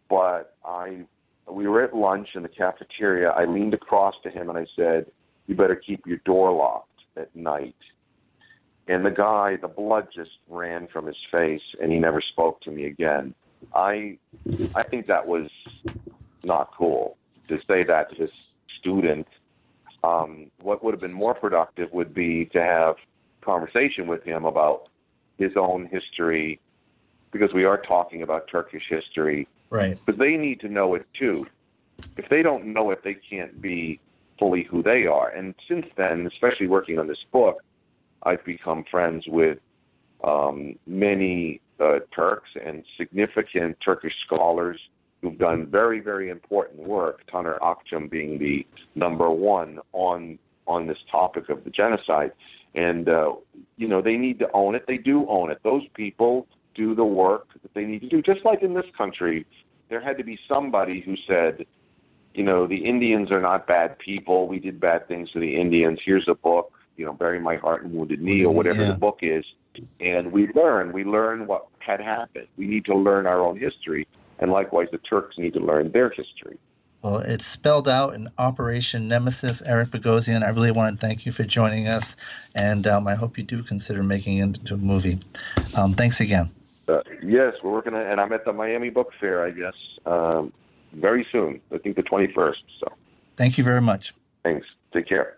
But 0.10 0.58
I, 0.66 1.04
we 1.50 1.66
were 1.70 1.82
at 1.82 1.96
lunch 1.96 2.28
in 2.36 2.44
the 2.44 2.50
cafeteria. 2.50 3.30
I 3.30 3.46
leaned 3.46 3.74
across 3.74 4.16
to 4.24 4.30
him 4.30 4.50
and 4.50 4.58
I 4.58 4.66
said, 4.76 5.06
"You 5.48 5.56
better 5.56 5.78
keep 5.78 6.06
your 6.06 6.18
door 6.26 6.52
locked." 6.52 6.91
At 7.18 7.36
night. 7.36 7.76
And 8.88 9.06
the 9.06 9.12
guy, 9.12 9.58
the 9.58 9.68
blood 9.68 10.08
just 10.14 10.32
ran 10.50 10.88
from 10.88 11.06
his 11.06 11.18
face, 11.32 11.62
and 11.82 11.92
he 11.92 12.00
never 12.00 12.20
spoke 12.20 12.62
to 12.62 12.72
me 12.72 12.86
again. 12.86 13.34
I, 13.76 14.18
I 14.76 14.84
think 14.84 15.06
that 15.06 15.28
was 15.28 15.50
not 16.44 16.72
cool 16.76 17.16
to 17.48 17.60
say 17.68 17.84
that 17.84 18.10
to 18.10 18.16
his 18.16 18.50
student. 18.80 19.28
Um, 20.04 20.50
what 20.62 20.84
would 20.84 20.94
have 20.94 21.02
been 21.02 21.14
more 21.14 21.36
productive 21.36 21.94
would 21.94 22.14
be 22.14 22.46
to 22.48 22.62
have 22.62 22.96
conversation 23.42 24.08
with 24.08 24.24
him 24.24 24.46
about 24.46 24.90
his 25.38 25.56
own 25.56 25.86
history, 25.86 26.60
because 27.32 27.54
we 27.54 27.64
are 27.64 27.78
talking 27.78 28.24
about 28.24 28.48
Turkish 28.48 28.88
history. 28.90 29.48
Right. 29.70 30.00
But 30.06 30.18
they 30.18 30.38
need 30.38 30.60
to 30.62 30.70
know 30.70 30.96
it 30.96 31.06
too. 31.14 31.48
If 32.18 32.30
they 32.30 32.42
don't 32.42 32.66
know 32.66 32.92
it, 32.92 33.04
they 33.04 33.14
can't 33.14 33.62
be 33.62 34.00
fully 34.42 34.68
who 34.70 34.82
they 34.82 35.06
are. 35.06 35.30
And 35.30 35.54
since 35.70 35.86
then, 35.96 36.28
especially 36.34 36.68
working 36.68 36.98
on 36.98 37.08
this 37.08 37.24
book, 37.32 37.58
I've 38.24 38.44
become 38.44 38.84
friends 38.90 39.24
with 39.28 39.60
um, 40.24 40.76
many 40.88 41.62
uh, 41.80 42.00
Turks 42.14 42.50
and 42.64 42.84
significant 42.98 43.78
Turkish 43.86 44.14
scholars 44.26 44.80
who've 45.22 45.38
done 45.38 45.68
very, 45.68 46.00
very 46.00 46.30
important 46.30 46.80
work. 46.80 47.22
Taner 47.32 47.60
Akçam 47.60 48.10
being 48.10 48.40
the 48.40 48.66
number 48.96 49.30
one 49.30 49.80
on 49.94 50.40
on 50.68 50.88
this 50.88 50.98
topic 51.12 51.50
of 51.50 51.64
the 51.64 51.70
genocide. 51.70 52.32
And 52.74 53.10
uh, 53.10 53.34
you 53.78 53.88
know, 53.88 54.02
they 54.02 54.16
need 54.16 54.40
to 54.40 54.48
own 54.54 54.74
it. 54.76 54.86
They 54.88 54.98
do 54.98 55.28
own 55.30 55.52
it. 55.52 55.60
Those 55.64 55.84
people 55.94 56.48
do 56.74 56.96
the 56.96 57.06
work 57.06 57.48
that 57.62 57.74
they 57.76 57.84
need 57.84 58.02
to 58.02 58.10
do. 58.10 58.22
Just 58.22 58.46
like 58.46 58.64
in 58.64 58.74
this 58.74 58.86
country, 58.98 59.46
there 59.90 60.02
had 60.02 60.18
to 60.18 60.24
be 60.24 60.40
somebody 60.48 61.02
who 61.02 61.16
said, 61.28 61.66
you 62.34 62.44
know, 62.44 62.68
the 62.68 62.86
Indians 62.86 63.32
are 63.32 63.42
not 63.42 63.68
bad 63.68 63.98
people. 64.00 64.48
We 64.48 64.60
did 64.60 64.80
bad 64.80 65.08
things 65.08 65.32
to 65.32 65.40
the 65.40 65.60
Indians. 65.60 66.00
Here's 66.04 66.28
a 66.28 66.36
book, 66.36 66.74
you 66.98 67.06
know, 67.06 67.14
Bury 67.14 67.40
My 67.40 67.58
Heart 67.58 67.84
and 67.84 67.94
Wounded 67.94 68.22
Knee 68.22 68.46
or 68.46 68.54
whatever 68.54 68.84
yeah. 68.84 68.90
the 68.90 68.98
book 68.98 69.20
is. 69.22 69.46
And 70.00 70.32
we 70.32 70.48
learn. 70.54 70.92
We 70.92 71.04
learn 71.04 71.48
what 71.48 71.68
had 71.80 72.00
happened. 72.00 72.48
We 72.58 72.68
need 72.68 72.86
to 72.86 72.96
learn 72.96 73.26
our 73.26 73.42
own 73.42 73.58
history. 73.58 74.08
And 74.40 74.52
likewise, 74.52 74.88
the 74.92 74.98
Turks 74.98 75.38
need 75.38 75.54
to 75.54 75.60
learn 75.60 75.92
their 75.92 76.10
history. 76.10 76.58
Well, 77.02 77.18
it's 77.18 77.48
spelled 77.48 77.88
out 77.88 78.14
in 78.14 78.30
Operation 78.38 79.08
Nemesis. 79.08 79.62
Eric 79.64 79.90
Bogosian, 79.90 80.44
I 80.44 80.50
really 80.50 80.72
want 80.72 81.00
to 81.00 81.08
thank 81.08 81.26
you 81.26 81.32
for 81.32 81.44
joining 81.44 81.88
us. 81.88 82.16
And 82.54 82.86
um, 82.86 83.08
I 83.08 83.16
hope 83.16 83.38
you 83.38 83.44
do 83.44 83.64
consider 83.64 84.04
making 84.04 84.38
it 84.38 84.44
into 84.44 84.76
a 84.76 84.78
movie. 84.78 85.20
Um, 85.76 85.94
thanks 85.94 86.20
again. 86.20 86.52
Uh, 86.88 87.02
yes, 87.24 87.56
we're 87.64 87.72
working 87.72 87.94
on, 87.94 88.06
and 88.06 88.20
I'm 88.20 88.32
at 88.34 88.46
the 88.46 88.54
Miami 88.54 88.90
Book 88.90 89.14
Fair, 89.20 89.44
I 89.44 89.52
guess, 89.52 89.74
um, 90.06 90.52
very 90.94 91.26
soon. 91.32 91.62
I 91.74 91.78
think 91.78 91.96
the 91.96 92.04
21st. 92.04 92.56
So, 92.80 92.88
thank 93.38 93.58
you 93.58 93.64
very 93.64 93.82
much. 93.82 94.14
Thanks. 94.44 94.66
Take 94.94 95.08
care. 95.08 95.38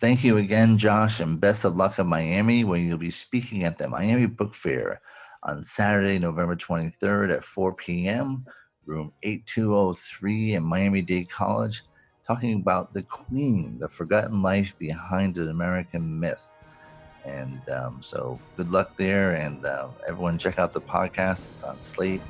Thank 0.00 0.24
you 0.24 0.38
again, 0.38 0.78
Josh, 0.78 1.20
and 1.20 1.40
best 1.40 1.64
of 1.64 1.76
luck 1.76 1.98
in 1.98 2.06
Miami 2.06 2.64
where 2.64 2.78
you'll 2.78 2.96
be 2.96 3.10
speaking 3.10 3.64
at 3.64 3.76
the 3.76 3.88
Miami 3.88 4.26
Book 4.26 4.54
Fair 4.54 5.00
on 5.42 5.62
Saturday, 5.62 6.18
November 6.18 6.56
23rd 6.56 7.36
at 7.36 7.44
4 7.44 7.74
p.m., 7.74 8.44
room 8.86 9.12
8203 9.22 10.54
in 10.54 10.62
Miami 10.62 11.02
Dade 11.02 11.28
College, 11.28 11.82
talking 12.26 12.54
about 12.54 12.94
the 12.94 13.02
Queen, 13.02 13.78
the 13.78 13.88
forgotten 13.88 14.42
life 14.42 14.78
behind 14.78 15.36
an 15.36 15.50
American 15.50 16.18
myth. 16.18 16.50
And 17.26 17.60
um, 17.68 18.02
so, 18.02 18.40
good 18.56 18.70
luck 18.70 18.96
there, 18.96 19.34
and 19.34 19.64
uh, 19.66 19.90
everyone 20.08 20.38
check 20.38 20.58
out 20.58 20.72
the 20.72 20.80
podcast. 20.80 21.52
It's 21.52 21.62
on 21.62 21.82
Slate 21.82 22.22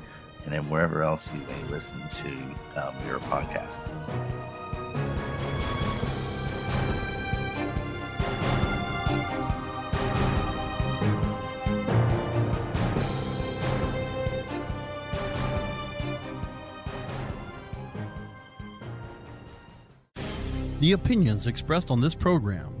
and 0.43 0.53
then 0.53 0.69
wherever 0.69 1.03
else 1.03 1.29
you 1.33 1.41
may 1.41 1.63
listen 1.69 2.01
to 2.09 2.29
um, 2.81 2.95
your 3.07 3.19
podcast. 3.19 3.87
The 20.79 20.93
opinions 20.93 21.45
expressed 21.45 21.91
on 21.91 22.01
this 22.01 22.15
program 22.15 22.80